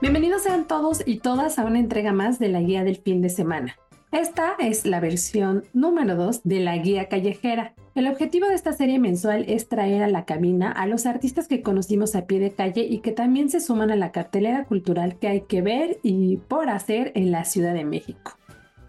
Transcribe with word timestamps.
Bienvenidos 0.00 0.42
sean 0.42 0.68
todos 0.68 1.02
y 1.04 1.18
todas 1.18 1.58
a 1.58 1.64
una 1.64 1.80
entrega 1.80 2.12
más 2.12 2.38
de 2.38 2.48
la 2.48 2.60
guía 2.60 2.84
del 2.84 2.98
fin 2.98 3.20
de 3.20 3.28
semana. 3.30 3.74
Esta 4.12 4.54
es 4.60 4.86
la 4.86 5.00
versión 5.00 5.64
número 5.72 6.14
2 6.14 6.42
de 6.44 6.60
la 6.60 6.76
guía 6.76 7.08
callejera. 7.08 7.74
El 7.96 8.06
objetivo 8.06 8.46
de 8.46 8.54
esta 8.54 8.72
serie 8.72 9.00
mensual 9.00 9.44
es 9.48 9.68
traer 9.68 10.04
a 10.04 10.08
la 10.08 10.24
cabina 10.24 10.70
a 10.70 10.86
los 10.86 11.04
artistas 11.04 11.48
que 11.48 11.62
conocimos 11.62 12.14
a 12.14 12.26
pie 12.26 12.38
de 12.38 12.52
calle 12.52 12.82
y 12.82 13.00
que 13.00 13.10
también 13.10 13.50
se 13.50 13.58
suman 13.58 13.90
a 13.90 13.96
la 13.96 14.12
cartelera 14.12 14.66
cultural 14.66 15.18
que 15.18 15.26
hay 15.26 15.40
que 15.40 15.62
ver 15.62 15.98
y 16.04 16.36
por 16.36 16.70
hacer 16.70 17.10
en 17.16 17.32
la 17.32 17.44
Ciudad 17.44 17.74
de 17.74 17.84
México. 17.84 18.38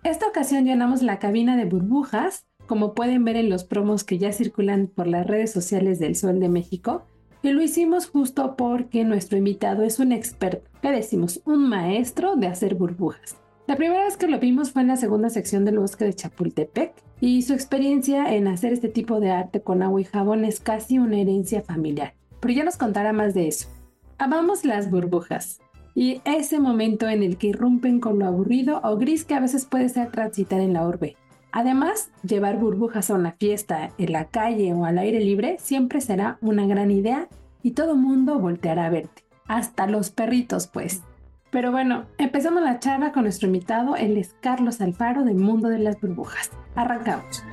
Esta 0.04 0.28
ocasión 0.28 0.66
llenamos 0.66 1.02
la 1.02 1.18
cabina 1.18 1.58
de 1.58 1.66
burbujas, 1.66 2.46
como 2.68 2.94
pueden 2.94 3.26
ver 3.26 3.36
en 3.36 3.50
los 3.50 3.64
promos 3.64 4.04
que 4.04 4.20
ya 4.20 4.32
circulan 4.32 4.86
por 4.86 5.08
las 5.08 5.26
redes 5.26 5.52
sociales 5.52 5.98
del 5.98 6.16
Sol 6.16 6.40
de 6.40 6.50
México, 6.50 7.08
y 7.42 7.52
lo 7.52 7.62
hicimos 7.62 8.08
justo 8.08 8.56
porque 8.56 9.04
nuestro 9.04 9.38
invitado 9.38 9.84
es 9.84 10.00
un 10.00 10.12
experto, 10.12 10.70
que 10.82 10.92
decimos, 10.92 11.42
un 11.46 11.70
maestro 11.70 12.36
de 12.36 12.48
hacer 12.48 12.76
burbujas. 12.76 13.38
La 13.68 13.76
primera 13.76 14.04
vez 14.04 14.18
que 14.18 14.28
lo 14.28 14.40
vimos 14.40 14.72
fue 14.72 14.82
en 14.82 14.88
la 14.88 14.98
segunda 14.98 15.30
sección 15.30 15.64
del 15.64 15.80
bosque 15.80 16.04
de 16.04 16.14
Chapultepec 16.14 16.94
y 17.22 17.44
su 17.44 17.54
experiencia 17.54 18.34
en 18.34 18.48
hacer 18.48 18.74
este 18.74 18.90
tipo 18.90 19.20
de 19.20 19.32
arte 19.32 19.62
con 19.62 19.84
agua 19.84 20.02
y 20.02 20.06
jabón 20.06 20.44
es 20.44 20.60
casi 20.60 20.98
una 20.98 21.20
herencia 21.20 21.62
familiar. 21.62 22.16
Pero 22.40 22.54
ya 22.54 22.64
nos 22.64 22.78
contará 22.78 23.14
más 23.14 23.34
de 23.34 23.48
eso. 23.48 23.70
Amamos 24.18 24.66
las 24.66 24.90
burbujas 24.90 25.62
y 25.94 26.22
ese 26.26 26.60
momento 26.60 27.08
en 27.08 27.24
el 27.24 27.38
que 27.38 27.48
irrumpen 27.48 28.00
con 28.00 28.20
lo 28.20 28.26
aburrido 28.26 28.82
o 28.84 28.98
gris 28.98 29.24
que 29.24 29.36
a 29.36 29.40
veces 29.40 29.66
puede 29.66 29.90
ser 29.90 30.12
transitar 30.12 30.62
en 30.62 30.74
la 30.74 30.88
urbe. 30.88 31.16
Además, 31.52 32.12
llevar 32.24 32.58
burbujas 32.58 33.10
a 33.10 33.16
una 33.16 33.32
fiesta, 33.32 33.92
en 33.98 34.12
la 34.12 34.26
calle 34.26 34.74
o 34.74 34.86
al 34.86 35.00
aire 35.00 35.20
libre 35.20 35.58
siempre 35.60 36.00
será 36.00 36.38
una 36.42 36.68
gran 36.68 36.92
idea 36.92 37.28
y 37.64 37.72
todo 37.72 37.96
mundo 37.96 38.38
volteará 38.40 38.86
a 38.86 38.90
verte. 38.90 39.24
Hasta 39.48 39.88
los 39.88 40.12
perritos, 40.12 40.68
pues. 40.68 41.02
Pero 41.50 41.72
bueno, 41.72 42.06
empezamos 42.20 42.62
la 42.62 42.80
charla 42.80 43.12
con 43.12 43.24
nuestro 43.24 43.48
invitado, 43.48 43.96
él 43.96 44.18
es 44.18 44.36
Carlos 44.40 44.80
Alfaro 44.82 45.24
del 45.24 45.38
Mundo 45.38 45.70
de 45.70 45.80
las 45.80 46.00
Burbujas. 46.00 46.52
Arrancamos. 46.76 47.44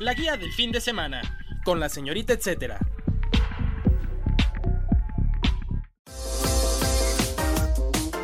La 0.00 0.12
guía 0.12 0.36
del 0.36 0.52
fin 0.52 0.70
de 0.70 0.82
semana, 0.82 1.22
con 1.64 1.80
la 1.80 1.88
señorita 1.88 2.34
etcétera. 2.34 2.78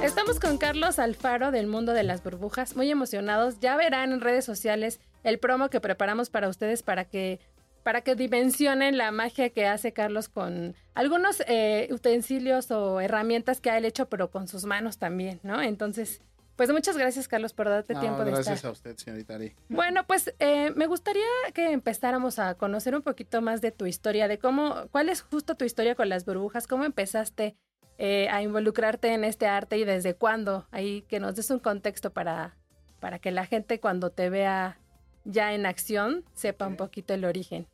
Estamos 0.02 0.40
con 0.40 0.56
Carlos 0.56 0.98
Alfaro 0.98 1.50
del 1.50 1.66
mundo 1.66 1.92
de 1.92 2.02
las 2.02 2.24
burbujas, 2.24 2.74
muy 2.74 2.90
emocionados. 2.90 3.60
Ya 3.60 3.76
verán 3.76 4.12
en 4.12 4.22
redes 4.22 4.46
sociales 4.46 4.98
el 5.24 5.38
promo 5.38 5.68
que 5.68 5.78
preparamos 5.80 6.30
para 6.30 6.48
ustedes 6.48 6.82
para 6.82 7.04
que 7.04 7.38
para 7.82 8.00
que 8.02 8.14
dimensionen 8.14 8.96
la 8.96 9.10
magia 9.10 9.50
que 9.50 9.66
hace 9.66 9.92
Carlos 9.92 10.28
con 10.28 10.74
algunos 10.94 11.42
eh, 11.46 11.88
utensilios 11.90 12.70
o 12.70 13.00
herramientas 13.00 13.60
que 13.60 13.70
ha 13.70 13.78
él 13.78 13.84
hecho, 13.84 14.08
pero 14.08 14.30
con 14.30 14.48
sus 14.48 14.64
manos 14.64 14.98
también, 14.98 15.40
¿no? 15.42 15.62
Entonces, 15.62 16.20
pues 16.56 16.70
muchas 16.70 16.96
gracias, 16.98 17.26
Carlos, 17.26 17.54
por 17.54 17.68
darte 17.70 17.94
tiempo 17.94 18.22
de 18.22 18.32
estar. 18.32 18.44
Gracias 18.44 18.64
a 18.66 18.70
usted, 18.70 18.96
señorita 18.96 19.34
Ari. 19.36 19.54
Bueno, 19.70 20.06
pues 20.06 20.34
eh, 20.40 20.72
me 20.76 20.86
gustaría 20.86 21.24
que 21.54 21.72
empezáramos 21.72 22.38
a 22.38 22.54
conocer 22.54 22.94
un 22.94 23.02
poquito 23.02 23.40
más 23.40 23.62
de 23.62 23.72
tu 23.72 23.86
historia, 23.86 24.28
de 24.28 24.38
cómo, 24.38 24.88
cuál 24.90 25.08
es 25.08 25.22
justo 25.22 25.54
tu 25.54 25.64
historia 25.64 25.94
con 25.94 26.10
las 26.10 26.26
burbujas, 26.26 26.66
cómo 26.66 26.84
empezaste 26.84 27.56
eh, 28.02 28.30
a 28.30 28.42
involucrarte 28.42 29.12
en 29.12 29.24
este 29.24 29.46
arte 29.46 29.76
y 29.76 29.84
desde 29.84 30.14
cuándo. 30.14 30.66
Ahí 30.70 31.02
que 31.02 31.20
nos 31.20 31.36
des 31.36 31.50
un 31.50 31.58
contexto 31.58 32.10
para, 32.10 32.56
para 32.98 33.18
que 33.18 33.30
la 33.30 33.44
gente 33.44 33.78
cuando 33.78 34.08
te 34.08 34.30
vea 34.30 34.78
ya 35.26 35.52
en 35.52 35.66
acción 35.66 36.24
sepa 36.32 36.66
un 36.66 36.76
poquito 36.76 37.12
el 37.12 37.26
origen. 37.26 37.66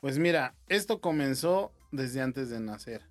Pues 0.00 0.18
mira, 0.18 0.54
esto 0.70 1.02
comenzó 1.02 1.72
desde 1.92 2.22
antes 2.22 2.48
de 2.48 2.58
nacer, 2.58 3.02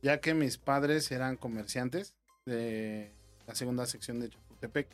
ya 0.00 0.20
que 0.20 0.32
mis 0.32 0.58
padres 0.58 1.10
eran 1.10 1.36
comerciantes 1.36 2.14
de 2.46 3.10
la 3.48 3.56
segunda 3.56 3.84
sección 3.86 4.20
de 4.20 4.28
Chapultepec 4.28 4.86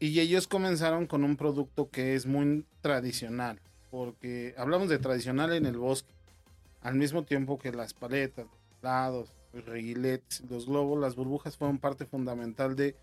y 0.00 0.20
ellos 0.20 0.46
comenzaron 0.46 1.06
con 1.06 1.24
un 1.24 1.38
producto 1.38 1.88
que 1.88 2.14
es 2.14 2.26
muy 2.26 2.66
tradicional, 2.82 3.58
porque 3.90 4.54
hablamos 4.58 4.90
de 4.90 4.98
tradicional 4.98 5.54
en 5.54 5.64
el 5.64 5.78
bosque, 5.78 6.12
al 6.82 6.96
mismo 6.96 7.24
tiempo 7.24 7.58
que 7.58 7.72
las 7.72 7.94
paletas, 7.94 8.44
los 8.44 8.82
lados, 8.82 9.39
los 9.52 9.64
reguiletes, 9.64 10.42
los 10.48 10.66
globos, 10.66 10.98
las 10.98 11.16
burbujas 11.16 11.56
fueron 11.56 11.78
parte 11.78 12.06
fundamental 12.06 12.76
de 12.76 12.96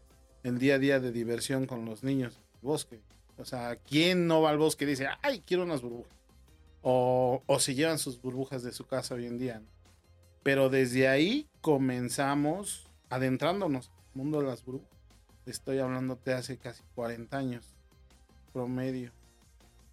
el 0.43 0.59
día 0.59 0.75
a 0.75 0.79
día 0.79 0.99
de 0.99 1.11
diversión 1.11 1.65
con 1.65 1.85
los 1.85 2.03
niños 2.03 2.35
del 2.35 2.43
bosque. 2.61 2.99
O 3.37 3.45
sea, 3.45 3.75
¿quién 3.75 4.27
no 4.27 4.41
va 4.41 4.49
al 4.49 4.57
bosque 4.57 4.85
y 4.85 4.87
dice, 4.87 5.07
ay, 5.21 5.43
quiero 5.45 5.63
unas 5.63 5.81
burbujas? 5.81 6.13
O, 6.81 7.43
o 7.45 7.59
se 7.59 7.75
llevan 7.75 7.99
sus 7.99 8.21
burbujas 8.21 8.63
de 8.63 8.71
su 8.71 8.85
casa 8.85 9.15
hoy 9.15 9.25
en 9.25 9.37
día. 9.37 9.61
Pero 10.43 10.69
desde 10.69 11.07
ahí 11.07 11.47
comenzamos 11.61 12.87
adentrándonos 13.09 13.89
al 13.89 14.15
mundo 14.15 14.39
de 14.39 14.47
las 14.47 14.63
burbujas. 14.63 14.97
Estoy 15.45 15.79
hablándote 15.79 16.33
hace 16.33 16.57
casi 16.57 16.83
40 16.95 17.37
años, 17.37 17.75
promedio, 18.53 19.11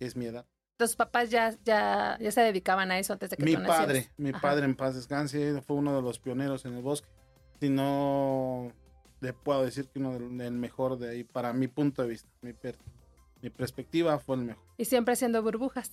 es 0.01 0.17
mi 0.17 0.27
edad. 0.27 0.47
¿Tus 0.77 0.97
papás 0.97 1.31
ya, 1.31 1.55
ya, 1.65 2.19
ya 2.21 2.33
se 2.33 2.41
dedicaban 2.41 2.91
a 2.91 2.99
eso 2.99 3.13
antes 3.13 3.31
de 3.31 3.37
que 3.37 3.45
Mi 3.45 3.55
tú 3.55 3.63
padre, 3.63 4.11
mi 4.17 4.33
padre 4.33 4.65
en 4.65 4.75
paz 4.75 4.97
descanse, 4.97 5.63
fue 5.63 5.77
uno 5.77 5.95
de 5.95 6.03
los 6.03 6.19
pioneros 6.19 6.65
en 6.65 6.75
el 6.75 6.83
bosque. 6.83 7.09
Si 7.61 7.69
no, 7.69 8.73
le 9.21 9.33
puedo 9.33 9.65
decir 9.65 9.89
que 9.89 10.01
uno 10.01 10.19
del, 10.19 10.53
mejor 10.53 10.99
de 10.99 11.11
ahí, 11.11 11.25
para 11.25 11.53
mi 11.53 11.69
punto 11.69 12.03
de 12.03 12.09
vista, 12.09 12.29
mi, 12.43 12.53
per, 12.53 12.77
mi 13.41 13.51
perspectiva 13.51 14.19
fue 14.19 14.37
el 14.37 14.43
mejor. 14.43 14.65
¿Y 14.77 14.85
siempre 14.85 15.15
haciendo 15.15 15.43
burbujas? 15.43 15.93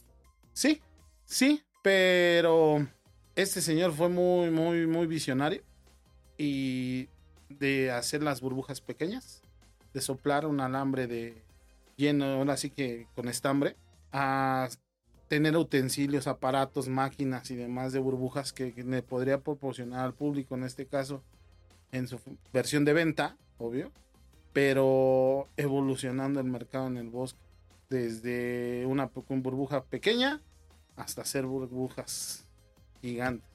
Sí, 0.54 0.82
sí, 1.26 1.64
pero 1.84 2.88
este 3.36 3.62
señor 3.62 3.94
fue 3.94 4.10
muy, 4.10 4.50
muy, 4.50 4.88
muy 4.88 5.06
visionario 5.06 5.62
y 6.38 7.08
de 7.50 7.92
hacer 7.92 8.24
las 8.24 8.42
burbujas 8.42 8.82
pequeñas, 8.82 9.44
de 9.94 10.02
soplar 10.02 10.48
un 10.48 10.60
alambre 10.60 11.06
de 11.06 11.44
lleno, 11.98 12.26
ahora 12.26 12.58
sí 12.58 12.72
que 12.72 13.08
con 13.16 13.28
estambre, 13.28 13.76
a 14.12 14.70
tener 15.28 15.56
utensilios, 15.56 16.28
aparatos, 16.28 16.88
máquinas 16.88 17.50
y 17.52 17.56
demás 17.56 17.94
de 17.94 18.00
burbujas 18.00 18.52
que, 18.52 18.74
que 18.74 18.84
le 18.84 19.02
podría 19.02 19.40
proporcionar 19.40 20.06
al 20.06 20.14
público, 20.14 20.56
en 20.56 20.64
este 20.64 20.86
caso, 20.86 21.24
en 21.92 22.08
su 22.08 22.20
versión 22.52 22.86
de 22.86 22.94
venta, 22.94 23.38
obvio, 23.58 23.92
pero 24.54 25.48
evolucionando 25.58 26.40
el 26.40 26.48
mercado 26.48 26.88
en 26.88 26.98
el 26.98 27.10
bosque, 27.10 27.40
desde 27.90 28.86
una, 28.86 29.12
burbuja 29.28 29.84
pequeña 29.84 30.42
hasta 30.96 31.22
hacer 31.22 31.46
burbujas 31.46 32.48
gigantes. 33.02 33.48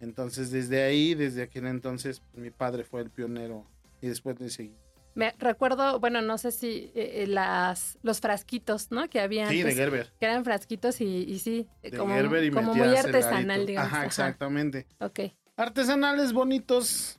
Entonces, 0.00 0.50
desde 0.50 0.82
ahí, 0.82 1.14
desde 1.14 1.42
aquel 1.42 1.66
entonces, 1.66 2.22
mi 2.34 2.50
padre 2.50 2.84
fue 2.84 3.02
el 3.02 3.10
pionero 3.10 3.64
y 4.00 4.08
después 4.08 4.40
le 4.40 4.50
seguí. 4.50 4.74
Me 5.14 5.34
recuerdo, 5.38 6.00
bueno, 6.00 6.22
no 6.22 6.38
sé 6.38 6.52
si 6.52 6.90
eh, 6.94 7.26
las 7.28 7.98
los 8.02 8.20
frasquitos, 8.20 8.90
¿no? 8.90 9.08
Que 9.08 9.20
habían. 9.20 9.48
Sí, 9.48 9.62
de 9.62 9.74
Gerber. 9.74 10.12
Que 10.18 10.26
eran 10.26 10.44
frasquitos 10.44 11.00
y, 11.00 11.04
y 11.04 11.38
sí, 11.38 11.68
de 11.82 11.96
como, 11.96 12.14
Gerber 12.14 12.44
y 12.44 12.50
como 12.50 12.74
muy 12.74 12.96
artesanal, 12.96 13.66
digamos. 13.66 13.92
Ajá, 13.92 14.06
exactamente. 14.06 14.86
Ok. 15.00 15.20
Artesanales 15.56 16.32
bonitos, 16.32 17.18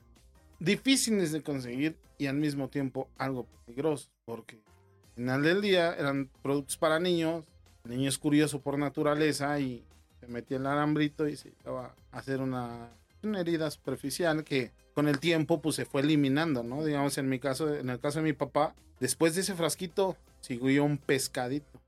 difíciles 0.58 1.30
de 1.32 1.42
conseguir 1.42 1.96
y 2.18 2.26
al 2.26 2.36
mismo 2.36 2.68
tiempo 2.68 3.08
algo 3.16 3.46
peligrosos, 3.64 4.10
porque 4.24 4.56
al 4.56 5.14
final 5.14 5.42
del 5.42 5.62
día 5.62 5.94
eran 5.94 6.30
productos 6.42 6.76
para 6.76 6.98
niños, 6.98 7.44
el 7.84 7.92
niño 7.92 8.08
es 8.08 8.18
curioso 8.18 8.60
por 8.60 8.78
naturaleza 8.78 9.58
y 9.60 9.84
se 10.20 10.26
metía 10.26 10.56
el 10.56 10.66
alambrito 10.66 11.28
y 11.28 11.36
se 11.36 11.52
iba 11.64 11.94
a 12.10 12.18
hacer 12.18 12.40
una, 12.40 12.88
una 13.24 13.40
herida 13.40 13.70
superficial 13.70 14.44
que 14.44 14.72
con 14.94 15.08
el 15.08 15.18
tiempo 15.18 15.60
pues 15.60 15.76
se 15.76 15.84
fue 15.84 16.02
eliminando, 16.02 16.62
¿no? 16.62 16.84
Digamos 16.84 17.18
en 17.18 17.28
mi 17.28 17.38
caso, 17.38 17.74
en 17.74 17.90
el 17.90 18.00
caso 18.00 18.18
de 18.18 18.24
mi 18.24 18.32
papá, 18.32 18.74
después 19.00 19.34
de 19.34 19.42
ese 19.42 19.54
frasquito 19.54 20.16
siguió 20.40 20.84
un 20.84 20.98
pescadito, 20.98 21.80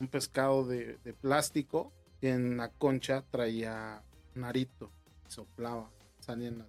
un 0.00 0.08
pescado 0.08 0.66
de, 0.66 0.98
plástico 1.20 1.92
en 2.20 2.56
la 2.56 2.68
concha 2.68 3.24
traía 3.30 4.02
un 4.34 4.44
arito, 4.44 4.90
soplaba, 5.28 5.90
salían. 6.20 6.66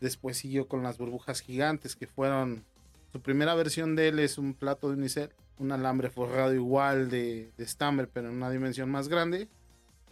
Después 0.00 0.36
siguió 0.36 0.68
con 0.68 0.82
las 0.82 0.98
burbujas 0.98 1.40
gigantes 1.40 1.96
que 1.96 2.06
fueron, 2.06 2.64
su 3.12 3.20
primera 3.20 3.54
versión 3.54 3.96
de 3.96 4.08
él 4.08 4.18
es 4.18 4.38
un 4.38 4.54
plato 4.54 4.88
de 4.88 4.96
unicel 4.96 5.30
un 5.58 5.72
alambre 5.72 6.10
forrado 6.10 6.52
igual 6.54 7.10
de, 7.10 7.52
de 7.56 7.64
estambre, 7.64 8.06
pero 8.06 8.28
en 8.28 8.34
una 8.34 8.50
dimensión 8.50 8.90
más 8.90 9.08
grande, 9.08 9.48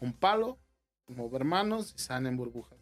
un 0.01 0.13
palo, 0.13 0.59
mover 1.09 1.45
manos 1.45 1.95
y 1.97 2.01
salen 2.01 2.37
burbujas. 2.37 2.82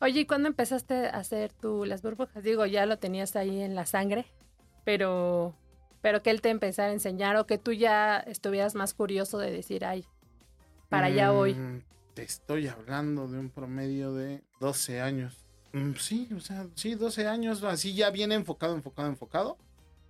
Oye, 0.00 0.20
¿y 0.20 0.26
cuándo 0.26 0.48
empezaste 0.48 1.06
a 1.06 1.18
hacer 1.18 1.52
tú 1.52 1.84
las 1.84 2.02
burbujas? 2.02 2.42
Digo, 2.42 2.64
ya 2.66 2.86
lo 2.86 2.98
tenías 2.98 3.36
ahí 3.36 3.60
en 3.60 3.74
la 3.74 3.84
sangre, 3.84 4.24
pero, 4.84 5.54
pero 6.00 6.22
que 6.22 6.30
él 6.30 6.40
te 6.40 6.48
empezara 6.48 6.88
a 6.88 6.92
enseñar 6.92 7.36
o 7.36 7.46
que 7.46 7.58
tú 7.58 7.72
ya 7.72 8.18
estuvieras 8.18 8.74
más 8.74 8.94
curioso 8.94 9.38
de 9.38 9.50
decir, 9.50 9.84
ay, 9.84 10.06
para 10.88 11.08
allá 11.08 11.30
voy. 11.32 11.54
Mm, 11.54 11.82
Te 12.14 12.22
estoy 12.22 12.66
hablando 12.68 13.28
de 13.28 13.38
un 13.38 13.50
promedio 13.50 14.14
de 14.14 14.42
12 14.58 15.00
años. 15.00 15.46
Mm, 15.72 15.92
Sí, 15.94 16.28
o 16.34 16.40
sea, 16.40 16.66
sí, 16.74 16.94
12 16.94 17.26
años, 17.26 17.62
así 17.62 17.94
ya 17.94 18.10
bien 18.10 18.32
enfocado, 18.32 18.74
enfocado, 18.74 19.08
enfocado. 19.08 19.58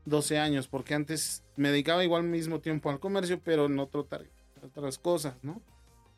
12 0.06 0.38
años, 0.38 0.66
porque 0.66 0.94
antes 0.94 1.44
me 1.56 1.70
dedicaba 1.70 2.02
igual 2.04 2.22
mismo 2.22 2.60
tiempo 2.60 2.90
al 2.90 3.00
comercio, 3.00 3.40
pero 3.44 3.66
en 3.66 3.78
otro 3.78 4.08
otras 4.62 4.98
cosas, 4.98 5.34
¿no? 5.42 5.60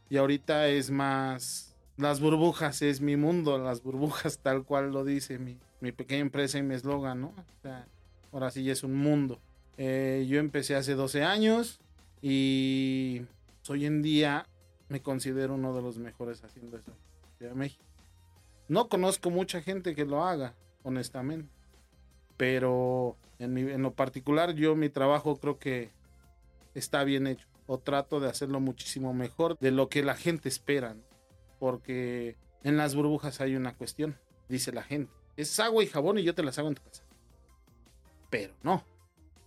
Y 0.09 0.19
ahorita 0.19 0.69
es 0.69 0.91
más... 0.91 1.72
Las 1.97 2.21
burbujas 2.21 2.83
es 2.83 3.01
mi 3.01 3.17
mundo, 3.17 3.59
las 3.59 3.83
burbujas 3.83 4.39
tal 4.39 4.65
cual 4.65 4.91
lo 4.93 5.05
dice 5.05 5.39
mi, 5.39 5.59
mi 5.81 5.93
pequeña 5.93 6.21
empresa 6.23 6.59
y 6.59 6.63
mi 6.63 6.75
eslogan, 6.75 7.21
¿no? 7.21 7.29
O 7.29 7.63
sea, 7.63 7.87
ahora 8.33 8.51
sí 8.51 8.69
es 8.71 8.83
un 8.83 8.95
mundo. 8.97 9.39
Eh, 9.77 10.27
yo 10.29 10.39
empecé 10.39 10.75
hace 10.75 10.95
12 10.95 11.23
años 11.23 11.81
y 12.23 13.23
hoy 13.69 13.85
en 13.87 14.03
día 14.03 14.47
me 14.89 15.01
considero 15.01 15.55
uno 15.55 15.75
de 15.75 15.83
los 15.83 15.99
mejores 15.99 16.43
haciendo 16.45 16.77
eso 16.79 16.93
de 17.41 17.53
México. 17.55 17.83
No 18.69 18.89
conozco 18.89 19.31
mucha 19.31 19.61
gente 19.61 19.95
que 19.95 20.05
lo 20.07 20.25
haga, 20.25 20.55
honestamente. 20.83 21.49
Pero 22.37 23.17
en, 23.39 23.53
mi- 23.55 23.71
en 23.71 23.83
lo 23.83 23.93
particular, 23.93 24.55
yo 24.55 24.75
mi 24.77 24.89
trabajo 24.89 25.37
creo 25.37 25.59
que 25.59 25.91
está 26.75 27.05
bien 27.05 27.27
hecho. 27.27 27.47
O 27.67 27.79
trato 27.79 28.19
de 28.21 28.29
hacerlo 28.29 28.61
muchísimo 28.61 29.13
mejor 29.15 29.59
de 29.59 29.71
lo 29.71 29.89
que 29.89 30.03
la 30.03 30.15
gente 30.17 30.49
espera. 30.49 30.95
¿no? 30.95 31.01
Porque 31.63 32.35
en 32.65 32.77
las 32.77 32.97
burbujas 32.97 33.41
hay 33.41 33.55
una 33.55 33.77
cuestión, 33.77 34.19
dice 34.49 34.73
la 34.73 34.83
gente. 34.83 35.13
Es 35.37 35.61
agua 35.61 35.85
y 35.85 35.87
jabón 35.87 36.19
y 36.19 36.25
yo 36.25 36.35
te 36.35 36.43
las 36.43 36.59
hago 36.59 36.67
en 36.67 36.75
tu 36.75 36.83
casa. 36.83 37.05
Pero 38.31 38.53
no. 38.65 38.83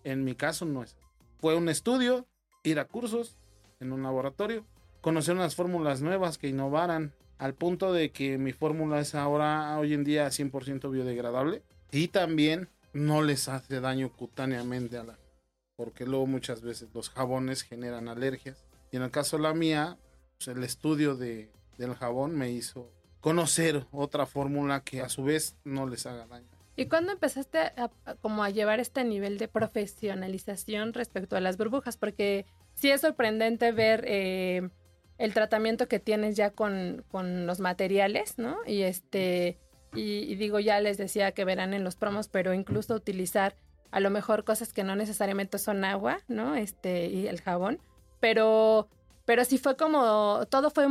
En 0.06 0.24
mi 0.24 0.34
caso 0.34 0.64
no 0.64 0.82
es. 0.82 0.96
Fue 1.42 1.58
un 1.58 1.68
estudio, 1.68 2.26
ir 2.64 2.80
a 2.80 2.86
cursos 2.86 3.36
en 3.82 3.92
un 3.92 4.02
laboratorio, 4.02 4.64
conocer 5.02 5.36
unas 5.36 5.56
fórmulas 5.56 6.00
nuevas 6.00 6.38
que 6.38 6.48
innovaran 6.48 7.14
al 7.38 7.54
punto 7.54 7.92
de 7.92 8.12
que 8.12 8.38
mi 8.38 8.54
fórmula 8.54 9.02
es 9.02 9.14
ahora, 9.14 9.78
hoy 9.78 9.94
en 9.94 10.06
día, 10.06 10.26
100% 10.28 10.90
biodegradable 10.90 11.64
y 11.92 12.08
también 12.08 12.70
no 12.94 13.24
les 13.24 13.50
hace 13.50 13.82
daño 13.82 14.10
cutáneamente 14.10 14.98
a 14.98 15.04
la 15.04 15.20
porque 15.76 16.06
luego 16.06 16.28
muchas 16.28 16.62
veces 16.62 16.88
los 16.94 17.10
jabones 17.10 17.64
generan 17.64 18.08
alergias 18.08 18.64
y 18.90 18.96
en 18.96 19.04
el 19.04 19.12
caso 19.12 19.36
de 19.36 19.44
la 19.44 19.54
mía 19.54 19.98
pues, 20.38 20.48
el 20.48 20.64
estudio 20.64 21.18
de, 21.18 21.52
del 21.78 21.96
jabón 21.96 22.36
me 22.36 22.52
hizo 22.52 22.92
conocer 23.22 23.86
otra 23.92 24.26
fórmula 24.26 24.84
que 24.84 25.02
a 25.02 25.10
su 25.10 25.24
vez 25.24 25.56
no 25.64 25.88
les 25.88 26.06
haga 26.06 26.28
daño 26.28 26.56
¿Y 26.78 26.88
cuándo 26.88 27.14
empezaste 27.14 27.60
a, 27.60 27.90
como 28.22 28.44
a 28.44 28.50
llevar 28.50 28.80
este 28.80 29.04
nivel 29.06 29.38
de 29.38 29.48
profesionalización 29.48 30.94
respecto 30.94 31.38
a 31.38 31.42
las 31.42 31.58
burbujas? 31.58 31.96
Porque 31.96 32.46
sí 32.74 32.90
es 32.90 33.02
sorprendente 33.02 33.72
ver 33.72 34.04
eh, 34.08 34.70
el 35.18 35.34
tratamiento 35.34 35.88
que 35.88 36.00
tienes 36.00 36.36
ya 36.36 36.50
con, 36.50 37.06
con 37.10 37.48
los 37.48 37.62
materiales, 37.62 38.38
¿no? 38.38 38.58
Y 38.68 38.82
este, 38.82 39.58
y, 39.94 40.30
y 40.30 40.36
digo, 40.36 40.60
ya 40.60 40.82
les 40.82 40.98
decía 40.98 41.32
que 41.32 41.46
verán 41.46 41.74
en 41.74 41.86
los 41.86 41.96
promos, 41.96 42.28
pero 42.28 42.54
incluso 42.54 42.94
utilizar 42.94 43.56
a 43.92 44.02
lo 44.02 44.10
mejor 44.10 44.44
cosas 44.44 44.74
que 44.74 44.84
no 44.84 44.98
necesariamente 44.98 45.58
son 45.58 45.86
agua, 45.86 46.20
¿no? 46.28 46.56
Este, 46.56 47.08
y 47.08 47.28
el 47.28 47.40
jabón. 47.40 47.80
Pero, 48.20 48.90
pero 49.24 49.46
sí 49.46 49.58
fue 49.58 49.78
como, 49.78 50.46
todo 50.50 50.72
fue 50.72 50.88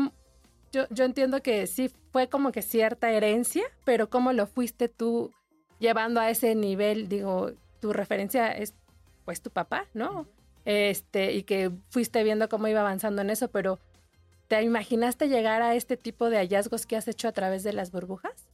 yo, 0.74 0.86
yo 0.90 1.04
entiendo 1.04 1.42
que 1.42 1.66
sí 1.66 1.90
fue 2.12 2.28
como 2.28 2.52
que 2.52 2.62
cierta 2.62 3.10
herencia, 3.10 3.64
pero 3.84 4.10
cómo 4.10 4.32
lo 4.32 4.46
fuiste 4.46 4.88
tú 4.88 5.32
llevando 5.78 6.20
a 6.20 6.30
ese 6.30 6.54
nivel, 6.54 7.08
digo, 7.08 7.52
tu 7.80 7.92
referencia 7.92 8.50
es 8.50 8.74
pues 9.24 9.40
tu 9.40 9.50
papá, 9.50 9.86
¿no? 9.94 10.26
Este, 10.64 11.32
y 11.32 11.44
que 11.44 11.70
fuiste 11.90 12.22
viendo 12.24 12.48
cómo 12.48 12.68
iba 12.68 12.80
avanzando 12.80 13.22
en 13.22 13.30
eso, 13.30 13.48
pero 13.48 13.78
¿te 14.48 14.62
imaginaste 14.62 15.28
llegar 15.28 15.62
a 15.62 15.74
este 15.74 15.96
tipo 15.96 16.28
de 16.28 16.38
hallazgos 16.38 16.86
que 16.86 16.96
has 16.96 17.08
hecho 17.08 17.28
a 17.28 17.32
través 17.32 17.62
de 17.62 17.72
las 17.72 17.90
burbujas? 17.90 18.48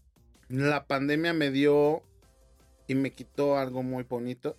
la 0.49 0.84
pandemia 0.87 1.32
me 1.32 1.52
dio 1.52 2.02
y 2.88 2.96
me 2.96 3.12
quitó 3.12 3.56
algo 3.56 3.84
muy 3.84 4.02
bonito, 4.02 4.56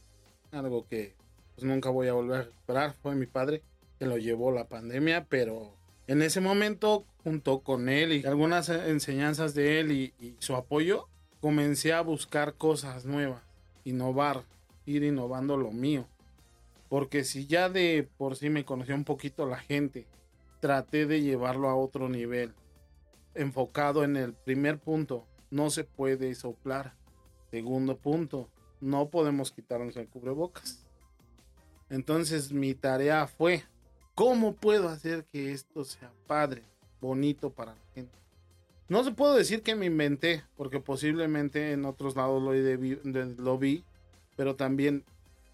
algo 0.51 0.87
que 0.87 1.15
pues, 1.55 1.65
nunca 1.65 1.89
voy 1.89 2.07
a 2.07 2.13
volver 2.13 2.39
a 2.39 2.43
recuperar. 2.43 2.95
Fue 3.01 3.13
mi 3.13 3.25
padre 3.25 3.61
que 3.99 4.05
lo 4.05 4.17
llevó 4.17 4.51
la 4.51 4.69
pandemia, 4.69 5.25
pero 5.27 5.75
en 6.07 6.21
ese 6.21 6.39
momento, 6.39 7.05
junto 7.23 7.59
con 7.59 7.89
él 7.89 8.13
y 8.13 8.25
algunas 8.25 8.69
enseñanzas 8.69 9.53
de 9.53 9.79
él 9.79 9.91
y, 9.91 10.35
su 10.39 10.55
apoyo, 10.55 11.07
comencé 11.39 11.93
a 11.93 12.01
buscar 12.01 12.55
cosas 12.55 13.05
nuevas, 13.05 13.43
innovar, 13.83 14.43
ir 14.85 15.03
innovando 15.03 15.57
lo 15.57 15.71
mío. 15.71 16.07
Porque 16.89 17.23
si 17.23 17.47
ya 17.47 17.69
de 17.69 18.07
por 18.17 18.35
sí 18.35 18.49
me 18.49 18.65
conoció 18.65 18.95
un 18.95 19.05
poquito 19.05 19.45
la 19.45 19.57
gente, 19.57 20.07
traté 20.59 21.05
de 21.05 21.21
llevarlo 21.21 21.69
a 21.69 21.75
otro 21.75 22.09
nivel, 22.09 22.53
enfocado 23.33 24.03
en 24.03 24.17
el 24.17 24.33
primer 24.33 24.77
punto, 24.79 25.25
no 25.49 25.69
se 25.69 25.83
puede 25.83 26.35
soplar. 26.35 26.93
Segundo 27.49 27.97
punto, 27.97 28.49
no 28.79 29.09
podemos 29.09 29.51
quitarnos 29.51 29.95
el 29.97 30.07
cubrebocas. 30.07 30.85
Entonces 31.89 32.51
mi 32.51 32.73
tarea 32.73 33.27
fue, 33.27 33.63
¿cómo 34.15 34.55
puedo 34.55 34.89
hacer 34.89 35.25
que 35.25 35.51
esto 35.51 35.83
sea 35.83 36.11
padre, 36.25 36.63
bonito 37.01 37.49
para 37.49 37.73
la 37.73 37.81
gente? 37.93 38.17
No 38.87 39.03
se 39.03 39.11
puedo 39.11 39.35
decir 39.35 39.63
que 39.63 39.75
me 39.75 39.85
inventé, 39.85 40.43
porque 40.57 40.79
posiblemente 40.79 41.71
en 41.71 41.85
otros 41.85 42.15
lados 42.15 42.43
lo, 42.43 43.57
vi, 43.57 43.83
pero 44.35 44.55
también 44.55 45.03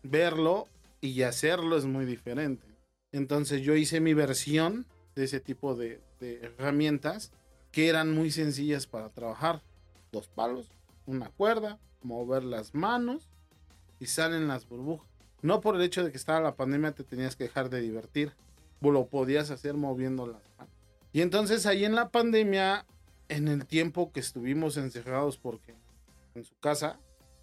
verlo 0.02 0.68
y 1.02 1.22
hacerlo 1.22 1.78
es 1.78 1.86
muy 1.86 2.06
diferente. 2.06 2.66
Entonces 3.12 3.62
yo 3.62 3.76
hice 3.76 4.00
mi 4.00 4.14
versión 4.14 4.86
de 5.16 5.26
ese 5.26 5.40
tipo 5.40 5.76
de, 5.76 6.02
de 6.20 6.40
herramientas 6.42 7.32
que 7.72 7.90
eran 7.90 8.12
muy 8.12 8.32
sencillas 8.32 8.88
para 8.88 9.10
trabajar. 9.10 9.62
Dos 10.12 10.28
palos, 10.28 10.72
una 11.06 11.30
cuerda, 11.30 11.78
mover 12.02 12.44
las 12.44 12.74
manos 12.74 13.30
y 14.00 14.08
salen 14.08 14.48
las 14.48 14.68
burbujas. 14.68 15.08
No 15.42 15.62
por 15.62 15.76
el 15.76 15.84
hecho 15.84 16.04
de 16.04 16.12
que 16.12 16.18
estaba 16.18 16.40
la 16.40 16.56
pandemia 16.56 16.94
te 16.94 17.04
tenías 17.04 17.36
que 17.36 17.44
dejar 17.44 17.70
de 17.70 17.82
divertir. 17.82 18.34
Lo 18.82 19.08
podías 19.08 19.52
hacer 19.52 19.76
moviendo 19.76 20.26
las 20.26 20.42
manos. 20.58 20.74
Y 21.14 21.22
entonces 21.22 21.66
ahí 21.66 21.86
en 21.86 21.96
la 21.96 22.10
pandemia, 22.10 22.86
en 23.30 23.48
el 23.48 23.66
tiempo 23.66 24.12
que 24.12 24.20
estuvimos 24.20 24.78
encerrados 24.78 25.38
porque 25.38 25.76
en 26.36 26.44
su 26.44 26.58
casa, 26.60 27.00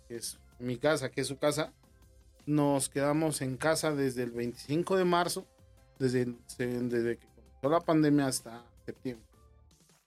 que 0.09 0.17
es 0.17 0.39
mi 0.59 0.77
casa, 0.77 1.11
que 1.11 1.23
es 1.23 1.27
su 1.27 1.39
casa, 1.39 1.73
nos 2.47 2.89
quedamos 2.89 3.41
en 3.41 3.57
casa 3.57 3.95
desde 3.95 4.23
el 4.23 4.31
25 4.31 4.97
de 4.97 5.05
marzo, 5.05 5.47
desde, 5.99 6.35
desde 6.59 7.17
que 7.17 7.27
comenzó 7.27 7.69
la 7.71 7.81
pandemia 7.81 8.27
hasta 8.27 8.65
septiembre. 8.85 9.27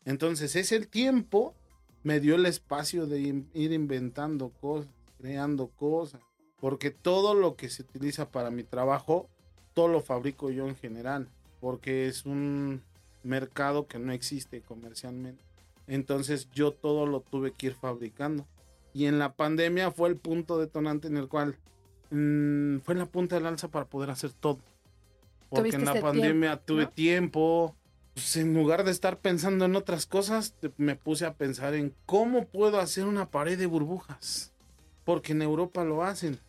Entonces 0.05 0.55
ese 0.55 0.79
tiempo 0.85 1.55
me 2.03 2.19
dio 2.19 2.35
el 2.35 2.45
espacio 2.45 3.07
de 3.07 3.19
ir 3.53 3.71
inventando 3.73 4.49
cosas, 4.49 4.89
creando 5.17 5.67
cosas, 5.67 6.21
porque 6.59 6.91
todo 6.91 7.33
lo 7.33 7.55
que 7.55 7.69
se 7.69 7.83
utiliza 7.83 8.29
para 8.29 8.49
mi 8.49 8.63
trabajo, 8.63 9.29
todo 9.73 9.87
lo 9.87 10.01
fabrico 10.01 10.49
yo 10.49 10.67
en 10.67 10.75
general, 10.75 11.29
porque 11.59 12.07
es 12.07 12.25
un 12.25 12.81
mercado 13.27 13.87
que 13.87 13.99
no 13.99 14.11
existe 14.11 14.61
comercialmente. 14.61 15.43
Entonces 15.87 16.49
yo 16.51 16.71
todo 16.71 17.05
lo 17.05 17.21
tuve 17.21 17.51
que 17.51 17.67
ir 17.67 17.75
fabricando. 17.75 18.45
Y 18.93 19.05
en 19.05 19.19
la 19.19 19.33
pandemia 19.33 19.91
fue 19.91 20.09
el 20.09 20.17
punto 20.17 20.57
detonante 20.59 21.07
en 21.07 21.17
el 21.17 21.27
cual 21.27 21.55
mm, 22.09 22.79
fue 22.79 22.95
la 22.95 23.05
punta 23.05 23.35
del 23.35 23.45
alza 23.45 23.69
para 23.69 23.85
poder 23.85 24.09
hacer 24.09 24.31
todo. 24.31 24.59
Porque 25.49 25.75
en 25.75 25.85
la 25.85 26.01
pandemia 26.01 26.57
tiempo, 26.57 26.65
tuve 26.65 26.83
¿no? 26.83 26.89
tiempo. 26.89 27.75
Pues 28.13 28.35
en 28.35 28.53
lugar 28.53 28.83
de 28.83 28.91
estar 28.91 29.19
pensando 29.19 29.65
en 29.65 29.75
otras 29.75 30.07
cosas, 30.07 30.55
me 30.77 30.95
puse 30.95 31.25
a 31.25 31.35
pensar 31.35 31.75
en 31.75 31.93
cómo 32.05 32.47
puedo 32.47 32.79
hacer 32.79 33.05
una 33.05 33.29
pared 33.29 33.57
de 33.57 33.67
burbujas. 33.67 34.51
Porque 35.05 35.33
en 35.33 35.41
Europa 35.41 35.85
lo 35.85 36.03
hacen. 36.03 36.39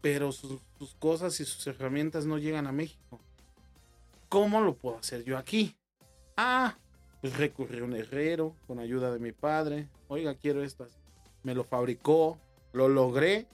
Pero 0.00 0.32
sus, 0.32 0.60
sus 0.78 0.94
cosas 0.96 1.40
y 1.40 1.44
sus 1.44 1.66
herramientas 1.66 2.26
no 2.26 2.36
llegan 2.36 2.66
a 2.66 2.72
México. 2.72 3.20
¿Cómo 4.28 4.60
lo 4.60 4.74
puedo 4.74 4.98
hacer 4.98 5.24
yo 5.24 5.38
aquí? 5.38 5.76
Ah, 6.36 6.76
pues 7.20 7.36
recurrí 7.36 7.80
un 7.80 7.94
herrero 7.94 8.54
con 8.66 8.78
ayuda 8.78 9.12
de 9.12 9.18
mi 9.18 9.32
padre. 9.32 9.88
Oiga, 10.08 10.34
quiero 10.34 10.62
esto. 10.62 10.84
así. 10.84 10.96
Me 11.42 11.54
lo 11.54 11.64
fabricó, 11.64 12.38
lo 12.72 12.88
logré. 12.88 13.46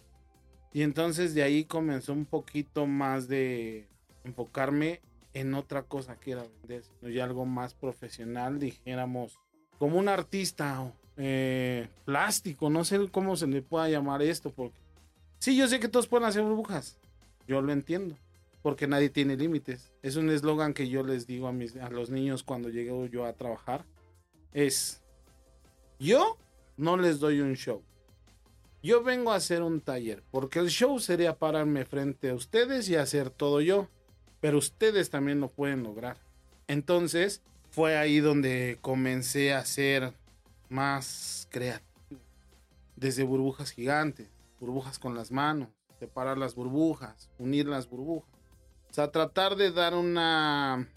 Y 0.72 0.82
entonces 0.82 1.34
de 1.34 1.42
ahí 1.42 1.64
comenzó 1.64 2.12
un 2.12 2.25
poquito 2.25 2.87
más 2.87 3.28
de 3.28 3.88
enfocarme 4.25 5.00
en 5.34 5.54
otra 5.54 5.82
cosa 5.82 6.16
que 6.18 6.32
era 6.32 6.44
vender, 6.62 6.82
ya 7.02 7.25
algo 7.25 7.46
más 7.46 7.75
profesional, 7.75 8.58
dijéramos, 8.58 9.38
como 9.78 9.99
un 9.99 10.08
artista 10.08 10.92
eh, 11.16 11.88
plástico, 12.04 12.70
no 12.70 12.84
sé 12.84 13.08
cómo 13.10 13.37
se 13.37 13.46
le 13.46 13.62
pueda 13.62 13.88
llamar 13.88 14.22
esto, 14.22 14.50
porque 14.50 14.78
sí, 15.38 15.56
yo 15.56 15.68
sé 15.68 15.78
que 15.80 15.88
todos 15.88 16.08
pueden 16.08 16.26
hacer 16.26 16.42
burbujas, 16.42 16.99
yo 17.46 17.62
lo 17.62 17.72
entiendo, 17.72 18.16
porque 18.62 18.86
nadie 18.86 19.10
tiene 19.10 19.36
límites. 19.36 19.92
Es 20.02 20.16
un 20.16 20.30
eslogan 20.30 20.74
que 20.74 20.88
yo 20.88 21.02
les 21.02 21.26
digo 21.26 21.48
a, 21.48 21.52
mis, 21.52 21.76
a 21.76 21.90
los 21.90 22.10
niños 22.10 22.42
cuando 22.42 22.68
llego 22.68 23.06
yo 23.06 23.24
a 23.24 23.32
trabajar. 23.32 23.84
Es, 24.52 25.02
yo 25.98 26.36
no 26.76 26.96
les 26.96 27.20
doy 27.20 27.40
un 27.40 27.54
show. 27.54 27.82
Yo 28.82 29.02
vengo 29.02 29.32
a 29.32 29.36
hacer 29.36 29.62
un 29.62 29.80
taller, 29.80 30.22
porque 30.30 30.58
el 30.58 30.70
show 30.70 30.98
sería 30.98 31.36
pararme 31.38 31.84
frente 31.84 32.30
a 32.30 32.34
ustedes 32.34 32.88
y 32.88 32.96
hacer 32.96 33.28
todo 33.28 33.60
yo, 33.60 33.88
pero 34.40 34.56
ustedes 34.56 35.10
también 35.10 35.38
lo 35.38 35.48
pueden 35.48 35.82
lograr. 35.82 36.16
Entonces, 36.66 37.42
fue 37.70 37.98
ahí 37.98 38.20
donde 38.20 38.78
comencé 38.80 39.52
a 39.52 39.58
hacer 39.58 40.14
más 40.70 41.46
creativo. 41.50 42.20
Desde 42.96 43.22
burbujas 43.22 43.70
gigantes, 43.70 44.28
burbujas 44.58 44.98
con 44.98 45.14
las 45.14 45.30
manos, 45.30 45.68
separar 45.98 46.38
las 46.38 46.54
burbujas, 46.54 47.28
unir 47.38 47.66
las 47.66 47.88
burbujas. 47.88 48.29
O 48.90 48.92
sea, 48.92 49.11
tratar 49.11 49.56
de 49.56 49.70
dar 49.70 49.94
una 49.94 50.88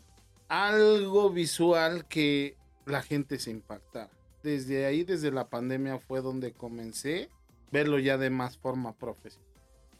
algo 0.47 1.29
visual 1.29 2.07
que 2.07 2.57
la 2.85 3.01
gente 3.01 3.39
se 3.39 3.51
impactara. 3.51 4.09
Desde 4.41 4.85
ahí, 4.85 5.03
desde 5.03 5.31
la 5.31 5.47
pandemia, 5.47 5.99
fue 5.99 6.21
donde 6.21 6.53
comencé 6.53 7.29
a 7.31 7.71
verlo 7.71 7.99
ya 7.99 8.17
de 8.17 8.29
más 8.29 8.57
forma 8.57 8.93
profesional. 8.93 9.49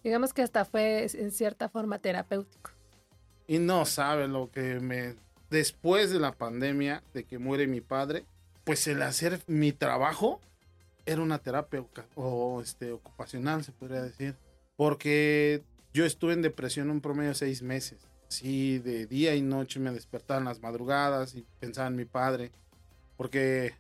Digamos 0.04 0.34
que 0.34 0.42
hasta 0.42 0.66
fue 0.66 1.08
en 1.14 1.32
cierta 1.32 1.70
forma 1.70 2.00
terapéutico. 2.00 2.72
Y 3.48 3.60
no 3.60 3.86
sabe 3.86 4.28
lo 4.28 4.52
que 4.52 4.80
me 4.80 5.16
después 5.50 6.12
de 6.12 6.20
la 6.20 6.34
pandemia, 6.34 7.04
de 7.14 7.26
que 7.26 7.38
muere 7.38 7.68
mi 7.68 7.80
padre, 7.80 8.26
pues 8.64 8.88
el 8.88 9.02
hacer 9.02 9.40
mi 9.48 9.72
trabajo 9.72 10.42
era 11.06 11.22
una 11.22 11.40
terapia 11.40 11.86
o 12.16 12.62
este, 12.62 12.92
ocupacional, 12.92 13.64
se 13.64 13.72
podría 13.72 14.02
decir. 14.02 14.36
Porque 14.76 15.64
yo 15.94 16.06
estuve 16.06 16.34
en 16.34 16.42
depresión 16.42 16.90
un 16.90 17.02
promedio 17.02 17.30
de 17.30 17.36
seis 17.36 17.62
meses. 17.62 18.00
Sí, 18.28 18.80
de 18.80 19.06
día 19.06 19.36
y 19.36 19.42
noche 19.42 19.80
me 19.80 19.92
despertaba 19.92 20.40
en 20.40 20.46
las 20.46 20.60
madrugadas 20.60 21.36
y 21.36 21.46
pensaba 21.60 21.88
en 21.88 21.96
mi 21.96 22.06
padre. 22.06 22.52
Porque 23.16 23.76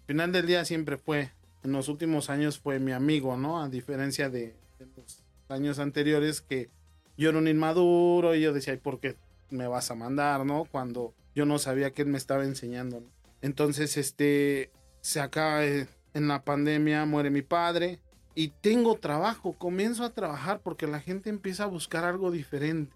al 0.00 0.06
final 0.06 0.32
del 0.32 0.46
día 0.46 0.64
siempre 0.66 0.98
fue, 0.98 1.32
en 1.62 1.72
los 1.72 1.88
últimos 1.88 2.28
años 2.28 2.58
fue 2.58 2.78
mi 2.78 2.92
amigo, 2.92 3.36
¿no? 3.38 3.62
A 3.62 3.70
diferencia 3.70 4.28
de, 4.28 4.54
los 4.78 5.22
años 5.48 5.78
anteriores 5.78 6.42
que 6.42 6.68
yo 7.16 7.30
era 7.30 7.38
un 7.38 7.48
inmaduro 7.48 8.34
y 8.34 8.42
yo 8.42 8.52
decía, 8.52 8.78
¿por 8.78 9.00
qué 9.00 9.16
me 9.48 9.66
vas 9.66 9.90
a 9.90 9.94
mandar, 9.94 10.44
no? 10.44 10.66
Cuando 10.70 11.14
yo 11.34 11.46
no 11.46 11.58
sabía 11.58 11.92
que 11.92 12.02
él 12.02 12.08
me 12.08 12.18
estaba 12.18 12.44
enseñando. 12.44 13.02
Entonces, 13.40 13.96
este, 13.96 14.70
se 15.00 15.20
acaba 15.20 15.64
en 15.64 16.28
la 16.28 16.44
pandemia, 16.44 17.06
muere 17.06 17.30
mi 17.30 17.42
padre 17.42 18.00
y 18.34 18.48
tengo 18.48 18.96
trabajo, 18.96 19.52
comienzo 19.52 20.04
a 20.04 20.10
trabajar 20.10 20.60
porque 20.60 20.86
la 20.86 21.00
gente 21.00 21.30
empieza 21.30 21.64
a 21.64 21.68
buscar 21.68 22.04
algo 22.04 22.30
diferente, 22.30 22.94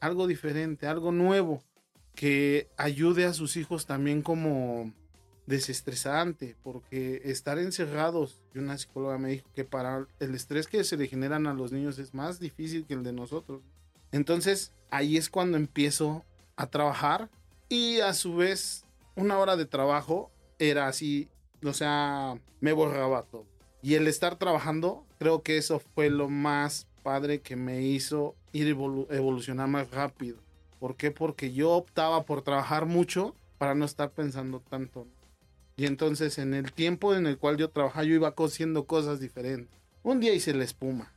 algo 0.00 0.26
diferente, 0.26 0.86
algo 0.86 1.12
nuevo 1.12 1.62
que 2.14 2.68
ayude 2.76 3.24
a 3.24 3.34
sus 3.34 3.56
hijos 3.56 3.86
también 3.86 4.22
como 4.22 4.92
desestresante, 5.46 6.56
porque 6.62 7.20
estar 7.24 7.58
encerrados, 7.58 8.42
y 8.54 8.58
una 8.58 8.78
psicóloga 8.78 9.18
me 9.18 9.30
dijo 9.30 9.48
que 9.54 9.64
para 9.64 10.06
el 10.18 10.34
estrés 10.34 10.66
que 10.66 10.82
se 10.82 10.96
le 10.96 11.06
generan 11.06 11.46
a 11.46 11.54
los 11.54 11.72
niños 11.72 11.98
es 11.98 12.14
más 12.14 12.40
difícil 12.40 12.84
que 12.86 12.94
el 12.94 13.04
de 13.04 13.12
nosotros. 13.12 13.62
Entonces, 14.12 14.72
ahí 14.90 15.16
es 15.16 15.30
cuando 15.30 15.56
empiezo 15.56 16.24
a 16.56 16.66
trabajar 16.68 17.28
y 17.68 18.00
a 18.00 18.14
su 18.14 18.36
vez 18.36 18.84
una 19.14 19.38
hora 19.38 19.56
de 19.56 19.66
trabajo 19.66 20.30
era 20.58 20.88
así, 20.88 21.28
o 21.64 21.72
sea, 21.72 22.40
me 22.60 22.72
borraba 22.72 23.22
todo. 23.24 23.55
Y 23.86 23.94
el 23.94 24.08
estar 24.08 24.34
trabajando, 24.36 25.06
creo 25.20 25.44
que 25.44 25.58
eso 25.58 25.78
fue 25.78 26.10
lo 26.10 26.28
más 26.28 26.88
padre 27.04 27.40
que 27.40 27.54
me 27.54 27.82
hizo 27.82 28.34
ir 28.50 28.66
evolu 28.66 29.06
evolucionar 29.10 29.68
más 29.68 29.92
rápido. 29.92 30.38
¿Por 30.80 30.96
qué? 30.96 31.12
Porque 31.12 31.52
yo 31.52 31.70
optaba 31.70 32.24
por 32.24 32.42
trabajar 32.42 32.86
mucho 32.86 33.36
para 33.58 33.76
no 33.76 33.84
estar 33.84 34.10
pensando 34.10 34.58
tanto. 34.58 35.06
Y 35.76 35.86
entonces 35.86 36.36
en 36.38 36.52
el 36.52 36.72
tiempo 36.72 37.14
en 37.14 37.28
el 37.28 37.38
cual 37.38 37.58
yo 37.58 37.70
trabajaba, 37.70 38.02
yo 38.02 38.16
iba 38.16 38.34
cosiendo 38.34 38.86
cosas 38.86 39.20
diferentes. 39.20 39.78
Un 40.02 40.18
día 40.18 40.34
hice 40.34 40.52
la 40.52 40.64
espuma. 40.64 41.12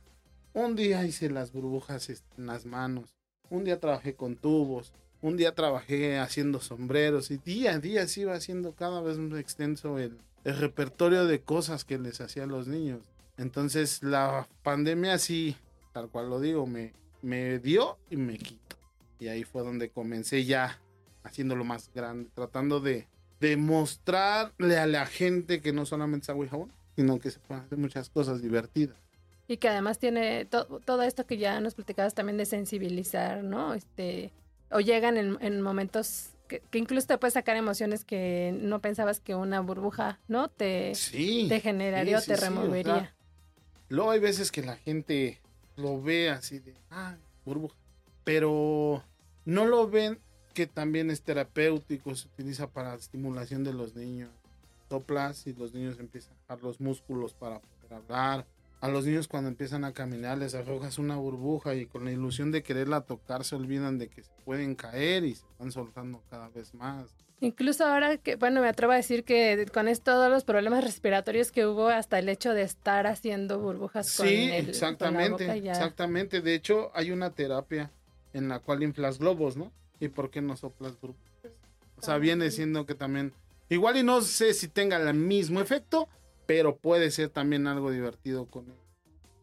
Un 0.54 0.76
día 0.76 1.04
hice 1.04 1.28
las 1.28 1.50
burbujas 1.50 2.08
en 2.08 2.46
las 2.46 2.66
manos. 2.66 3.16
Un 3.48 3.64
día 3.64 3.80
trabajé 3.80 4.14
con 4.14 4.36
tubos. 4.36 4.92
Un 5.22 5.36
día 5.36 5.56
trabajé 5.56 6.20
haciendo 6.20 6.60
sombreros. 6.60 7.32
Y 7.32 7.38
día 7.38 7.72
a 7.72 7.78
día 7.80 8.06
se 8.06 8.20
iba 8.20 8.34
haciendo 8.34 8.76
cada 8.76 9.00
vez 9.00 9.18
más 9.18 9.40
extenso 9.40 9.98
el, 9.98 10.20
el 10.44 10.56
repertorio 10.56 11.26
de 11.26 11.40
cosas 11.42 11.84
que 11.84 11.98
les 11.98 12.20
hacía 12.20 12.44
a 12.44 12.46
los 12.46 12.66
niños. 12.66 13.00
Entonces 13.36 14.02
la 14.02 14.48
pandemia 14.62 15.18
sí, 15.18 15.56
tal 15.92 16.08
cual 16.08 16.30
lo 16.30 16.40
digo, 16.40 16.66
me, 16.66 16.92
me 17.22 17.58
dio 17.58 17.98
y 18.10 18.16
me 18.16 18.38
quitó. 18.38 18.76
Y 19.18 19.28
ahí 19.28 19.44
fue 19.44 19.62
donde 19.62 19.90
comencé 19.90 20.44
ya 20.44 20.78
haciéndolo 21.22 21.64
más 21.64 21.90
grande, 21.94 22.30
tratando 22.34 22.80
de, 22.80 23.06
de 23.40 23.56
mostrarle 23.56 24.78
a 24.78 24.86
la 24.86 25.06
gente 25.06 25.60
que 25.60 25.72
no 25.72 25.86
solamente 25.86 26.24
es 26.24 26.30
agua 26.30 26.46
y 26.46 26.48
jabón, 26.48 26.72
sino 26.96 27.18
que 27.18 27.30
se 27.30 27.38
pueden 27.40 27.64
hacer 27.64 27.78
muchas 27.78 28.10
cosas 28.10 28.42
divertidas. 28.42 28.96
Y 29.48 29.56
que 29.56 29.68
además 29.68 29.98
tiene 29.98 30.44
to 30.44 30.80
todo 30.84 31.02
esto 31.02 31.26
que 31.26 31.36
ya 31.36 31.60
nos 31.60 31.74
platicabas 31.74 32.14
también 32.14 32.36
de 32.36 32.46
sensibilizar, 32.46 33.42
¿no? 33.42 33.74
Este, 33.74 34.32
o 34.70 34.80
llegan 34.80 35.16
en, 35.16 35.36
en 35.40 35.60
momentos 35.60 36.30
que, 36.50 36.60
que, 36.70 36.78
incluso 36.78 37.06
te 37.06 37.18
puedes 37.18 37.34
sacar 37.34 37.56
emociones 37.56 38.04
que 38.04 38.52
no 38.60 38.80
pensabas 38.80 39.20
que 39.20 39.36
una 39.36 39.60
burbuja, 39.60 40.18
¿no? 40.26 40.48
Te, 40.48 40.94
sí, 40.96 41.46
te 41.48 41.60
generaría 41.60 42.20
sí, 42.20 42.24
o 42.24 42.34
te 42.34 42.40
sí, 42.40 42.44
removería. 42.44 42.92
o 42.92 42.98
sea, 42.98 43.14
luego 43.88 44.10
hay 44.10 44.18
veces 44.18 44.50
que 44.50 44.62
la 44.62 44.76
gente 44.76 45.40
lo 45.76 46.02
ve 46.02 46.28
así 46.28 46.58
de, 46.58 46.74
ah, 46.90 47.14
burbuja, 47.44 47.76
pero 48.24 49.04
no 49.44 49.64
lo 49.64 49.88
ven 49.88 50.18
que 50.52 50.66
también 50.66 51.10
es 51.10 51.22
terapéutico, 51.22 52.14
se 52.16 52.26
utiliza 52.26 52.66
para 52.66 52.94
estimulación 52.94 53.62
de 53.62 53.72
los 53.72 53.94
niños. 53.94 54.30
Soplas 54.88 55.46
y 55.46 55.54
los 55.54 55.72
niños 55.72 56.00
empiezan 56.00 56.32
a 56.32 56.54
bajar 56.54 56.64
los 56.64 56.80
músculos 56.80 57.32
para 57.32 57.60
poder 57.60 57.94
hablar. 57.94 58.46
A 58.80 58.88
los 58.88 59.04
niños 59.04 59.28
cuando 59.28 59.48
empiezan 59.48 59.84
a 59.84 59.92
caminar 59.92 60.38
les 60.38 60.54
arrojas 60.54 60.98
una 60.98 61.16
burbuja 61.16 61.74
y 61.74 61.84
con 61.86 62.04
la 62.04 62.12
ilusión 62.12 62.50
de 62.50 62.62
quererla 62.62 63.02
tocar 63.02 63.44
se 63.44 63.54
olvidan 63.54 63.98
de 63.98 64.08
que 64.08 64.22
se 64.22 64.30
pueden 64.44 64.74
caer 64.74 65.24
y 65.24 65.34
se 65.34 65.44
van 65.58 65.70
soltando 65.70 66.22
cada 66.30 66.48
vez 66.48 66.72
más. 66.74 67.06
Incluso 67.42 67.86
ahora 67.86 68.18
que, 68.18 68.36
bueno, 68.36 68.60
me 68.60 68.68
atrevo 68.68 68.92
a 68.92 68.96
decir 68.96 69.24
que 69.24 69.66
con 69.72 69.88
esto, 69.88 70.12
todos 70.12 70.30
los 70.30 70.44
problemas 70.44 70.84
respiratorios 70.84 71.52
que 71.52 71.66
hubo, 71.66 71.88
hasta 71.88 72.18
el 72.18 72.28
hecho 72.28 72.52
de 72.52 72.62
estar 72.62 73.06
haciendo 73.06 73.58
burbujas 73.58 74.14
con 74.16 74.26
Sí, 74.26 74.50
el, 74.50 74.68
exactamente, 74.68 75.30
con 75.30 75.46
la 75.46 75.54
boca 75.54 75.56
ya... 75.56 75.72
exactamente. 75.72 76.40
De 76.42 76.54
hecho, 76.54 76.90
hay 76.94 77.12
una 77.12 77.30
terapia 77.30 77.90
en 78.34 78.48
la 78.48 78.60
cual 78.60 78.82
inflas 78.82 79.18
globos, 79.18 79.56
¿no? 79.56 79.72
¿Y 80.00 80.08
por 80.08 80.30
qué 80.30 80.42
no 80.42 80.56
soplas 80.56 81.00
burbujas? 81.00 81.24
O 81.96 82.02
sea, 82.02 82.18
viene 82.18 82.50
siendo 82.50 82.84
que 82.86 82.94
también, 82.94 83.32
igual 83.68 83.96
y 83.96 84.02
no 84.02 84.20
sé 84.22 84.52
si 84.54 84.68
tenga 84.68 84.96
el 84.96 85.14
mismo 85.14 85.60
efecto, 85.60 86.08
pero 86.50 86.76
puede 86.76 87.12
ser 87.12 87.28
también 87.28 87.68
algo 87.68 87.92
divertido 87.92 88.46
con 88.46 88.66
él. 88.66 88.76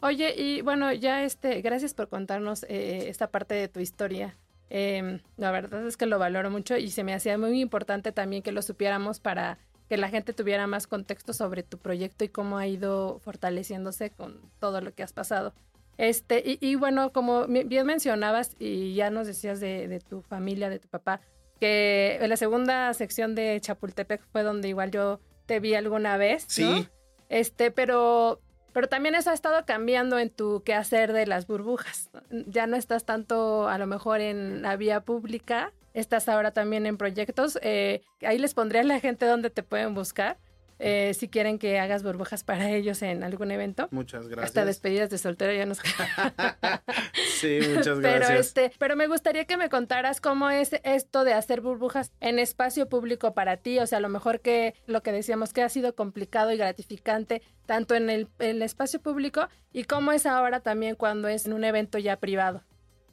Oye, 0.01 0.33
y 0.35 0.61
bueno, 0.61 0.91
ya 0.91 1.23
este, 1.23 1.61
gracias 1.61 1.93
por 1.93 2.09
contarnos 2.09 2.63
eh, 2.63 3.07
esta 3.07 3.31
parte 3.31 3.55
de 3.55 3.69
tu 3.69 3.79
historia. 3.79 4.37
Eh, 4.69 5.21
la 5.37 5.51
verdad 5.51 5.87
es 5.87 5.95
que 5.95 6.05
lo 6.05 6.19
valoro 6.19 6.51
mucho 6.51 6.75
y 6.75 6.89
se 6.89 7.05
me 7.05 7.13
hacía 7.13 7.37
muy 7.37 7.61
importante 7.61 8.11
también 8.11 8.43
que 8.43 8.51
lo 8.51 8.61
supiéramos 8.61 9.21
para 9.21 9.57
que 9.87 9.95
la 9.95 10.09
gente 10.09 10.33
tuviera 10.33 10.67
más 10.67 10.85
contexto 10.85 11.31
sobre 11.31 11.63
tu 11.63 11.77
proyecto 11.77 12.25
y 12.25 12.27
cómo 12.27 12.57
ha 12.57 12.67
ido 12.67 13.19
fortaleciéndose 13.19 14.09
con 14.09 14.41
todo 14.59 14.81
lo 14.81 14.93
que 14.93 15.03
has 15.03 15.13
pasado. 15.13 15.53
Este, 15.97 16.43
y, 16.45 16.57
y 16.59 16.75
bueno, 16.75 17.13
como 17.13 17.47
bien 17.47 17.85
mencionabas 17.85 18.53
y 18.59 18.95
ya 18.95 19.11
nos 19.11 19.27
decías 19.27 19.61
de, 19.61 19.87
de, 19.87 20.01
tu 20.01 20.23
familia, 20.23 20.69
de 20.69 20.79
tu 20.79 20.89
papá, 20.89 21.21
que 21.61 22.17
en 22.19 22.29
la 22.29 22.35
segunda 22.35 22.93
sección 22.93 23.33
de 23.33 23.57
Chapultepec 23.61 24.21
fue 24.33 24.43
donde 24.43 24.67
igual 24.67 24.91
yo 24.91 25.21
te 25.45 25.61
vi 25.61 25.73
alguna 25.73 26.17
vez. 26.17 26.43
Sí. 26.47 26.63
¿no? 26.63 26.96
Este, 27.29 27.71
pero 27.71 28.41
pero 28.77 28.87
también 28.87 29.15
eso 29.15 29.31
ha 29.31 29.33
estado 29.33 29.65
cambiando 29.65 30.19
en 30.19 30.29
tu 30.29 30.61
quehacer 30.61 31.11
de 31.11 31.25
las 31.25 31.47
burbujas. 31.47 32.11
Ya 32.29 32.67
no 32.67 32.75
estás 32.75 33.05
tanto 33.05 33.67
a 33.67 33.79
lo 33.79 33.87
mejor 33.87 34.21
en 34.21 34.61
la 34.61 34.75
vía 34.75 35.01
pública, 35.01 35.73
estás 35.95 36.29
ahora 36.29 36.51
también 36.51 36.85
en 36.85 36.95
proyectos. 36.95 37.57
Eh, 37.63 38.01
ahí 38.21 38.37
les 38.37 38.53
pondré 38.53 38.81
a 38.81 38.83
la 38.83 38.99
gente 38.99 39.25
donde 39.25 39.49
te 39.49 39.63
pueden 39.63 39.95
buscar. 39.95 40.37
Eh, 40.79 41.13
si 41.15 41.27
quieren 41.27 41.57
que 41.57 41.79
hagas 41.79 42.03
burbujas 42.03 42.43
para 42.43 42.69
ellos 42.71 43.01
en 43.01 43.23
algún 43.23 43.51
evento. 43.51 43.87
Muchas 43.91 44.27
gracias. 44.27 44.45
Hasta 44.45 44.65
despedidas 44.65 45.09
de 45.09 45.17
soltero 45.17 45.53
ya 45.53 45.65
nos 45.65 45.79
Sí, 47.39 47.59
muchas 47.75 47.99
gracias. 47.99 48.27
Pero, 48.27 48.39
este, 48.39 48.71
pero 48.77 48.95
me 48.95 49.07
gustaría 49.07 49.45
que 49.45 49.57
me 49.57 49.69
contaras 49.69 50.21
cómo 50.21 50.49
es 50.49 50.71
esto 50.83 51.23
de 51.23 51.33
hacer 51.33 51.61
burbujas 51.61 52.11
en 52.19 52.39
espacio 52.39 52.89
público 52.89 53.33
para 53.33 53.57
ti. 53.57 53.79
O 53.79 53.87
sea, 53.87 53.97
a 53.97 54.01
lo 54.01 54.09
mejor 54.09 54.41
que 54.41 54.75
lo 54.85 55.01
que 55.01 55.11
decíamos 55.11 55.53
que 55.53 55.63
ha 55.63 55.69
sido 55.69 55.95
complicado 55.95 56.51
y 56.51 56.57
gratificante 56.57 57.41
tanto 57.65 57.95
en 57.95 58.09
el, 58.09 58.27
en 58.39 58.57
el 58.57 58.61
espacio 58.61 59.01
público 59.01 59.47
y 59.73 59.83
cómo 59.83 60.11
es 60.11 60.25
ahora 60.25 60.61
también 60.61 60.95
cuando 60.95 61.27
es 61.27 61.45
en 61.45 61.53
un 61.53 61.63
evento 61.63 61.97
ya 61.97 62.17
privado. 62.17 62.63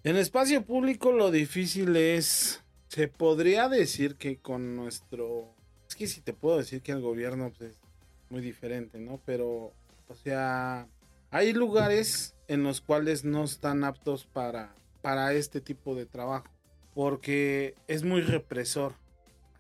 En 0.05 0.17
espacio 0.17 0.63
público 0.65 1.13
lo 1.13 1.31
difícil 1.31 1.97
es, 1.97 2.63
se 2.89 3.09
podría 3.09 3.69
decir 3.69 4.17
que 4.17 4.39
con 4.39 4.77
nuestro 4.77 5.55
es 5.95 5.97
que 5.97 6.07
si 6.09 6.21
te 6.21 6.33
puedo 6.33 6.59
decir 6.59 6.83
que 6.83 6.91
el 6.91 7.01
gobierno 7.01 7.53
pues, 7.57 7.71
es 7.71 7.79
muy 8.29 8.41
diferente, 8.41 8.99
¿no? 8.99 9.21
Pero, 9.25 9.73
o 10.09 10.15
sea, 10.25 10.89
hay 11.31 11.53
lugares 11.53 12.35
en 12.49 12.65
los 12.65 12.81
cuales 12.81 13.25
no 13.25 13.45
están 13.45 13.85
aptos 13.85 14.27
para 14.27 14.75
para 15.03 15.35
este 15.35 15.61
tipo 15.61 15.95
de 15.95 16.07
trabajo, 16.07 16.47
porque 16.95 17.75
es 17.89 18.05
muy 18.05 18.23
represor 18.23 18.95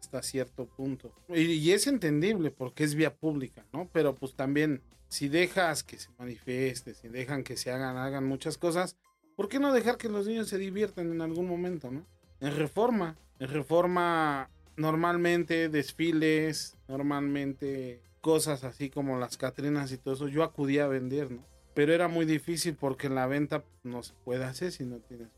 hasta 0.01 0.23
cierto 0.23 0.67
punto. 0.67 1.13
Y, 1.29 1.43
y 1.43 1.73
es 1.73 1.87
entendible 1.87 2.51
porque 2.51 2.83
es 2.83 2.95
vía 2.95 3.15
pública, 3.15 3.67
¿no? 3.71 3.89
Pero 3.93 4.15
pues 4.15 4.35
también 4.35 4.81
si 5.09 5.29
dejas 5.29 5.85
que 5.85 5.99
se 5.99 6.09
manifieste, 6.19 6.95
si 6.95 7.09
dejan 7.09 7.45
que 7.45 7.59
se 7.59 7.71
hagan, 7.71 7.99
hagan 7.99 8.25
muchas 8.27 8.57
cosas, 8.57 8.97
¿por 9.37 9.51
qué 9.51 9.61
no 9.61 9.75
dejar 9.75 9.99
que 9.99 10.09
los 10.09 10.27
niños 10.27 10.49
se 10.49 10.57
diviertan 10.57 11.13
en 11.13 11.21
algún 11.21 11.47
momento, 11.47 11.91
¿no? 11.91 12.07
En 12.41 12.57
reforma, 12.57 13.19
en 13.39 13.49
reforma 13.51 14.49
normalmente 14.77 15.69
desfiles, 15.69 16.77
normalmente 16.89 18.01
cosas 18.21 18.65
así 18.65 18.91
como 18.91 19.19
las 19.19 19.37
Catrinas 19.37 19.93
y 19.93 19.99
todo 19.99 20.15
eso, 20.15 20.29
yo 20.29 20.43
acudía 20.43 20.85
a 20.85 20.89
vender, 20.89 21.31
¿no? 21.31 21.45
Pero 21.75 21.93
era 21.93 22.09
muy 22.09 22.25
difícil 22.25 22.75
porque 22.75 23.09
la 23.09 23.27
venta 23.27 23.65
no 23.83 24.03
se 24.03 24.15
puede 24.25 24.45
hacer 24.45 24.73
si 24.73 24.85
no 24.85 24.99
tienes. 24.99 25.29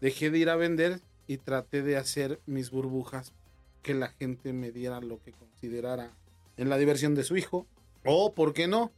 Dejé 0.00 0.30
de 0.30 0.38
ir 0.38 0.50
a 0.50 0.56
vender 0.56 1.00
y 1.26 1.38
traté 1.38 1.82
de 1.82 1.96
hacer 1.96 2.40
mis 2.46 2.70
burbujas 2.70 3.32
que 3.82 3.94
la 3.94 4.08
gente 4.08 4.52
me 4.52 4.70
diera 4.70 5.00
lo 5.00 5.22
que 5.22 5.32
considerara 5.32 6.12
en 6.56 6.68
la 6.68 6.76
diversión 6.76 7.14
de 7.14 7.24
su 7.24 7.36
hijo. 7.36 7.66
O, 8.04 8.34
¿por 8.34 8.52
qué 8.52 8.68
no? 8.68 8.92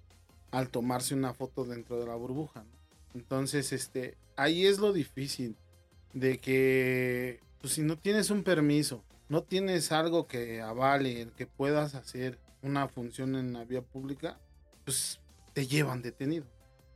Al 0.51 0.69
tomarse 0.69 1.15
una 1.15 1.33
foto 1.33 1.65
dentro 1.65 1.99
de 2.01 2.07
la 2.07 2.17
burbuja. 2.17 2.65
¿no? 2.65 2.81
Entonces, 3.15 3.73
este, 3.73 4.17
ahí 4.37 4.67
es 4.67 4.79
lo 4.79 4.93
difícil 4.93 5.57
de 6.13 6.39
que, 6.39 7.41
pues, 7.61 7.75
si 7.75 7.83
no 7.83 7.97
tienes 7.97 8.31
un 8.31 8.43
permiso, 8.43 9.05
no 9.31 9.43
tienes 9.45 9.93
algo 9.93 10.27
que 10.27 10.61
avale, 10.61 11.29
que 11.37 11.47
puedas 11.47 11.95
hacer 11.95 12.39
una 12.63 12.89
función 12.89 13.37
en 13.37 13.55
la 13.55 13.65
vía 13.65 13.81
pública, 13.81 14.39
pues 14.85 15.21
te 15.55 15.67
llevan 15.67 16.03
detenido. 16.03 16.45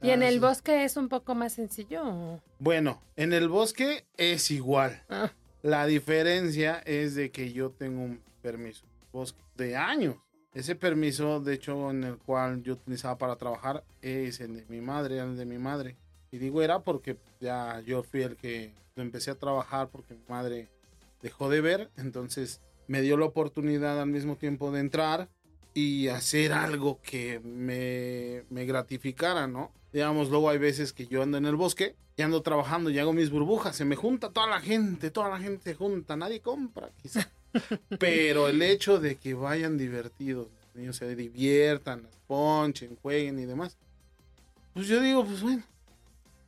¿Y 0.02 0.10
en 0.10 0.22
Ah, 0.22 0.28
el 0.28 0.40
bosque 0.40 0.84
es 0.84 0.96
un 0.98 1.08
poco 1.08 1.34
más 1.34 1.54
sencillo? 1.54 2.40
Bueno, 2.58 3.00
en 3.16 3.32
el 3.32 3.48
bosque 3.48 4.04
es 4.18 4.50
igual. 4.50 5.02
Ah, 5.08 5.30
La 5.62 5.86
diferencia 5.86 6.80
es 6.84 7.14
de 7.14 7.30
que 7.30 7.52
yo 7.52 7.70
tengo 7.70 8.02
un 8.02 8.20
permiso 8.42 8.84
bosque 9.12 9.40
de 9.56 9.76
años. 9.76 10.16
Ese 10.52 10.74
permiso, 10.74 11.40
de 11.40 11.54
hecho, 11.54 11.90
en 11.90 12.04
el 12.04 12.18
cual 12.18 12.62
yo 12.62 12.74
utilizaba 12.74 13.16
para 13.16 13.36
trabajar, 13.36 13.82
es 14.02 14.40
el 14.40 14.54
de 14.56 14.66
mi 14.68 14.80
madre, 14.80 15.18
el 15.20 15.36
de 15.36 15.46
mi 15.46 15.56
madre. 15.58 15.96
Y 16.30 16.38
digo 16.38 16.62
era 16.62 16.80
porque 16.80 17.16
ya 17.40 17.80
yo 17.86 18.02
fui 18.02 18.22
el 18.22 18.36
que 18.36 18.74
empecé 18.96 19.30
a 19.30 19.36
trabajar 19.38 19.88
porque 19.88 20.14
mi 20.14 20.24
madre 20.28 20.68
dejó 21.24 21.48
de 21.48 21.62
ver. 21.62 21.90
Entonces 21.96 22.60
me 22.86 23.00
dio 23.00 23.16
la 23.16 23.24
oportunidad 23.24 24.00
al 24.00 24.08
mismo 24.08 24.36
tiempo 24.36 24.70
de 24.70 24.80
entrar 24.80 25.28
y 25.72 26.08
hacer 26.08 26.52
algo 26.52 27.00
que 27.02 27.40
me, 27.40 28.44
me 28.50 28.66
gratificara, 28.66 29.48
¿no? 29.48 29.72
Digamos, 29.92 30.28
luego 30.28 30.50
hay 30.50 30.58
veces 30.58 30.92
que 30.92 31.06
yo 31.06 31.22
ando 31.22 31.38
en 31.38 31.46
el 31.46 31.56
bosque 31.56 31.96
y 32.16 32.22
ando 32.22 32.42
trabajando 32.42 32.90
y 32.90 32.98
hago 32.98 33.12
mis 33.12 33.30
burbujas, 33.30 33.74
se 33.74 33.84
me 33.84 33.96
junta 33.96 34.30
toda 34.30 34.46
la 34.46 34.60
gente, 34.60 35.10
toda 35.10 35.30
la 35.30 35.40
gente 35.40 35.70
se 35.70 35.74
junta, 35.74 36.14
nadie 36.16 36.40
compra, 36.40 36.90
quizá. 37.02 37.28
Pero 37.98 38.48
el 38.48 38.60
hecho 38.62 39.00
de 39.00 39.16
que 39.16 39.34
vayan 39.34 39.78
divertidos, 39.78 40.48
los 40.48 40.76
niños 40.76 40.96
se 40.96 41.16
diviertan, 41.16 42.06
ponchen, 42.26 42.96
jueguen 43.02 43.38
y 43.38 43.46
demás, 43.46 43.78
pues 44.74 44.86
yo 44.88 45.00
digo, 45.00 45.24
pues 45.24 45.40
bueno, 45.40 45.62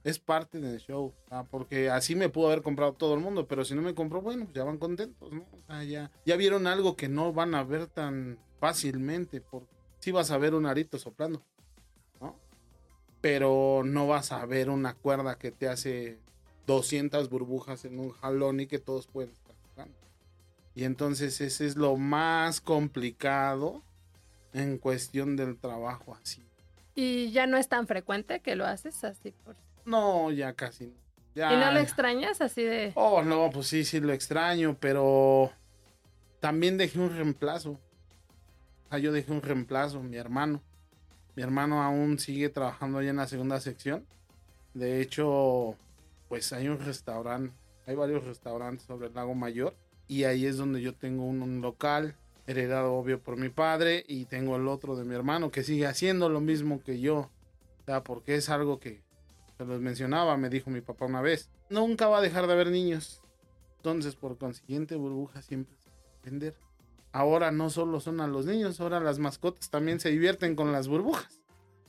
es 0.07 0.21
parte 0.21 0.61
del 0.61 0.79
show, 0.79 1.13
ah, 1.31 1.45
porque 1.51 1.91
así 1.91 2.15
me 2.15 2.29
pudo 2.29 2.47
haber 2.47 2.63
comprado 2.63 2.93
todo 2.93 3.15
el 3.15 3.21
mundo, 3.21 3.49
pero 3.49 3.65
si 3.65 3.75
no 3.75 3.83
me 3.83 3.93
compró, 3.93 4.23
bueno, 4.23 4.45
pues 4.45 4.55
ya 4.55 4.63
van 4.63 4.79
contentos, 4.79 5.33
¿no? 5.33 5.41
O 5.41 5.67
sea, 5.67 5.83
ya, 5.83 6.13
ya 6.25 6.37
vieron 6.37 6.69
algo 6.69 6.95
que 6.95 7.09
no 7.09 7.33
van 7.33 7.57
a 7.57 7.65
ver 7.65 7.89
tan 7.89 8.39
fácilmente, 8.61 9.41
porque 9.41 9.75
sí 9.99 10.13
vas 10.13 10.31
a 10.31 10.39
ver 10.39 10.55
un 10.55 10.65
arito 10.65 10.97
soplando, 10.97 11.43
¿no? 12.21 12.39
Pero 13.21 13.83
no 13.85 14.07
vas 14.07 14.31
a 14.31 14.47
ver 14.47 14.71
una 14.71 14.95
cuerda 14.95 15.39
que 15.39 15.51
te 15.51 15.67
hace 15.67 16.21
200 16.69 17.29
burbujas 17.29 17.85
en 17.85 17.99
un 17.99 18.11
jalón 18.11 18.61
y 18.61 18.69
que 18.69 18.79
todos 18.79 19.09
pueden 19.09 19.33
estar 19.33 19.57
jugando. 19.75 19.99
Y 20.77 20.85
entonces 20.85 21.41
ese 21.41 21.67
es 21.67 21.75
lo 21.75 21.97
más 21.97 22.61
complicado 22.61 23.83
en 24.53 24.79
cuestión 24.79 25.35
del 25.35 25.59
trabajo 25.59 26.17
así. 26.23 26.45
¿Y 26.95 27.33
ya 27.33 27.49
no 27.49 27.57
es 27.57 27.67
tan 27.67 27.89
frecuente 27.89 28.39
que 28.39 28.55
lo 28.55 28.67
haces 28.67 29.03
así? 29.03 29.33
Por... 29.45 29.57
No, 29.87 30.31
ya 30.31 30.53
casi 30.53 30.89
no. 30.89 30.93
Ya- 31.35 31.53
¿Y 31.53 31.57
no 31.57 31.73
lo 31.73 31.79
extrañas 31.81 32.41
así 32.41 32.63
de...? 32.63 32.93
Oh, 32.95 33.23
no, 33.23 33.51
pues 33.51 33.67
sí, 33.69 33.85
sí 33.85 34.01
lo 34.01 34.13
extraño, 34.13 34.77
pero 34.81 35.51
también 36.41 36.77
dejé 36.79 36.99
un 36.99 37.11
reemplazo. 37.15 37.73
O 37.73 38.89
sea, 38.91 38.99
yo 38.99 39.13
dejé 39.13 39.33
un 39.33 39.43
reemplazo, 39.43 40.03
mi 40.03 40.17
hermano. 40.17 40.63
Mi 41.35 41.43
hermano 41.43 41.83
aún 41.83 42.19
sigue 42.19 42.49
trabajando 42.49 42.99
allá 42.99 43.11
en 43.11 43.17
la 43.17 43.27
segunda 43.27 43.61
sección. 43.61 44.07
De 44.75 45.01
hecho, 45.03 45.77
pues 46.29 46.53
hay 46.53 46.69
un 46.69 46.79
restaurante, 46.81 47.55
hay 47.87 47.95
varios 47.95 48.25
restaurantes 48.25 48.87
sobre 48.87 49.09
el 49.09 49.15
lago 49.15 49.35
Mayor. 49.35 49.75
Y 50.09 50.25
ahí 50.25 50.47
es 50.47 50.57
donde 50.57 50.81
yo 50.81 50.95
tengo 50.95 51.25
un, 51.25 51.43
un 51.43 51.61
local, 51.61 52.15
heredado 52.47 52.95
obvio 52.95 53.21
por 53.21 53.37
mi 53.37 53.49
padre, 53.51 54.05
y 54.09 54.25
tengo 54.25 54.57
el 54.57 54.69
otro 54.69 54.97
de 54.97 55.05
mi 55.05 55.15
hermano 55.15 55.51
que 55.51 55.63
sigue 55.65 55.87
haciendo 55.87 56.29
lo 56.31 56.41
mismo 56.41 56.81
que 56.83 57.01
yo. 57.01 57.17
O 57.19 57.85
sea, 57.85 58.03
porque 58.05 58.37
es 58.37 58.49
algo 58.49 58.79
que 58.81 59.03
se 59.57 59.65
los 59.65 59.81
mencionaba, 59.81 60.37
me 60.37 60.51
dijo 60.51 60.71
mi 60.71 60.81
papá 60.81 61.07
una 61.07 61.23
vez. 61.23 61.51
Nunca 61.71 62.09
va 62.09 62.19
a 62.19 62.23
dejar 62.23 62.47
de 62.47 62.53
haber 62.53 62.71
niños. 62.71 63.23
Entonces, 63.79 64.17
por 64.17 64.37
consiguiente, 64.39 64.97
burbuja 64.97 65.43
siempre 65.43 65.77
se 65.79 65.91
va 65.91 65.97
a 65.97 66.25
vender. 66.25 66.55
Ahora 67.13 67.51
no 67.51 67.71
solo 67.71 68.01
son 68.01 68.21
a 68.21 68.27
los 68.27 68.45
niños, 68.47 68.81
ahora 68.81 69.01
las 69.01 69.19
mascotas 69.19 69.71
también 69.71 70.01
se 70.01 70.11
divierten 70.11 70.55
con 70.55 70.73
las 70.73 70.89
burbujas. 70.89 71.41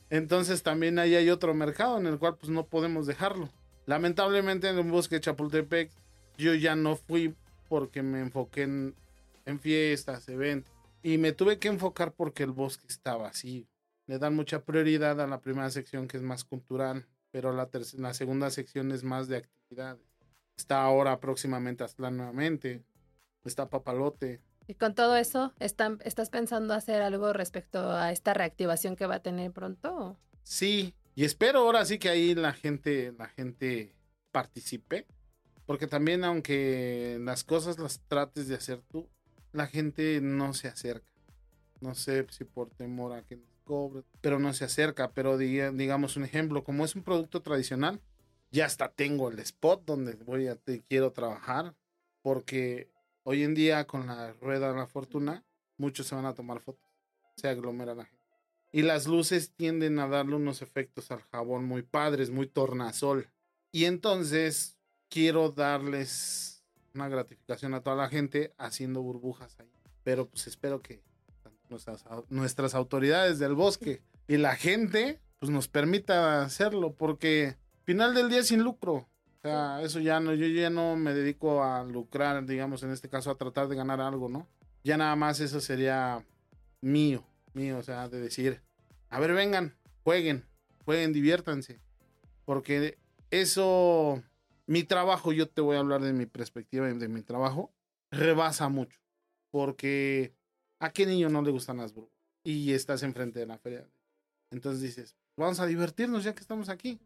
Entonces 0.09 0.63
también 0.63 0.99
ahí 0.99 1.15
hay 1.15 1.29
otro 1.29 1.53
mercado 1.53 1.97
en 1.97 2.07
el 2.07 2.17
cual 2.17 2.37
pues 2.37 2.49
no 2.49 2.65
podemos 2.67 3.07
dejarlo. 3.07 3.49
Lamentablemente 3.85 4.69
en 4.69 4.77
el 4.77 4.89
bosque 4.89 5.15
de 5.15 5.21
Chapultepec 5.21 5.91
yo 6.37 6.53
ya 6.53 6.75
no 6.75 6.95
fui 6.95 7.35
porque 7.67 8.03
me 8.03 8.21
enfoqué 8.21 8.63
en, 8.63 9.59
fiestas, 9.59 10.29
eventos. 10.29 10.73
Y 11.03 11.17
me 11.17 11.31
tuve 11.31 11.59
que 11.59 11.67
enfocar 11.67 12.13
porque 12.13 12.43
el 12.43 12.51
bosque 12.51 12.85
está 12.87 13.15
vacío. 13.15 13.65
Le 14.05 14.19
dan 14.19 14.35
mucha 14.35 14.63
prioridad 14.63 15.19
a 15.19 15.27
la 15.27 15.41
primera 15.41 15.69
sección 15.69 16.07
que 16.07 16.17
es 16.17 16.23
más 16.23 16.43
cultural, 16.45 17.05
pero 17.31 17.53
la, 17.53 17.69
la 17.97 18.13
segunda 18.13 18.49
sección 18.49 18.91
es 18.91 19.03
más 19.03 19.27
de 19.27 19.37
actividades. 19.37 20.01
Está 20.57 20.81
ahora 20.81 21.19
próximamente 21.19 21.83
Aztlán 21.83 22.17
nuevamente. 22.17 22.83
Está 23.43 23.69
Papalote. 23.69 24.41
Y 24.67 24.73
con 24.73 24.95
todo 24.95 25.15
eso, 25.15 25.53
¿están, 25.59 25.99
¿estás 26.03 26.29
pensando 26.29 26.73
hacer 26.73 27.01
algo 27.01 27.31
respecto 27.31 27.91
a 27.91 28.11
esta 28.11 28.33
reactivación 28.33 28.95
que 28.95 29.05
va 29.05 29.15
a 29.15 29.21
tener 29.21 29.51
pronto? 29.51 30.17
Sí, 30.43 30.93
y 31.15 31.23
espero 31.23 31.59
ahora 31.59 31.85
sí 31.85 31.99
que 31.99 32.09
ahí 32.09 32.35
la 32.35 32.53
gente, 32.53 33.13
la 33.17 33.27
gente 33.27 33.95
participe. 34.31 35.05
Porque 35.65 35.85
también 35.85 36.23
aunque 36.23 37.17
las 37.21 37.43
cosas 37.43 37.77
las 37.77 37.99
trates 38.07 38.47
de 38.47 38.55
hacer 38.55 38.81
tú, 38.89 39.09
la 39.51 39.67
gente 39.67 40.21
no 40.21 40.53
se 40.53 40.69
acerca. 40.69 41.11
No 41.81 41.93
sé 41.93 42.25
si 42.29 42.45
por 42.45 42.69
temor 42.69 43.11
a 43.11 43.21
que 43.23 43.35
nos 43.35 43.56
pero 44.21 44.39
no 44.39 44.53
se 44.53 44.65
acerca. 44.65 45.11
Pero 45.11 45.37
diga- 45.37 45.71
digamos 45.71 46.15
un 46.17 46.23
ejemplo, 46.23 46.63
como 46.63 46.85
es 46.85 46.95
un 46.95 47.03
producto 47.03 47.41
tradicional, 47.41 48.01
ya 48.51 48.65
hasta 48.65 48.89
tengo 48.89 49.29
el 49.29 49.39
spot 49.39 49.83
donde 49.85 50.13
voy 50.13 50.47
a 50.47 50.55
te 50.55 50.81
quiero 50.83 51.11
trabajar. 51.11 51.75
Porque 52.21 52.89
hoy 53.23 53.43
en 53.43 53.53
día 53.53 53.85
con 53.87 54.07
la 54.07 54.33
rueda 54.33 54.71
de 54.71 54.77
la 54.79 54.87
fortuna, 54.87 55.45
muchos 55.77 56.07
se 56.07 56.15
van 56.15 56.25
a 56.25 56.33
tomar 56.33 56.59
fotos. 56.59 56.83
Se 57.35 57.47
aglomera 57.47 57.93
la 57.95 58.05
gente. 58.05 58.17
Y 58.71 58.81
las 58.81 59.07
luces 59.07 59.53
tienden 59.55 59.97
a 59.99 60.07
darle 60.07 60.35
unos 60.35 60.61
efectos 60.61 61.09
al 61.11 61.21
jabón 61.21 61.65
muy 61.65 61.83
padres, 61.83 62.29
muy 62.29 62.47
tornasol. 62.47 63.29
Y 63.71 63.85
entonces 63.85 64.77
quiero 65.09 65.51
darles 65.51 66.65
una 66.93 67.07
gratificación 67.07 67.73
a 67.73 67.81
toda 67.81 67.95
la 67.95 68.09
gente 68.09 68.53
haciendo 68.57 69.01
burbujas 69.01 69.57
ahí. 69.59 69.71
Pero 70.03 70.27
pues 70.27 70.47
espero 70.47 70.81
que 70.81 71.01
nuestras, 71.69 72.05
au- 72.05 72.25
nuestras 72.29 72.75
autoridades 72.75 73.39
del 73.39 73.53
bosque 73.53 74.01
y 74.27 74.37
la 74.37 74.55
gente 74.55 75.19
pues 75.39 75.49
nos 75.51 75.67
permita 75.67 76.41
hacerlo 76.43 76.93
porque 76.95 77.55
final 77.83 78.13
del 78.15 78.29
día 78.29 78.39
es 78.39 78.47
sin 78.47 78.63
lucro. 78.63 78.93
O 79.37 79.39
sea, 79.41 79.81
eso 79.81 79.99
ya 79.99 80.19
no, 80.19 80.33
yo 80.33 80.47
ya 80.47 80.69
no 80.69 80.95
me 80.95 81.13
dedico 81.13 81.63
a 81.63 81.83
lucrar, 81.83 82.45
digamos, 82.45 82.81
en 82.83 82.91
este 82.91 83.07
caso 83.07 83.29
a 83.31 83.37
tratar 83.37 83.67
de 83.67 83.75
ganar 83.75 84.01
algo, 84.01 84.27
¿no? 84.29 84.47
Ya 84.83 84.97
nada 84.97 85.15
más 85.15 85.39
eso 85.39 85.61
sería 85.61 86.25
mío, 86.81 87.23
mío, 87.53 87.77
o 87.77 87.83
sea, 87.83 88.09
de 88.09 88.19
decir, 88.19 88.61
a 89.09 89.19
ver, 89.19 89.33
vengan, 89.33 89.75
jueguen, 90.03 90.43
jueguen, 90.85 91.13
diviértanse. 91.13 91.79
Porque 92.45 92.97
eso, 93.29 94.21
mi 94.65 94.83
trabajo, 94.83 95.31
yo 95.33 95.47
te 95.47 95.61
voy 95.61 95.75
a 95.75 95.79
hablar 95.79 96.01
de 96.01 96.13
mi 96.13 96.25
perspectiva 96.25 96.89
y 96.89 96.97
de 96.97 97.07
mi 97.07 97.21
trabajo, 97.21 97.71
rebasa 98.11 98.69
mucho. 98.69 98.99
Porque 99.51 100.33
a 100.79 100.91
qué 100.91 101.05
niño 101.05 101.29
no 101.29 101.41
le 101.41 101.51
gustan 101.51 101.77
las 101.77 101.93
burbujas 101.93 102.17
y 102.43 102.73
estás 102.73 103.03
enfrente 103.03 103.39
de 103.39 103.45
la 103.45 103.57
feria. 103.57 103.87
Entonces 104.51 104.81
dices, 104.81 105.15
vamos 105.35 105.59
a 105.59 105.65
divertirnos 105.65 106.23
ya 106.23 106.33
que 106.33 106.41
estamos 106.41 106.69
aquí. 106.69 106.99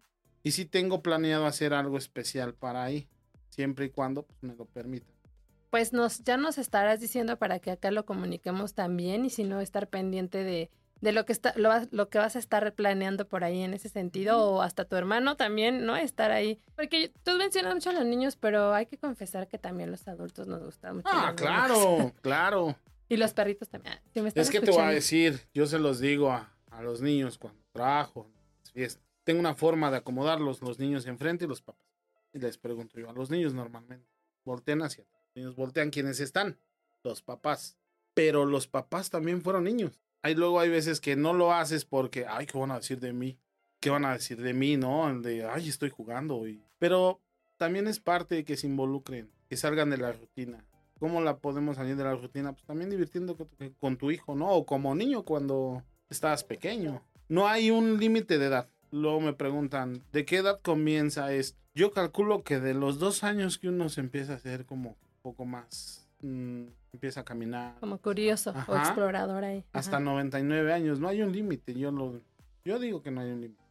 Y 0.43 0.51
sí 0.51 0.65
tengo 0.65 1.03
planeado 1.03 1.45
hacer 1.45 1.73
algo 1.73 1.97
especial 1.97 2.55
para 2.55 2.84
ahí, 2.84 3.07
siempre 3.49 3.86
y 3.86 3.89
cuando 3.89 4.23
pues, 4.23 4.41
me 4.41 4.55
lo 4.55 4.65
permitan. 4.65 5.13
Pues 5.69 5.93
nos, 5.93 6.23
ya 6.23 6.38
nos 6.38 6.57
estarás 6.57 6.99
diciendo 6.99 7.38
para 7.38 7.60
que 7.60 7.71
acá 7.71 7.91
lo 7.91 8.05
comuniquemos 8.05 8.73
también 8.73 9.23
y 9.23 9.29
si 9.29 9.43
no 9.43 9.62
estar 9.62 9.88
pendiente 9.88 10.43
de 10.43 10.71
de 11.01 11.12
lo 11.12 11.25
que 11.25 11.34
está, 11.34 11.53
lo, 11.55 11.71
lo 11.89 12.10
que 12.10 12.19
vas 12.19 12.36
a 12.36 12.39
estar 12.39 12.73
planeando 12.73 13.27
por 13.27 13.43
ahí 13.43 13.62
en 13.63 13.73
ese 13.73 13.89
sentido, 13.89 14.39
o 14.39 14.62
hasta 14.62 14.86
tu 14.86 14.95
hermano 14.95 15.36
también, 15.36 15.86
¿no? 15.86 15.95
Estar 15.95 16.31
ahí. 16.31 16.60
Porque 16.75 17.12
tú 17.23 17.31
mencionas 17.34 17.73
mucho 17.73 17.89
a 17.89 17.93
los 17.93 18.05
niños, 18.05 18.36
pero 18.36 18.73
hay 18.73 18.86
que 18.86 18.97
confesar 18.97 19.47
que 19.47 19.57
también 19.57 19.89
los 19.89 20.07
adultos 20.07 20.47
nos 20.47 20.63
gustan 20.63 20.97
mucho. 20.97 21.10
Ah, 21.12 21.34
claro, 21.36 22.13
claro. 22.21 22.75
Y 23.12 23.17
los 23.17 23.34
perritos 23.34 23.67
también. 23.67 24.00
Si 24.13 24.21
me 24.21 24.30
Es 24.34 24.50
que 24.50 24.62
te 24.62 24.71
voy 24.71 24.80
a 24.80 24.93
escuchando. 24.93 24.93
decir, 24.93 25.41
yo 25.54 25.65
se 25.67 25.80
los 25.80 26.00
digo 26.00 26.32
a, 26.32 26.50
a 26.69 26.82
los 26.82 27.02
niños 27.02 27.38
cuando 27.38 27.62
trabajo, 27.74 28.32
fiestas. 28.71 29.04
Tengo 29.26 29.41
una 29.41 29.54
forma 29.54 29.91
de 29.91 29.97
acomodarlos, 29.97 30.62
los 30.62 30.80
niños 30.80 31.06
enfrente 31.06 31.43
y 31.43 31.47
los 31.50 31.62
papás. 31.62 31.86
Y 32.32 32.39
les 32.39 32.58
pregunto 32.58 32.97
yo 33.02 33.10
a 33.10 33.13
los 33.13 33.30
niños 33.30 33.54
normalmente, 33.54 34.08
voltean 34.45 34.82
hacia 34.82 35.04
atrás. 35.04 35.21
Los 35.26 35.36
niños 35.36 35.56
voltean 35.58 35.89
quienes 35.89 36.21
están, 36.21 36.58
los 37.04 37.21
papás. 37.21 37.76
Pero 38.13 38.45
los 38.45 38.67
papás 38.67 39.10
también 39.10 39.41
fueron 39.41 39.65
niños. 39.65 40.00
Hay 40.21 40.34
luego 40.36 40.62
hay 40.62 40.69
veces 40.69 41.02
que 41.02 41.17
no 41.17 41.34
lo 41.34 41.52
haces 41.54 41.84
porque, 41.84 42.26
ay, 42.26 42.45
¿qué 42.45 42.58
van 42.58 42.71
a 42.71 42.78
decir 42.78 43.02
de 43.02 43.12
mí? 43.12 43.38
¿Qué 43.82 43.89
van 43.89 44.06
a 44.06 44.13
decir 44.13 44.41
de 44.41 44.54
mí? 44.54 44.78
No, 44.78 45.10
El 45.10 45.21
de, 45.21 45.43
ay, 45.43 45.67
estoy 45.67 45.89
jugando. 45.89 46.47
Y... 46.47 46.63
Pero 46.80 47.19
también 47.58 47.88
es 47.88 48.00
parte 48.00 48.36
de 48.36 48.45
que 48.45 48.56
se 48.56 48.67
involucren, 48.67 49.30
que 49.50 49.58
salgan 49.58 49.89
de 49.89 49.97
la 49.97 50.13
rutina. 50.13 50.63
¿Cómo 51.02 51.20
la 51.20 51.38
podemos 51.38 51.78
salir 51.78 51.96
de 51.96 52.04
la 52.04 52.14
rutina? 52.14 52.54
Pues 52.54 52.64
también 52.64 52.92
divirtiendo 52.92 53.36
con 53.36 53.48
tu, 53.48 53.74
con 53.80 53.98
tu 53.98 54.12
hijo, 54.12 54.36
¿no? 54.36 54.52
O 54.52 54.68
como 54.68 54.94
niño 54.94 55.24
cuando 55.24 55.82
estabas 56.12 56.44
pequeño. 56.44 57.02
No 57.28 57.48
hay 57.48 57.72
un 57.72 58.00
límite 58.00 58.38
de 58.38 58.46
edad. 58.46 58.70
Luego 58.92 59.20
me 59.20 59.34
preguntan, 59.34 60.04
¿de 60.12 60.26
qué 60.26 60.38
edad 60.38 60.62
comienza 60.62 61.34
esto? 61.34 61.60
Yo 61.74 61.92
calculo 61.92 62.44
que 62.44 62.60
de 62.60 62.76
los 62.76 63.00
dos 63.00 63.24
años 63.24 63.58
que 63.58 63.70
uno 63.70 63.90
se 63.90 64.00
empieza 64.00 64.34
a 64.34 64.36
hacer 64.36 64.68
como 64.68 64.90
un 64.90 65.22
poco 65.24 65.44
más, 65.44 66.08
mm, 66.22 66.66
empieza 66.94 67.22
a 67.22 67.26
caminar. 67.26 67.80
Como 67.80 67.98
curioso 67.98 68.54
o 68.68 68.76
explorador 68.76 69.44
ahí. 69.44 69.66
Hasta 69.74 69.96
Ajá. 69.96 70.06
99 70.06 70.72
años, 70.72 71.00
no 71.00 71.08
hay 71.08 71.24
un 71.24 71.32
límite. 71.32 71.74
Yo 71.74 71.90
lo, 71.90 72.22
yo 72.64 72.78
digo 72.78 73.02
que 73.02 73.10
no 73.10 73.22
hay 73.22 73.32
un 73.32 73.42
límite. 73.42 73.64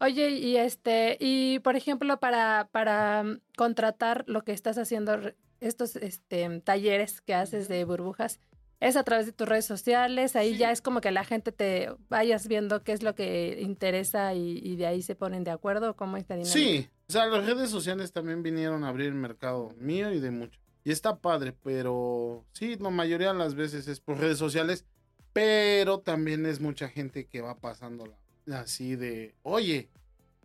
Oye, 0.00 0.30
y 0.30 0.56
este, 0.56 1.18
y 1.20 1.60
por 1.60 1.76
ejemplo, 1.76 2.18
para, 2.18 2.68
para 2.72 3.22
mm, 3.22 3.38
contratar 3.56 4.24
lo 4.26 4.42
que 4.42 4.50
estás 4.50 4.76
haciendo, 4.76 5.20
estos 5.60 5.96
este, 5.96 6.60
talleres 6.60 7.20
que 7.20 7.34
haces 7.34 7.68
de 7.68 7.84
burbujas, 7.84 8.40
es 8.80 8.96
a 8.96 9.02
través 9.04 9.24
de 9.26 9.32
tus 9.32 9.48
redes 9.48 9.64
sociales, 9.64 10.36
ahí 10.36 10.52
Sí. 10.52 10.58
ya 10.58 10.70
es 10.70 10.82
como 10.82 11.00
que 11.00 11.10
la 11.10 11.24
gente 11.24 11.52
te 11.52 11.88
vayas 12.08 12.48
viendo 12.48 12.82
qué 12.82 12.92
es 12.92 13.02
lo 13.02 13.14
que 13.14 13.58
interesa 13.62 14.34
y, 14.34 14.58
y 14.62 14.76
de 14.76 14.86
ahí 14.86 15.00
se 15.02 15.14
ponen 15.14 15.42
de 15.44 15.52
acuerdo, 15.52 15.96
cómo 15.96 16.16
está 16.16 16.34
dinámica. 16.34 16.52
Sí, 16.58 16.88
o 17.08 17.12
sea, 17.12 17.26
las 17.26 17.46
redes 17.46 17.70
sociales 17.70 18.12
también 18.12 18.42
vinieron 18.42 18.84
a 18.84 18.88
abrir 18.88 19.06
el 19.08 19.14
mercado 19.14 19.70
mío 19.78 20.12
y 20.12 20.20
de 20.20 20.30
mucho. 20.30 20.60
Y 20.84 20.90
está 20.90 21.16
padre, 21.16 21.54
pero 21.62 22.44
sí, 22.52 22.76
la 22.78 22.90
mayoría 22.90 23.32
de 23.32 23.38
las 23.38 23.54
veces 23.54 23.88
es 23.88 24.00
por 24.00 24.18
redes 24.18 24.36
sociales, 24.36 24.84
pero 25.32 26.00
también 26.00 26.44
es 26.44 26.60
mucha 26.60 26.88
gente 26.88 27.26
que 27.26 27.40
va 27.40 27.56
pasando 27.58 28.04
así 28.52 28.96
de, 28.96 29.34
oye, 29.42 29.88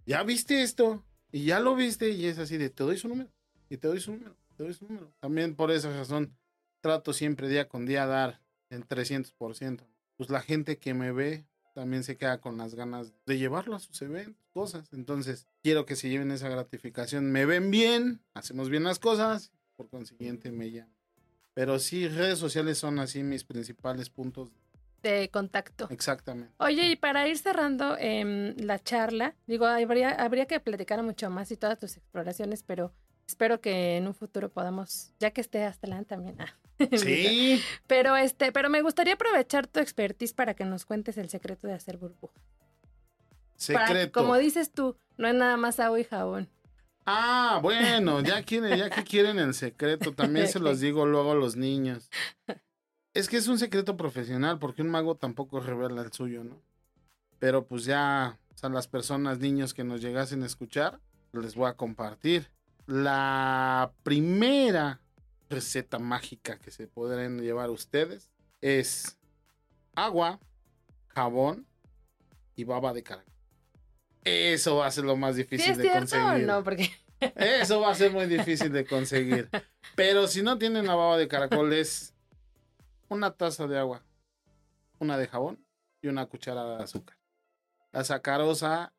¿ya 0.06 0.24
viste 0.24 0.62
esto? 0.62 1.04
Y 1.32 1.44
ya 1.46 1.60
lo 1.60 1.76
viste 1.76 2.10
y 2.12 2.26
es 2.28 2.40
así 2.40 2.58
de, 2.58 2.70
te 2.70 2.84
doy 2.84 2.98
su 2.98 3.10
número, 3.10 3.30
y 3.70 3.76
te 3.78 3.88
doy 3.90 4.00
su 4.00 4.14
número, 4.14 4.36
su 4.74 4.86
número. 4.86 5.12
También 5.20 5.56
por 5.56 5.72
esa 5.72 5.90
razón 5.92 6.36
trato 6.82 7.14
siempre 7.14 7.48
día 7.48 7.68
con 7.68 7.86
día 7.86 8.06
dar 8.06 8.42
el 8.70 8.88
300%. 8.88 9.86
Pues 10.18 10.30
la 10.30 10.42
gente 10.42 10.78
que 10.78 10.94
me 10.94 11.12
ve 11.12 11.46
también 11.74 12.04
se 12.04 12.18
queda 12.18 12.42
con 12.42 12.58
las 12.58 12.76
ganas 12.76 13.14
de 13.26 13.38
llevarlo 13.38 13.76
a 13.76 13.80
sus 13.80 14.02
eventos, 14.02 14.46
cosas. 14.52 14.92
Entonces, 14.92 15.48
quiero 15.64 15.86
que 15.86 15.96
se 15.96 16.10
lleven 16.10 16.32
esa 16.32 16.50
gratificación. 16.50 17.32
Me 17.32 17.46
ven 17.46 17.72
bien, 17.72 18.22
hacemos 18.34 18.70
bien 18.70 18.84
las 18.84 19.00
cosas, 19.00 19.52
por 19.76 19.90
consiguiente 19.90 20.52
me 20.52 20.72
llaman. 20.72 20.94
Pero 21.54 21.80
sí, 21.80 22.08
redes 22.08 22.40
sociales 22.40 22.78
son 22.78 23.00
así 23.00 23.24
mis 23.24 23.44
principales 23.44 24.10
puntos. 24.10 24.52
De 25.02 25.30
contacto. 25.30 25.88
Exactamente. 25.90 26.54
Oye, 26.58 26.92
y 26.92 26.96
para 26.98 27.28
ir 27.30 27.38
cerrando 27.38 27.96
em, 27.98 28.56
la 28.58 28.80
charla, 28.80 29.36
digo, 29.48 29.66
habría, 29.66 30.10
habría 30.12 30.46
que 30.46 30.60
platicar 30.60 31.02
mucho 31.04 31.30
más 31.30 31.50
y 31.52 31.58
todas 31.58 31.80
tus 31.80 31.96
exploraciones, 31.96 32.64
pero 32.64 32.94
espero 33.30 33.62
que 33.62 33.96
en 33.98 34.08
un 34.08 34.14
futuro 34.16 34.50
podamos, 34.50 35.12
ya 35.20 35.32
que 35.32 35.42
esté 35.42 35.64
hasta 35.64 35.86
adelante 35.88 36.10
también. 36.10 36.36
ah, 36.40 36.54
Sí, 36.98 37.62
Pero 37.88 38.16
este, 38.18 38.52
pero 38.52 38.70
me 38.70 38.82
gustaría 38.82 39.14
aprovechar 39.14 39.68
tu 39.68 39.80
expertise 39.80 40.34
para 40.34 40.54
que 40.56 40.66
nos 40.66 40.86
cuentes 40.86 41.18
el 41.18 41.30
secreto 41.30 41.68
de 41.68 41.74
hacer 41.74 41.98
burbuja. 41.98 42.34
Para- 43.74 43.88
secreto. 43.88 44.20
como 44.20 44.38
dices 44.38 44.72
tú, 44.72 44.96
no 45.18 45.28
es 45.28 45.36
nada 45.36 45.58
más 45.58 45.80
agua 45.80 46.00
y 46.00 46.04
jabón. 46.06 46.50
Ah, 47.06 47.60
bueno, 47.62 48.22
ya 48.22 48.44
quieren, 48.44 48.78
ya 48.78 48.90
que 48.90 49.04
quieren 49.04 49.40
el 49.40 49.54
secreto, 49.54 50.14
también 50.14 50.48
se 50.48 50.60
los 50.60 50.80
digo 50.80 51.06
luego 51.06 51.32
a 51.32 51.36
los 51.36 51.56
niños. 51.56 52.10
Es 53.16 53.28
que 53.28 53.38
es 53.38 53.48
un 53.48 53.58
secreto 53.58 53.98
profesional, 53.98 54.60
porque 54.60 54.84
un 54.84 54.90
mago 54.92 55.16
tampoco 55.16 55.60
revela 55.60 56.04
el 56.04 56.12
suyo, 56.14 56.44
¿no? 56.44 56.62
Pero 57.40 57.66
pues 57.66 57.84
ya, 57.86 58.38
o 58.54 58.58
sea, 58.58 58.70
las 58.70 58.88
personas, 58.88 59.40
niños 59.40 59.74
que 59.74 59.84
nos 59.84 60.00
llegasen 60.00 60.44
a 60.44 60.46
escuchar, 60.46 61.00
les 61.34 61.56
voy 61.56 61.68
a 61.68 61.74
compartir. 61.74 62.52
La 62.90 63.94
primera 64.02 65.00
receta 65.48 66.00
mágica 66.00 66.58
que 66.58 66.72
se 66.72 66.88
podrán 66.88 67.40
llevar 67.40 67.70
ustedes 67.70 68.32
es 68.62 69.20
agua, 69.94 70.40
jabón 71.10 71.68
y 72.56 72.64
baba 72.64 72.92
de 72.94 73.04
caracol. 73.04 73.32
Eso 74.24 74.78
va 74.78 74.88
a 74.88 74.92
ser 74.92 75.04
lo 75.04 75.16
más 75.16 75.36
¿Sí 75.36 75.44
difícil 75.44 75.70
es 75.70 75.78
de 75.78 75.84
cierto 75.84 76.00
conseguir. 76.00 76.44
o 76.44 76.48
no? 76.48 76.64
Porque 76.64 76.90
Eso 77.36 77.80
va 77.80 77.92
a 77.92 77.96
ser 77.96 78.12
muy 78.12 78.26
difícil 78.26 78.72
de 78.72 78.86
conseguir. 78.88 79.52
Pero 79.96 80.28
si 80.28 80.42
no 80.42 80.58
tienen 80.58 80.88
la 80.88 80.96
baba 80.96 81.18
de 81.18 81.28
caracol 81.28 81.72
es 81.74 82.16
una 83.08 83.30
taza 83.30 83.68
de 83.68 83.78
agua, 83.78 84.04
una 84.98 85.16
de 85.20 85.28
jabón 85.28 85.64
y 86.02 86.08
una 86.08 86.26
cucharada 86.26 86.78
de 86.80 86.84
azúcar. 86.86 87.20
La 87.92 88.04
sacarosa 88.04 88.94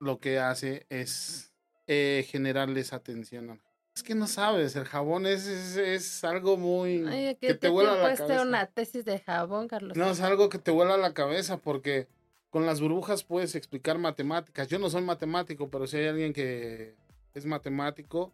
lo 0.00 0.18
que 0.18 0.40
hace 0.40 0.86
es 0.90 1.47
eh, 1.88 2.26
generarles 2.28 2.92
atención. 2.92 3.60
Es 3.96 4.02
que 4.02 4.14
no 4.14 4.28
sabes, 4.28 4.76
el 4.76 4.84
jabón 4.84 5.26
es, 5.26 5.46
es, 5.46 5.76
es 5.76 6.22
algo 6.22 6.56
muy... 6.56 7.04
Ay, 7.08 7.34
que 7.34 7.48
que 7.48 7.54
te 7.54 7.60
te 7.60 7.68
vuela 7.68 7.96
la 7.96 8.14
cabeza. 8.14 8.42
una 8.42 8.66
tesis 8.66 9.04
de 9.04 9.18
jabón, 9.18 9.66
Carlos. 9.66 9.96
No, 9.96 10.10
es 10.10 10.20
algo 10.20 10.50
que 10.50 10.58
te 10.58 10.70
vuela 10.70 10.96
la 10.98 11.14
cabeza 11.14 11.56
porque 11.56 12.06
con 12.50 12.66
las 12.66 12.80
burbujas 12.80 13.24
puedes 13.24 13.54
explicar 13.54 13.98
matemáticas. 13.98 14.68
Yo 14.68 14.78
no 14.78 14.90
soy 14.90 15.02
matemático, 15.02 15.70
pero 15.70 15.86
si 15.86 15.96
hay 15.96 16.06
alguien 16.08 16.32
que 16.32 16.94
es 17.34 17.46
matemático, 17.46 18.32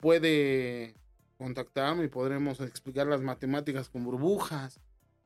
puede 0.00 0.94
contactarme 1.36 2.04
y 2.04 2.08
podremos 2.08 2.58
explicar 2.60 3.06
las 3.06 3.20
matemáticas 3.20 3.88
con 3.90 4.02
burbujas. 4.02 4.80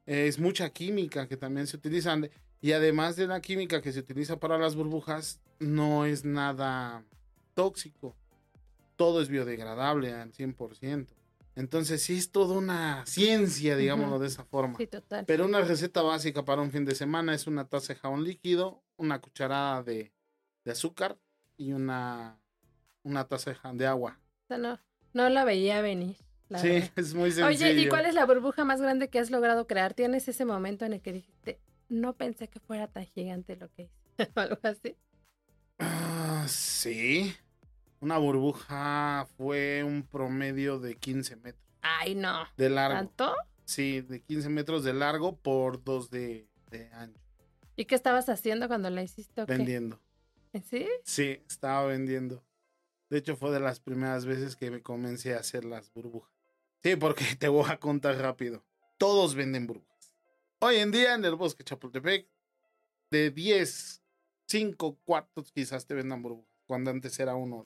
Es 0.04 0.38
mucha 0.38 0.68
química 0.70 1.28
que 1.28 1.36
también 1.36 1.66
se 1.68 1.76
utilizan. 1.76 2.28
Y 2.60 2.72
además 2.72 3.16
de 3.16 3.28
la 3.28 3.40
química 3.40 3.80
que 3.80 3.92
se 3.92 4.00
utiliza 4.00 4.38
para 4.38 4.58
las 4.58 4.74
burbujas, 4.74 5.40
no 5.60 6.04
es 6.04 6.24
nada 6.24 7.04
tóxico. 7.54 8.16
Todo 8.96 9.20
es 9.22 9.28
biodegradable 9.28 10.12
al 10.12 10.32
100%. 10.32 11.06
Entonces 11.54 12.02
sí 12.02 12.16
es 12.16 12.30
toda 12.32 12.56
una 12.56 13.04
ciencia, 13.04 13.76
digámoslo 13.76 14.18
de 14.18 14.26
esa 14.26 14.44
forma. 14.44 14.76
Sí, 14.78 14.86
total. 14.86 15.26
Pero 15.26 15.44
una 15.44 15.60
receta 15.60 16.00
básica 16.02 16.44
para 16.44 16.62
un 16.62 16.70
fin 16.70 16.84
de 16.84 16.94
semana 16.94 17.34
es 17.34 17.46
una 17.46 17.68
taza 17.68 17.92
de 17.92 17.98
jabón 18.00 18.24
líquido, 18.24 18.82
una 18.96 19.20
cucharada 19.20 19.82
de, 19.82 20.12
de 20.64 20.72
azúcar 20.72 21.18
y 21.58 21.72
una, 21.72 22.38
una 23.02 23.24
taza 23.28 23.54
de, 23.74 23.86
agua. 23.86 24.18
O 24.44 24.46
sea, 24.48 24.56
no, 24.58 24.80
no 25.12 25.28
la 25.28 25.44
veía 25.44 25.82
venir. 25.82 26.16
la 26.48 26.58
Sí, 26.58 26.68
verdad. 26.68 26.90
es 26.96 27.14
muy 27.14 27.32
sencillo. 27.32 27.46
Oye, 27.70 27.82
¿y 27.82 27.88
cuál 27.88 28.06
es 28.06 28.14
la 28.14 28.24
burbuja 28.24 28.64
más 28.64 28.80
grande 28.80 29.08
que 29.10 29.18
has 29.18 29.30
logrado 29.30 29.66
crear? 29.66 29.92
¿Tienes 29.92 30.26
ese 30.28 30.46
momento 30.46 30.86
en 30.86 30.94
el 30.94 31.02
que 31.02 31.12
dijiste, 31.12 31.60
no 31.90 32.14
pensé 32.14 32.48
que 32.48 32.60
fuera 32.60 32.86
tan 32.88 33.04
gigante 33.04 33.56
lo 33.56 33.70
que 33.72 33.82
hice? 33.82 33.92
O 34.36 34.40
Algo 34.40 34.58
así. 34.62 34.96
Ah, 35.78 36.46
sí. 36.48 37.34
Una 38.02 38.18
burbuja 38.18 39.28
fue 39.36 39.84
un 39.84 40.02
promedio 40.02 40.80
de 40.80 40.96
15 40.96 41.36
metros 41.36 41.64
Ay, 41.82 42.16
no. 42.16 42.48
de 42.56 42.68
largo. 42.68 42.96
¿Tanto? 42.98 43.32
Sí, 43.64 44.00
de 44.00 44.20
15 44.20 44.48
metros 44.48 44.82
de 44.82 44.92
largo 44.92 45.36
por 45.36 45.84
2 45.84 46.10
de, 46.10 46.48
de 46.72 46.90
ancho. 46.94 47.22
¿Y 47.76 47.84
qué 47.84 47.94
estabas 47.94 48.28
haciendo 48.28 48.66
cuando 48.66 48.90
la 48.90 49.04
hiciste? 49.04 49.44
Vendiendo. 49.44 50.00
¿Sí? 50.68 50.88
Sí, 51.04 51.40
estaba 51.46 51.86
vendiendo. 51.86 52.44
De 53.08 53.18
hecho, 53.18 53.36
fue 53.36 53.52
de 53.52 53.60
las 53.60 53.78
primeras 53.78 54.26
veces 54.26 54.56
que 54.56 54.72
me 54.72 54.82
comencé 54.82 55.34
a 55.36 55.38
hacer 55.38 55.64
las 55.64 55.92
burbujas. 55.92 56.32
Sí, 56.82 56.96
porque 56.96 57.24
te 57.38 57.46
voy 57.46 57.70
a 57.70 57.78
contar 57.78 58.16
rápido. 58.16 58.64
Todos 58.98 59.36
venden 59.36 59.68
burbujas. 59.68 60.12
Hoy 60.58 60.78
en 60.78 60.90
día 60.90 61.14
en 61.14 61.24
el 61.24 61.36
bosque 61.36 61.62
Chapultepec, 61.62 62.26
de 63.12 63.30
10, 63.30 64.02
5 64.48 64.98
cuartos 65.04 65.52
quizás 65.52 65.86
te 65.86 65.94
vendan 65.94 66.20
burbujas, 66.20 66.50
cuando 66.66 66.90
antes 66.90 67.16
era 67.20 67.36
uno. 67.36 67.64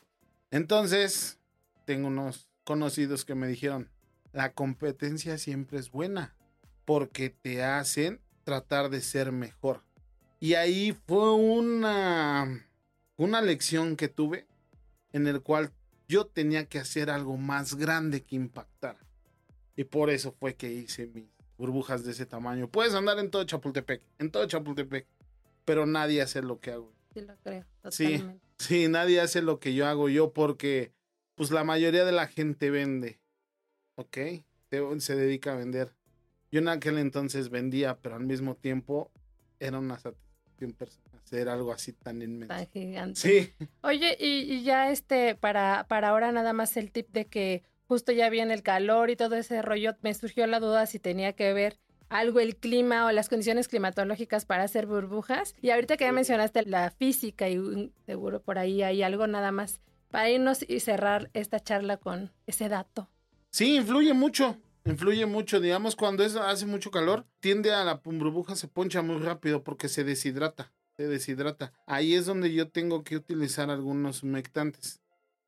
Entonces, 0.51 1.39
tengo 1.85 2.09
unos 2.09 2.49
conocidos 2.65 3.25
que 3.25 3.35
me 3.35 3.49
dijeron, 3.49 3.91
la 4.33 4.53
competencia 4.53 5.39
siempre 5.39 5.79
es 5.79 5.91
buena, 5.91 6.35
porque 6.85 7.31
te 7.31 7.65
hacen 7.65 8.21
tratar 8.45 8.91
de 8.91 9.01
ser 9.01 9.33
mejor. 9.33 9.83
Y 10.41 10.55
ahí 10.55 10.97
fue 11.07 11.35
una 11.35 12.67
una 13.17 13.41
lección 13.41 13.97
que 13.97 14.09
tuve 14.09 14.47
en 15.13 15.27
el 15.27 15.43
cual 15.43 15.73
yo 16.09 16.27
tenía 16.27 16.67
que 16.67 16.79
hacer 16.79 17.11
algo 17.11 17.37
más 17.37 17.75
grande 17.75 18.23
que 18.23 18.37
impactar. 18.37 18.97
Y 19.75 19.85
por 19.85 20.11
eso 20.11 20.33
fue 20.33 20.55
que 20.55 20.73
hice 20.73 21.07
mis 21.07 21.25
burbujas 21.59 22.05
de 22.05 22.13
ese 22.13 22.27
tamaño. 22.27 22.69
Puedes 22.69 22.95
andar 22.95 23.19
en 23.19 23.31
todo 23.31 23.45
Chapultepec, 23.45 24.03
en 24.19 24.31
todo 24.31 24.47
Chapultepec, 24.47 25.07
pero 25.65 25.87
nadie 25.87 26.23
hace 26.23 26.43
lo 26.43 26.61
que 26.61 26.73
hago. 26.73 26.93
Sí, 27.15 27.21
lo 27.23 27.37
creo. 27.39 27.65
Totalmente. 27.83 27.91
Sí, 27.91 28.41
nadie 28.89 29.21
hace 29.21 29.43
lo 29.43 29.59
que 29.59 29.75
yo 29.75 29.87
hago 29.87 30.09
yo 30.09 30.33
porque 30.33 30.93
pues 31.35 31.51
la 31.51 31.65
mayoría 31.65 32.05
de 32.05 32.13
la 32.13 32.27
gente 32.27 32.71
vende, 32.71 33.21
¿ok? 33.97 34.17
Se, 34.71 35.01
se 35.01 35.17
dedica 35.17 35.53
a 35.53 35.57
vender. 35.57 35.95
Yo 36.51 36.61
en 36.61 36.69
aquel 36.69 36.99
entonces 36.99 37.51
vendía, 37.51 37.99
pero 37.99 38.17
al 38.17 38.25
mismo 38.25 38.55
tiempo 38.55 39.11
era 39.61 39.79
una 39.79 39.99
satisfacción 39.99 40.73
personal 40.73 41.07
hacer 41.27 41.49
algo 41.49 41.73
así 41.73 41.93
tan 41.93 42.23
inmenso. 42.23 42.55
Tan 42.55 42.67
gigante. 42.69 43.21
Sí, 43.21 43.53
Oye, 43.83 44.17
y, 44.19 44.53
y 44.53 44.63
ya 44.63 44.91
este, 44.91 45.35
para, 45.35 45.87
para 45.89 46.11
ahora 46.11 46.31
nada 46.33 46.53
más 46.53 46.77
el 46.77 46.93
tip 46.93 47.09
de 47.11 47.27
que 47.27 47.65
justo 47.89 48.13
ya 48.13 48.31
viene 48.31 48.55
el 48.55 48.63
calor 48.63 49.11
y 49.11 49.17
todo 49.17 49.37
ese 49.37 49.61
rollo, 49.63 49.97
me 50.03 50.15
surgió 50.15 50.47
la 50.47 50.61
duda 50.61 50.87
si 50.87 50.99
tenía 50.99 51.35
que 51.35 51.53
ver 51.53 51.79
algo 52.09 52.41
el 52.41 52.57
clima 52.57 53.07
o 53.07 53.13
las 53.13 53.29
condiciones 53.29 53.69
climatológicas 53.69 54.45
para 54.45 54.65
hacer 54.65 54.87
burbujas. 54.87 55.55
Y 55.61 55.71
ahorita 55.71 55.97
que 55.97 56.05
ya 56.05 56.13
mencionaste 56.13 56.65
la 56.67 56.91
física 56.91 57.49
y 57.49 57.93
seguro 58.07 58.41
por 58.41 58.59
ahí 58.59 58.83
hay 58.83 59.03
algo 59.03 59.27
nada 59.27 59.53
más 59.53 59.81
para 60.11 60.31
irnos 60.31 60.65
y 60.67 60.81
cerrar 60.81 61.31
esta 61.35 61.61
charla 61.61 61.97
con 61.97 62.33
ese 62.47 62.69
dato. 62.69 63.09
Sí, 63.51 63.77
influye 63.77 64.13
mucho. 64.13 64.59
Influye 64.85 65.27
mucho. 65.27 65.61
Digamos, 65.61 65.97
cuando 65.97 66.25
es, 66.25 66.37
hace 66.37 66.67
mucho 66.67 66.91
calor, 66.91 67.27
tiende 67.41 67.73
a 67.73 67.85
la 67.85 67.95
burbuja, 67.95 68.55
se 68.55 68.69
poncha 68.69 69.03
muy 69.03 69.19
rápido 69.19 69.65
porque 69.65 69.89
se 69.89 70.05
deshidrata. 70.05 70.73
Se 70.97 71.09
deshidrata. 71.09 71.73
Ahí 71.87 72.15
es 72.15 72.27
donde 72.27 72.53
yo 72.53 72.69
tengo 72.69 73.05
que 73.05 73.17
utilizar 73.17 73.71
algunos 73.71 74.23
humectantes. 74.23 75.01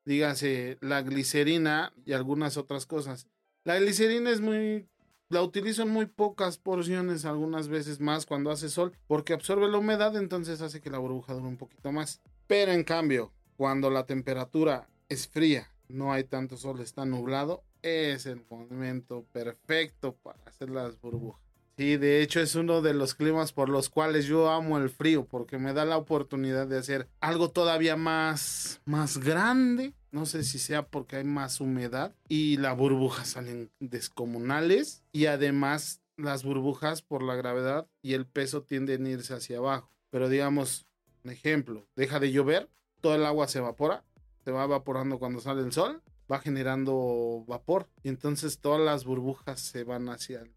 Dígase 0.05 0.77
la 0.81 1.01
glicerina 1.01 1.93
y 2.05 2.13
algunas 2.13 2.57
otras 2.57 2.85
cosas. 2.85 3.27
La 3.63 3.79
glicerina 3.79 4.29
es 4.29 4.41
muy. 4.41 4.87
La 5.31 5.43
utilizo 5.43 5.83
en 5.83 5.89
muy 5.89 6.07
pocas 6.07 6.57
porciones, 6.57 7.23
algunas 7.23 7.67
veces 7.67 7.99
más 7.99 8.25
cuando 8.25 8.49
hace 8.49 8.67
sol, 8.67 8.93
porque 9.05 9.33
absorbe 9.33 9.67
la 9.69 9.77
humedad, 9.77 10.17
entonces 10.17 10.59
hace 10.59 10.81
que 10.81 10.89
la 10.89 10.97
burbuja 10.97 11.33
dure 11.33 11.47
un 11.47 11.57
poquito 11.57 11.91
más. 11.91 12.19
Pero 12.47 12.71
en 12.71 12.83
cambio, 12.83 13.31
cuando 13.55 13.91
la 13.91 14.07
temperatura 14.07 14.89
es 15.07 15.27
fría, 15.27 15.71
no 15.87 16.11
hay 16.11 16.23
tanto 16.23 16.57
sol, 16.57 16.79
está 16.79 17.05
nublado, 17.05 17.61
es 17.83 18.25
el 18.25 18.43
momento 18.49 19.23
perfecto 19.31 20.15
para 20.15 20.39
hacer 20.45 20.71
las 20.71 20.99
burbujas. 20.99 21.43
Sí, 21.77 21.97
de 21.97 22.23
hecho 22.23 22.39
es 22.39 22.55
uno 22.55 22.81
de 22.81 22.95
los 22.95 23.13
climas 23.13 23.53
por 23.53 23.69
los 23.69 23.87
cuales 23.89 24.25
yo 24.25 24.49
amo 24.49 24.79
el 24.79 24.89
frío, 24.89 25.27
porque 25.27 25.59
me 25.59 25.73
da 25.73 25.85
la 25.85 25.97
oportunidad 25.97 26.65
de 26.65 26.79
hacer 26.79 27.07
algo 27.19 27.51
todavía 27.51 27.95
más, 27.95 28.81
más 28.83 29.19
grande. 29.19 29.93
No 30.11 30.25
sé 30.25 30.43
si 30.43 30.59
sea 30.59 30.87
porque 30.87 31.17
hay 31.17 31.23
más 31.23 31.61
humedad 31.61 32.15
y 32.27 32.57
las 32.57 32.75
burbujas 32.75 33.29
salen 33.29 33.71
descomunales 33.79 35.03
y 35.11 35.27
además 35.27 36.01
las 36.17 36.43
burbujas 36.43 37.01
por 37.01 37.23
la 37.23 37.35
gravedad 37.35 37.87
y 38.01 38.13
el 38.13 38.25
peso 38.25 38.63
tienden 38.63 39.05
a 39.05 39.09
irse 39.09 39.33
hacia 39.33 39.57
abajo. 39.57 39.91
Pero 40.09 40.27
digamos, 40.29 40.87
un 41.23 41.31
ejemplo, 41.31 41.87
deja 41.95 42.19
de 42.19 42.31
llover, 42.31 42.69
todo 43.01 43.15
el 43.15 43.25
agua 43.25 43.47
se 43.47 43.59
evapora, 43.59 44.03
se 44.43 44.51
va 44.51 44.63
evaporando 44.63 45.19
cuando 45.19 45.39
sale 45.39 45.61
el 45.61 45.71
sol, 45.71 46.01
va 46.31 46.39
generando 46.39 47.43
vapor 47.47 47.87
y 48.03 48.09
entonces 48.09 48.59
todas 48.59 48.81
las 48.81 49.05
burbujas 49.05 49.59
se 49.59 49.83
van 49.83 50.09
hacia 50.09 50.41
el 50.41 50.51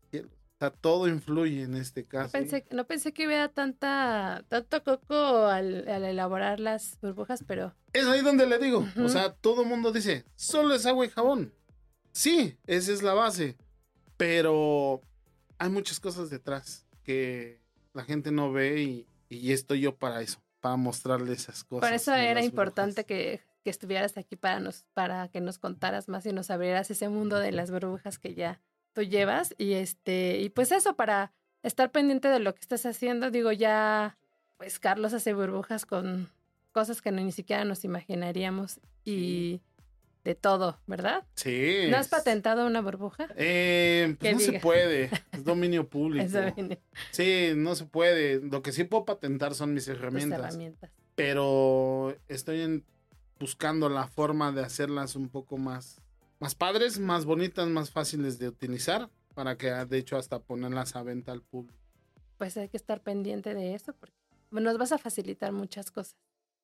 sea, 0.63 0.71
todo 0.71 1.09
influye 1.09 1.63
en 1.63 1.75
este 1.77 2.03
No 2.03 2.09
caso. 2.09 2.33
pensé, 2.33 2.65
no 2.71 2.87
pensé 2.87 3.13
que 3.13 3.27
hubiera 3.27 3.49
tanta, 3.49 4.45
tanto 4.49 4.83
coco 4.85 5.47
al, 5.47 5.89
al 5.89 6.05
elaborar 6.05 6.61
las 6.61 6.99
burbujas, 7.01 7.45
pero 7.47 7.75
Es 7.93 8.07
ahí 8.07 8.21
donde 8.23 8.47
le 8.47 8.59
digo. 8.59 8.79
Ujú. 8.79 9.05
O 9.05 9.09
sea, 9.09 9.33
todo 9.35 9.65
mundo 9.65 9.93
dice, 9.93 10.25
solo 10.37 10.75
es 10.75 10.87
agua 10.87 11.05
y 11.07 11.09
jabón. 11.11 11.53
Sí, 12.13 12.59
esa 12.67 12.93
es 12.93 13.03
la 13.03 13.15
base. 13.15 13.57
Pero 14.17 15.01
hay 15.59 15.71
muchas 15.71 15.99
cosas 16.01 16.31
detrás 16.31 16.87
que 17.03 17.61
la 17.95 18.05
gente 18.05 18.31
no 18.31 18.53
ve 18.53 18.83
y, 18.83 19.07
y 19.29 19.53
estoy 19.53 19.81
yo 19.81 19.97
para 19.97 20.21
eso, 20.23 20.43
para 20.61 20.77
mostrarle 20.77 21.33
esas 21.33 21.65
cosas. 21.65 21.89
Por 21.89 21.95
eso 21.95 22.15
era 22.15 22.43
importante 22.45 23.05
que, 23.05 23.41
que 23.65 23.71
estuvieras 23.71 24.17
aquí 24.17 24.37
para, 24.37 24.61
nos, 24.61 24.85
para 24.95 25.29
que 25.29 25.41
nos 25.41 25.59
contaras 25.59 26.09
más 26.09 26.25
y 26.27 26.33
nos 26.33 26.51
abrieras 26.51 26.91
ese 26.91 27.09
mundo 27.09 27.39
de 27.39 27.53
las 27.53 27.71
burbujas 27.71 28.19
que 28.19 28.35
ya 28.35 28.61
tú 28.93 29.03
llevas. 29.03 29.55
Y 29.59 29.73
este, 29.75 30.41
y 30.41 30.49
pues 30.51 30.73
eso, 30.73 30.97
para 30.97 31.33
estar 31.63 31.91
pendiente 31.91 32.29
de 32.29 32.39
lo 32.41 32.55
que 32.55 32.61
estás 32.61 32.85
haciendo. 32.87 33.31
Digo, 33.31 33.53
ya, 33.53 34.19
pues 34.57 34.79
Carlos 34.79 35.13
hace 35.13 35.33
burbujas 35.35 35.87
con 35.87 36.29
cosas 36.73 37.03
que 37.03 37.11
no- 37.13 37.23
ni 37.23 37.33
siquiera 37.33 37.65
nos 37.65 37.85
imaginaríamos 37.85 38.81
y 39.05 39.61
de 40.25 40.35
todo, 40.37 40.79
¿verdad? 40.87 41.25
Sí. 41.35 41.87
¿No 41.91 41.97
has 41.97 42.07
patentado 42.09 42.65
una 42.67 42.81
burbuja? 42.81 43.27
Eh, 43.37 44.17
pues 44.21 44.35
no 44.35 44.41
se 44.41 44.61
puede. 44.61 45.11
Es 45.33 45.45
dominio 45.45 45.89
público. 45.89 46.31
Sí, 47.11 47.53
no 47.57 47.75
se 47.75 47.85
puede. 47.87 48.41
Lo 48.41 48.63
que 48.63 48.71
sí 48.73 48.85
puedo 48.85 49.05
patentar 49.05 49.55
son 49.55 49.75
mis 49.75 49.87
tus 49.87 49.95
herramientas. 49.97 50.39
herramientas. 50.39 50.91
pero 51.15 52.17
estoy 52.29 52.61
en- 52.63 52.85
buscando 53.39 53.89
la 53.89 54.07
forma 54.07 54.53
de 54.53 54.63
hacerlas 54.63 55.17
un 55.17 55.29
poco 55.29 55.59
más, 55.59 56.01
más 56.43 56.57
padres, 56.57 56.99
más 56.99 57.25
bonitas, 57.25 57.69
más 57.69 57.93
fáciles 57.93 58.37
de 58.41 58.49
utilizar, 58.49 59.09
para 59.33 59.57
que 59.57 59.71
de 59.71 59.97
hecho 59.97 60.17
hasta 60.17 60.41
ponerlas 60.41 60.97
a 60.97 61.05
venta 61.05 61.31
al 61.31 61.41
público. 61.41 61.79
Pues 62.37 62.57
hay 62.57 62.69
que 62.69 62.77
estar 62.77 63.01
pendiente 63.01 63.55
de 63.55 63.77
eso 63.77 63.93
porque 63.93 64.17
nos 64.51 64.77
vas 64.77 64.91
a 64.91 64.99
facilitar 64.99 65.53
muchas 65.53 65.93
cosas. 65.93 66.17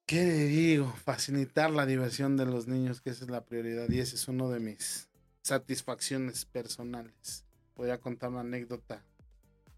¿Qué 0.04 0.24
le 0.24 0.46
digo? 0.46 0.92
Facilitar 1.04 1.70
la 1.70 1.86
diversión 1.86 2.36
de 2.36 2.44
los 2.44 2.66
niños, 2.66 3.00
que 3.00 3.10
esa 3.10 3.24
es 3.24 3.30
la 3.30 3.44
prioridad 3.44 3.88
y 3.88 4.00
ese 4.00 4.16
es 4.16 4.26
uno 4.26 4.50
de 4.50 4.58
mis 4.58 5.08
satisfacciones 5.42 6.44
personales. 6.44 7.44
Voy 7.76 7.90
a 7.90 8.00
contar 8.00 8.30
una 8.30 8.40
anécdota. 8.40 9.04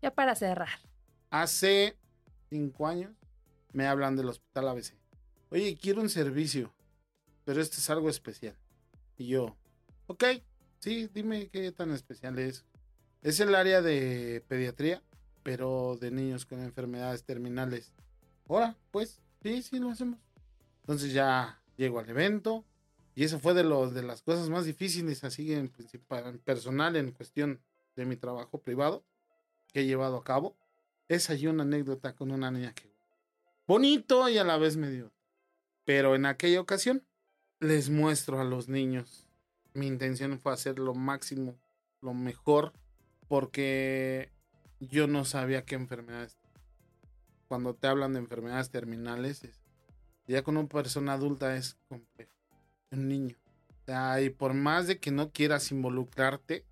Ya 0.00 0.14
para 0.14 0.34
cerrar. 0.34 0.80
Hace 1.28 1.98
cinco 2.48 2.86
años 2.86 3.12
me 3.74 3.86
hablan 3.86 4.16
del 4.16 4.30
hospital 4.30 4.68
ABC. 4.68 4.94
Oye, 5.50 5.76
quiero 5.76 6.00
un 6.00 6.08
servicio, 6.08 6.72
pero 7.44 7.60
este 7.60 7.76
es 7.76 7.90
algo 7.90 8.08
especial. 8.08 8.56
Y 9.18 9.26
yo, 9.26 9.58
ok, 10.10 10.24
sí, 10.80 11.08
dime 11.14 11.48
qué 11.50 11.70
tan 11.70 11.92
especial 11.92 12.36
es. 12.40 12.64
Es 13.22 13.38
el 13.38 13.54
área 13.54 13.80
de 13.80 14.44
pediatría, 14.48 15.02
pero 15.44 15.96
de 16.00 16.10
niños 16.10 16.46
con 16.46 16.60
enfermedades 16.62 17.22
terminales. 17.22 17.92
Ahora, 18.48 18.76
pues, 18.90 19.20
sí, 19.40 19.62
sí, 19.62 19.78
lo 19.78 19.90
hacemos. 19.90 20.18
Entonces 20.80 21.12
ya 21.12 21.62
llego 21.76 22.00
al 22.00 22.08
evento. 22.08 22.64
Y 23.14 23.22
eso 23.22 23.38
fue 23.38 23.54
de, 23.54 23.62
los, 23.62 23.94
de 23.94 24.02
las 24.02 24.22
cosas 24.22 24.48
más 24.48 24.64
difíciles, 24.64 25.22
así 25.22 25.52
en, 25.52 25.70
en 25.92 26.38
personal, 26.40 26.96
en 26.96 27.12
cuestión 27.12 27.60
de 27.94 28.04
mi 28.04 28.16
trabajo 28.16 28.58
privado 28.58 29.04
que 29.72 29.80
he 29.80 29.86
llevado 29.86 30.16
a 30.16 30.24
cabo. 30.24 30.56
Esa 31.08 31.34
y 31.34 31.46
una 31.46 31.62
anécdota 31.62 32.16
con 32.16 32.32
una 32.32 32.50
niña 32.50 32.72
que 32.72 32.90
bonito 33.66 34.28
y 34.28 34.38
a 34.38 34.44
la 34.44 34.56
vez 34.56 34.76
medio. 34.76 35.12
Pero 35.84 36.16
en 36.16 36.26
aquella 36.26 36.60
ocasión 36.60 37.04
les 37.60 37.90
muestro 37.90 38.40
a 38.40 38.44
los 38.44 38.68
niños. 38.68 39.29
Mi 39.74 39.86
intención 39.86 40.38
fue 40.38 40.52
hacer 40.52 40.78
lo 40.78 40.94
máximo, 40.94 41.56
lo 42.00 42.14
mejor, 42.14 42.72
porque 43.28 44.30
yo 44.80 45.06
no 45.06 45.24
sabía 45.24 45.64
qué 45.64 45.74
enfermedades. 45.76 46.38
Cuando 47.48 47.74
te 47.74 47.86
hablan 47.86 48.14
de 48.14 48.20
enfermedades 48.20 48.70
terminales, 48.70 49.44
es- 49.44 49.60
ya 50.26 50.42
con 50.42 50.56
una 50.56 50.68
persona 50.68 51.14
adulta 51.14 51.56
es 51.56 51.76
complejo. 51.88 52.32
Un 52.90 53.08
niño. 53.08 53.36
O 53.68 53.84
sea, 53.86 54.20
y 54.20 54.30
por 54.30 54.54
más 54.54 54.86
de 54.86 54.98
que 54.98 55.10
no 55.10 55.30
quieras 55.30 55.70
involucrarte, 55.72 56.64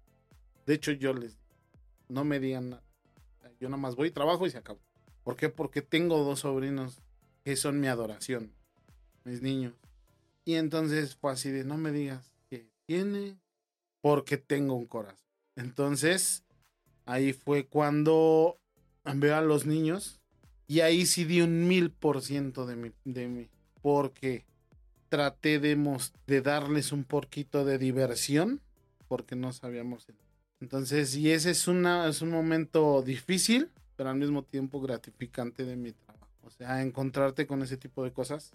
de 0.67 0.75
hecho 0.75 0.93
yo 0.93 1.13
les 1.15 1.33
digo, 1.33 1.55
no 2.09 2.25
me 2.25 2.39
digan 2.41 2.71
nada. 2.71 2.83
Yo 3.61 3.69
nada 3.69 3.81
más 3.81 3.97
voy, 3.97 4.11
trabajo 4.13 4.47
y 4.47 4.51
se 4.51 4.59
acabó. 4.59 4.81
¿Por 5.25 5.35
qué? 5.37 5.49
Porque 5.49 5.83
tengo 5.83 6.23
dos 6.23 6.41
sobrinos 6.41 7.03
que 7.45 7.57
son 7.57 7.81
mi 7.81 7.89
adoración, 7.89 8.53
mis 9.25 9.43
niños. 9.43 9.75
Y 10.45 10.55
entonces 10.55 11.17
fue 11.17 11.33
así 11.33 11.51
de, 11.51 11.65
no 11.65 11.77
me 11.77 11.91
digas 11.91 12.33
tiene, 12.88 13.37
porque 14.01 14.38
tengo 14.38 14.74
un 14.74 14.87
corazón. 14.87 15.27
Entonces, 15.57 16.42
ahí 17.05 17.35
fue 17.35 17.66
cuando 17.66 18.59
veo 19.05 19.37
a 19.37 19.42
los 19.42 19.66
niños 19.66 20.20
y 20.66 20.81
ahí 20.81 21.05
sí 21.05 21.24
di 21.27 21.42
un 21.42 21.68
mil 21.68 21.90
por 21.90 22.22
ciento 22.22 22.64
de 22.66 22.77
mí, 22.77 22.92
de 23.05 23.29
mí, 23.29 23.48
porque 23.83 24.46
traté 25.11 25.59
de, 25.59 25.77
de 26.27 26.40
darles 26.40 26.92
un 26.92 27.05
poquito 27.05 27.66
de 27.66 27.77
diversión, 27.79 28.61
porque 29.07 29.37
no 29.37 29.53
sabíamos. 29.53 30.09
el- 30.09 30.16
Entonces, 30.61 31.14
y 31.14 31.31
ese 31.31 31.51
es, 31.51 31.68
una, 31.68 32.09
es 32.09 32.22
un 32.22 32.31
momento 32.31 33.03
difícil, 33.03 33.70
pero 33.96 34.09
al 34.09 34.16
mismo 34.16 34.42
tiempo 34.44 34.81
gratificante 34.81 35.66
de 35.66 35.77
mi 35.77 35.92
trabajo. 35.92 36.27
O 36.42 36.51
sea, 36.51 36.81
encontrarte 36.83 37.46
con 37.46 37.62
ese 37.62 37.77
tipo 37.77 38.03
de 38.03 38.12
cosas 38.12 38.53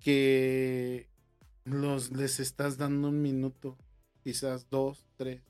que 0.00 1.08
los, 1.66 2.12
les 2.12 2.40
estás 2.40 2.78
dando 2.78 3.08
un 3.08 3.20
minuto, 3.20 3.76
quizás 4.22 4.70
dos, 4.70 5.04
tres, 5.16 5.42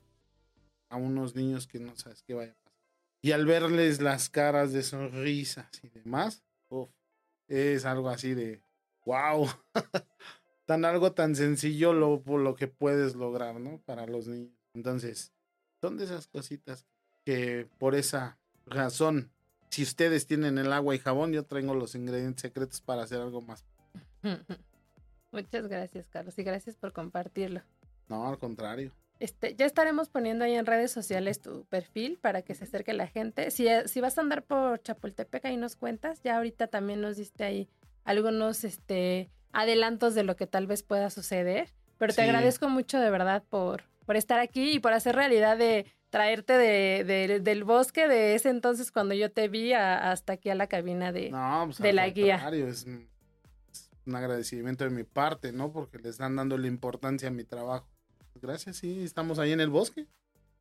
a 0.89 0.97
unos 0.97 1.35
niños 1.35 1.67
que 1.67 1.79
no 1.79 1.95
sabes 1.95 2.23
qué 2.23 2.33
vaya 2.33 2.51
a 2.51 2.55
pasar. 2.55 2.79
Y 3.21 3.31
al 3.31 3.45
verles 3.45 4.01
las 4.01 4.29
caras 4.29 4.73
de 4.73 4.83
sonrisas 4.83 5.69
y 5.83 5.89
demás, 5.89 6.43
uf, 6.69 6.89
es 7.47 7.85
algo 7.85 8.09
así 8.09 8.33
de, 8.33 8.61
wow, 9.05 9.47
tan 10.65 10.85
algo 10.85 11.13
tan 11.13 11.35
sencillo 11.35 11.93
lo, 11.93 12.23
lo 12.25 12.55
que 12.55 12.67
puedes 12.67 13.15
lograr, 13.15 13.59
¿no? 13.59 13.79
Para 13.85 14.05
los 14.07 14.27
niños. 14.27 14.57
Entonces, 14.73 15.31
son 15.81 15.97
de 15.97 16.05
esas 16.05 16.27
cositas 16.27 16.85
que 17.25 17.67
por 17.77 17.93
esa 17.93 18.39
razón, 18.65 19.31
si 19.69 19.83
ustedes 19.83 20.25
tienen 20.25 20.57
el 20.57 20.73
agua 20.73 20.95
y 20.95 20.99
jabón, 20.99 21.31
yo 21.31 21.45
traigo 21.45 21.75
los 21.75 21.93
ingredientes 21.93 22.41
secretos 22.41 22.81
para 22.81 23.03
hacer 23.03 23.21
algo 23.21 23.41
más. 23.41 23.65
Muchas 25.31 25.67
gracias, 25.67 26.07
Carlos, 26.09 26.37
y 26.37 26.43
gracias 26.43 26.75
por 26.77 26.93
compartirlo. 26.93 27.61
No, 28.07 28.27
al 28.27 28.39
contrario. 28.39 28.91
Este, 29.19 29.55
ya 29.55 29.65
estaremos 29.65 30.09
poniendo 30.09 30.45
ahí 30.45 30.53
en 30.53 30.65
redes 30.65 30.91
sociales 30.91 31.41
tu 31.41 31.65
perfil 31.65 32.19
para 32.21 32.43
que 32.43 32.53
se 32.53 32.65
acerque 32.65 32.93
la 32.93 33.07
gente. 33.07 33.49
Si, 33.51 33.67
eh, 33.67 33.87
si 33.87 33.99
vas 33.99 34.17
a 34.17 34.21
andar 34.21 34.43
por 34.43 34.81
Chapultepec, 34.81 35.45
ahí 35.45 35.57
nos 35.57 35.75
cuentas. 35.75 36.21
Ya 36.23 36.37
ahorita 36.37 36.67
también 36.67 37.01
nos 37.01 37.17
diste 37.17 37.43
ahí 37.43 37.69
algunos 38.05 38.63
este, 38.63 39.29
adelantos 39.51 40.13
de 40.13 40.23
lo 40.23 40.35
que 40.35 40.45
tal 40.45 40.67
vez 40.67 40.83
pueda 40.83 41.09
suceder. 41.09 41.73
Pero 41.97 42.13
te 42.13 42.21
agradezco 42.21 42.69
mucho 42.69 42.99
de 42.99 43.09
verdad 43.09 43.43
por, 43.49 43.83
por 44.05 44.17
estar 44.17 44.39
aquí 44.39 44.73
y 44.73 44.79
por 44.79 44.93
hacer 44.93 45.15
realidad 45.15 45.57
de 45.57 45.87
traerte 46.11 46.53
de, 46.53 47.39
del 47.41 47.63
bosque 47.63 48.07
de 48.07 48.35
ese 48.35 48.49
entonces 48.49 48.91
cuando 48.91 49.13
yo 49.13 49.31
te 49.31 49.47
vi 49.47 49.73
hasta 49.73 50.33
aquí 50.33 50.49
a 50.49 50.55
la 50.55 50.67
cabina 50.67 51.11
de, 51.11 51.33
pues, 51.65 51.79
de 51.79 51.93
la 51.93 52.07
guía. 52.09 52.35
Es 52.53 52.85
un 54.07 54.15
agradecimiento 54.15 54.83
de 54.83 54.89
mi 54.89 55.03
parte, 55.03 55.51
¿no? 55.51 55.71
Porque 55.71 55.99
le 55.99 56.09
están 56.09 56.35
dando 56.35 56.57
la 56.57 56.67
importancia 56.67 57.27
a 57.27 57.31
mi 57.31 57.43
trabajo 57.43 57.87
gracias, 58.41 58.77
sí, 58.77 59.03
estamos 59.03 59.39
ahí 59.39 59.51
en 59.51 59.61
el 59.61 59.69
bosque. 59.69 60.07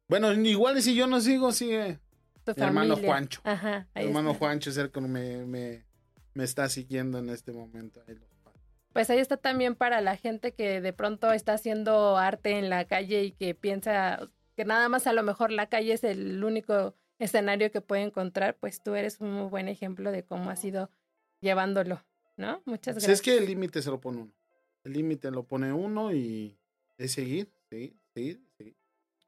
Bueno, 0.09 0.33
igual 0.33 0.81
si 0.83 0.95
yo 0.95 1.07
no 1.07 1.21
sigo, 1.21 1.53
sigue 1.53 1.99
mi 2.57 2.63
hermano 2.63 2.97
Juancho. 2.97 3.41
Ajá, 3.45 3.89
mi 3.95 4.05
hermano 4.05 4.35
Juancho 4.35 4.71
es 4.71 4.77
el 4.77 4.91
que 4.91 5.01
me, 5.01 5.45
me, 5.45 5.85
me, 6.35 6.45
está 6.45 6.69
siguiendo 6.69 7.19
en 7.19 7.29
este 7.31 7.53
momento. 7.53 8.03
pues 8.93 9.11
ahí 9.11 9.19
está 9.19 9.37
también 9.37 9.75
para 9.75 10.01
la 10.01 10.17
gente 10.17 10.55
que 10.55 10.81
de 10.81 10.93
pronto 10.93 11.33
está 11.33 11.55
haciendo 11.55 12.17
arte 12.17 12.59
en 12.59 12.71
la 12.71 12.85
calle 12.85 13.25
y 13.25 13.33
que 13.33 13.55
piensa 13.55 14.31
que 14.55 14.65
nada 14.65 14.89
más 14.89 15.07
a 15.07 15.13
lo 15.13 15.23
mejor 15.23 15.51
la 15.51 15.69
calle 15.69 15.93
es 15.93 16.05
el 16.05 16.43
único 16.45 16.95
escenario 17.19 17.71
que 17.73 17.81
puede 17.81 18.03
encontrar, 18.03 18.57
pues 18.57 18.83
tú 18.83 18.95
eres 18.95 19.21
un 19.21 19.33
muy 19.33 19.49
buen 19.49 19.69
ejemplo 19.69 20.13
de 20.13 20.23
cómo 20.23 20.51
has 20.51 20.65
ido 20.65 20.91
llevándolo, 21.41 22.05
¿no? 22.37 22.63
Muchas 22.65 22.95
gracias. 22.95 23.13
es 23.13 23.23
que 23.23 23.37
el 23.39 23.47
límite 23.47 23.83
se 23.83 23.91
lo 23.91 24.01
pone 24.01 24.23
uno. 24.23 24.33
El 24.85 24.93
límite 24.93 25.31
lo 25.31 25.45
pone 25.45 25.73
uno 25.73 26.13
y 26.13 26.59
es 26.99 27.13
seguir 27.13 27.53
sí, 27.71 27.97
sí, 28.15 28.41
sí. 28.59 28.77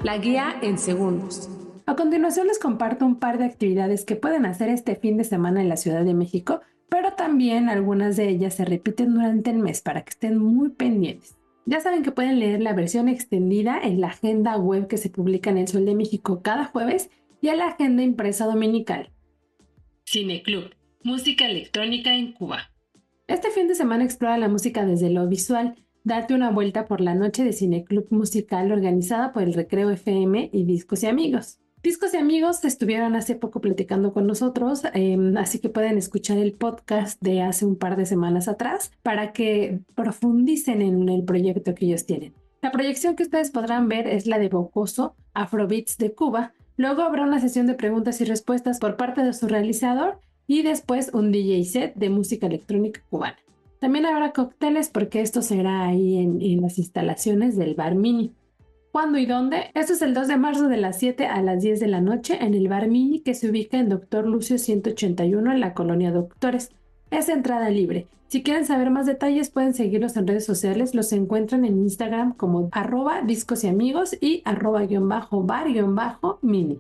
La 0.04 0.20
guía 0.20 0.56
en 0.62 0.78
segundos. 0.78 1.50
A 1.86 1.96
continuación 1.96 2.48
les 2.48 2.60
comparto 2.60 3.06
un 3.06 3.15
par 3.15 3.38
de 3.38 3.46
actividades 3.46 4.06
que 4.06 4.15
pueden 4.15 4.46
hacer 4.46 4.70
este 4.70 4.96
fin 4.96 5.17
de 5.17 5.24
semana 5.24 5.62
en 5.62 5.70
la 5.70 5.78
Ciudad 5.78 6.04
de 6.04 6.13
México, 6.13 6.62
pero 6.89 7.13
también 7.13 7.70
algunas 7.70 8.17
de 8.17 8.30
ellas 8.30 8.56
se 8.56 8.65
repiten 8.65 9.13
durante 9.13 9.52
el 9.52 9.60
mes 9.60 9.82
para 9.82 10.04
que 10.04 10.12
estén 10.12 10.38
muy 10.38 10.70
pendientes. 10.70 11.38
Ya 11.69 11.82
saben 11.82 12.01
que 12.01 12.13
pueden 12.13 12.39
leer 12.39 12.62
la 12.62 12.71
versión 12.71 13.10
extendida 13.10 13.77
en 13.84 13.99
la 13.99 14.08
agenda 14.08 14.56
web 14.56 14.88
que 14.88 14.95
se 14.95 15.10
publica 15.10 15.49
en 15.49 15.58
el 15.58 15.67
Sol 15.67 15.86
de 15.86 15.95
México 15.95 16.41
cada 16.41 16.63
jueves 16.63 17.10
y 17.41 17.49
en 17.49 17.58
la 17.58 17.67
agenda 17.67 18.03
impresa 18.03 18.45
dominical. 18.45 19.12
Cineclub, 20.06 20.73
música 21.03 21.45
electrónica 21.45 22.15
en 22.15 22.32
Cuba. 22.32 22.71
Este 23.27 23.51
fin 23.51 23.67
de 23.67 23.75
semana 23.75 24.06
explora 24.06 24.38
la 24.38 24.47
música 24.47 24.86
desde 24.86 25.10
lo 25.10 25.27
visual. 25.27 25.75
Date 26.06 26.34
una 26.34 26.51
vuelta 26.51 26.86
por 26.86 27.01
la 27.01 27.15
noche 27.15 27.43
de 27.43 27.51
Cineclub 27.51 28.08
musical 28.12 28.71
organizada 28.71 29.34
por 29.34 29.43
el 29.43 29.53
Recreo 29.53 29.89
FM 29.89 30.49
y 30.53 30.63
Discos 30.63 31.03
y 31.03 31.08
Amigos. 31.08 31.60
Discos 31.84 32.13
y 32.13 32.18
Amigos 32.18 32.63
estuvieron 32.66 33.16
hace 33.16 33.36
poco 33.36 33.62
platicando 33.62 34.13
con 34.13 34.28
nosotros, 34.28 34.84
em, 34.94 35.38
así 35.38 35.60
que 35.60 35.70
pueden 35.70 35.98
escuchar 35.98 36.38
el 36.38 36.54
podcast 36.54 37.22
de 37.22 37.42
hace 37.42 37.66
un 37.66 37.78
par 37.78 37.96
de 37.96 38.06
semanas 38.06 38.48
atrás 38.48 38.92
para 39.04 39.32
que 39.32 39.80
profundicen 39.96 40.82
en 40.82 41.08
el 41.10 41.24
proyecto 41.24 41.76
que 41.76 41.86
ellos 41.86 42.06
tienen. 42.06 42.34
La 42.62 42.72
proyección 42.72 43.16
que 43.16 43.24
ustedes 43.24 43.52
podrán 43.52 43.88
ver 43.88 44.08
es 44.08 44.26
la 44.26 44.40
de 44.40 44.50
Bocoso, 44.50 45.16
Afrobeats 45.34 45.98
de 45.98 46.13
Cuba, 46.13 46.54
Luego 46.78 47.02
habrá 47.02 47.24
una 47.24 47.42
sesión 47.42 47.66
de 47.66 47.74
preguntas 47.74 48.22
y 48.22 48.26
respuestas 48.26 48.80
por 48.80 48.98
parte 48.98 49.24
de 49.24 49.34
su 49.34 49.48
realizador 49.48 50.20
y 50.46 50.62
después 50.62 51.10
un 51.12 51.32
DJ 51.32 51.66
set 51.66 51.96
de 51.96 52.12
música 52.12 52.46
electrónica 52.46 53.02
cubana. 53.10 53.38
También 53.80 54.06
habrá 54.06 54.32
cócteles 54.32 54.90
porque 54.90 55.22
esto 55.22 55.42
será 55.42 55.88
ahí 55.88 56.18
en, 56.20 56.62
las 56.62 56.78
instalaciones 56.78 57.58
del 57.58 57.74
Bar 57.74 57.96
Mini. 57.96 58.32
¿Cuándo 58.91 59.17
y 59.17 59.26
dónde? 59.26 59.71
Esto 59.76 59.93
es 59.93 60.02
el 60.02 60.13
2 60.13 60.28
de 60.28 60.38
marzo 60.38 60.67
de 60.67 60.78
las 60.78 60.97
7 61.00 61.28
a 61.28 61.41
las 61.41 61.62
10 61.62 61.80
de 61.80 61.88
la 61.88 62.02
noche 62.02 62.38
en 62.41 62.54
el 62.54 62.67
Bar 62.67 62.88
Mini 62.88 63.19
que 63.19 63.34
se 63.34 63.50
ubica 63.50 63.78
en 63.78 63.89
Doctor 63.89 64.26
Lucio 64.26 64.58
181 64.58 65.52
en 65.52 65.60
la 65.60 65.73
colonia 65.73 66.12
Doctores. 66.12 66.71
Es 67.12 67.30
entrada 67.30 67.69
libre. 67.69 68.08
Si 68.28 68.43
quieren 68.43 68.65
saber 68.65 68.89
más 68.89 69.06
detalles 69.06 69.50
pueden 69.50 69.73
seguirlos 69.73 70.17
en 70.17 70.28
redes 70.28 70.45
sociales. 70.45 70.95
Los 70.95 71.13
encuentran 71.13 71.63
en 71.63 71.78
Instagram 71.78 72.34
como 72.34 72.69
arroba 72.71 73.21
discos 73.21 73.63
y 73.63 73.67
amigos 73.67 74.17
y 74.19 74.41
arroba 74.45 74.86
guion 74.86 75.08
bajo 75.08 75.43
bar 75.43 75.71
guion 75.71 75.95
bajo 75.95 76.39
mini. 76.41 76.80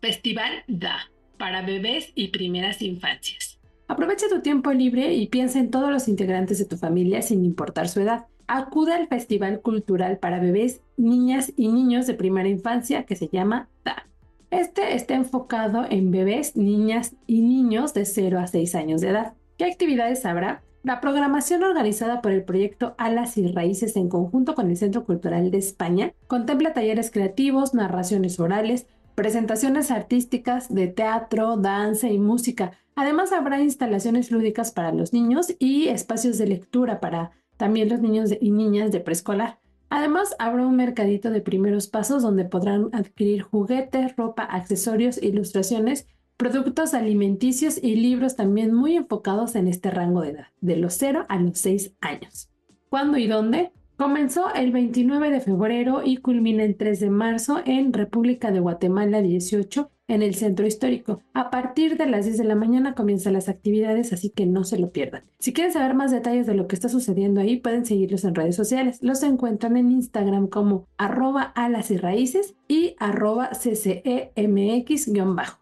Festival 0.00 0.64
DA 0.68 1.10
para 1.38 1.62
bebés 1.62 2.12
y 2.14 2.28
primeras 2.28 2.80
infancias. 2.82 3.58
Aprovecha 3.88 4.28
tu 4.28 4.40
tiempo 4.40 4.72
libre 4.72 5.12
y 5.12 5.26
piensa 5.26 5.58
en 5.58 5.70
todos 5.70 5.90
los 5.90 6.08
integrantes 6.08 6.58
de 6.58 6.64
tu 6.64 6.76
familia 6.76 7.20
sin 7.20 7.44
importar 7.44 7.88
su 7.88 8.00
edad. 8.00 8.26
Acude 8.54 8.92
al 8.92 9.08
Festival 9.08 9.62
Cultural 9.62 10.18
para 10.18 10.38
Bebés, 10.38 10.82
Niñas 10.98 11.54
y 11.56 11.68
Niños 11.68 12.06
de 12.06 12.12
Primera 12.12 12.50
Infancia 12.50 13.04
que 13.04 13.16
se 13.16 13.28
llama 13.28 13.70
DA. 13.82 14.06
Este 14.50 14.94
está 14.94 15.14
enfocado 15.14 15.86
en 15.88 16.10
bebés, 16.10 16.54
niñas 16.54 17.14
y 17.26 17.40
niños 17.40 17.94
de 17.94 18.04
0 18.04 18.38
a 18.38 18.46
6 18.46 18.74
años 18.74 19.00
de 19.00 19.08
edad. 19.08 19.32
¿Qué 19.56 19.64
actividades 19.64 20.26
habrá? 20.26 20.62
La 20.82 21.00
programación 21.00 21.62
organizada 21.62 22.20
por 22.20 22.30
el 22.30 22.44
proyecto 22.44 22.94
Alas 22.98 23.38
y 23.38 23.50
Raíces 23.50 23.96
en 23.96 24.10
conjunto 24.10 24.54
con 24.54 24.68
el 24.68 24.76
Centro 24.76 25.06
Cultural 25.06 25.50
de 25.50 25.56
España 25.56 26.12
contempla 26.26 26.74
talleres 26.74 27.10
creativos, 27.10 27.72
narraciones 27.72 28.38
orales, 28.38 28.86
presentaciones 29.14 29.90
artísticas 29.90 30.68
de 30.68 30.88
teatro, 30.88 31.56
danza 31.56 32.08
y 32.08 32.18
música. 32.18 32.72
Además 32.96 33.32
habrá 33.32 33.62
instalaciones 33.62 34.30
lúdicas 34.30 34.72
para 34.72 34.92
los 34.92 35.14
niños 35.14 35.54
y 35.58 35.88
espacios 35.88 36.36
de 36.36 36.48
lectura 36.48 37.00
para 37.00 37.30
también 37.62 37.88
los 37.88 38.00
niños 38.00 38.30
y 38.40 38.50
niñas 38.50 38.90
de 38.90 38.98
preescolar. 38.98 39.60
Además, 39.88 40.34
habrá 40.40 40.66
un 40.66 40.74
mercadito 40.74 41.30
de 41.30 41.40
primeros 41.40 41.86
pasos 41.86 42.20
donde 42.20 42.44
podrán 42.44 42.88
adquirir 42.90 43.42
juguetes, 43.42 44.16
ropa, 44.16 44.42
accesorios, 44.42 45.22
ilustraciones 45.22 46.08
productos 46.36 46.92
alimenticios 46.92 47.78
y 47.80 47.94
libros 47.94 48.34
también 48.34 48.74
muy 48.74 48.96
enfocados 48.96 49.54
en 49.54 49.68
este 49.68 49.92
rango 49.92 50.22
de 50.22 50.30
edad, 50.30 50.46
de 50.60 50.74
los 50.74 50.94
0 50.94 51.24
a 51.28 51.38
los 51.38 51.56
6 51.60 51.92
años. 52.00 52.50
¿Cuándo 52.88 53.16
y 53.16 53.28
dónde? 53.28 53.70
Comenzó 54.02 54.52
el 54.52 54.72
29 54.72 55.30
de 55.30 55.40
febrero 55.40 56.02
y 56.04 56.16
culmina 56.16 56.64
el 56.64 56.74
3 56.74 56.98
de 56.98 57.08
marzo 57.08 57.62
en 57.64 57.92
República 57.92 58.50
de 58.50 58.58
Guatemala 58.58 59.22
18 59.22 59.92
en 60.08 60.22
el 60.22 60.34
centro 60.34 60.66
histórico. 60.66 61.22
A 61.34 61.50
partir 61.50 61.96
de 61.96 62.06
las 62.06 62.24
10 62.24 62.38
de 62.38 62.42
la 62.42 62.56
mañana 62.56 62.96
comienzan 62.96 63.34
las 63.34 63.48
actividades, 63.48 64.12
así 64.12 64.30
que 64.30 64.44
no 64.44 64.64
se 64.64 64.76
lo 64.76 64.90
pierdan. 64.90 65.22
Si 65.38 65.52
quieren 65.52 65.72
saber 65.72 65.94
más 65.94 66.10
detalles 66.10 66.48
de 66.48 66.54
lo 66.54 66.66
que 66.66 66.74
está 66.74 66.88
sucediendo 66.88 67.40
ahí, 67.40 67.58
pueden 67.58 67.86
seguirlos 67.86 68.24
en 68.24 68.34
redes 68.34 68.56
sociales. 68.56 68.98
Los 69.02 69.22
encuentran 69.22 69.76
en 69.76 69.92
Instagram 69.92 70.48
como 70.48 70.88
arroba 70.96 71.52
alas 71.54 71.92
y 71.92 71.96
raíces 71.96 72.56
y 72.66 72.96
arroba 72.98 73.50
ccemx-bajo. 73.52 75.60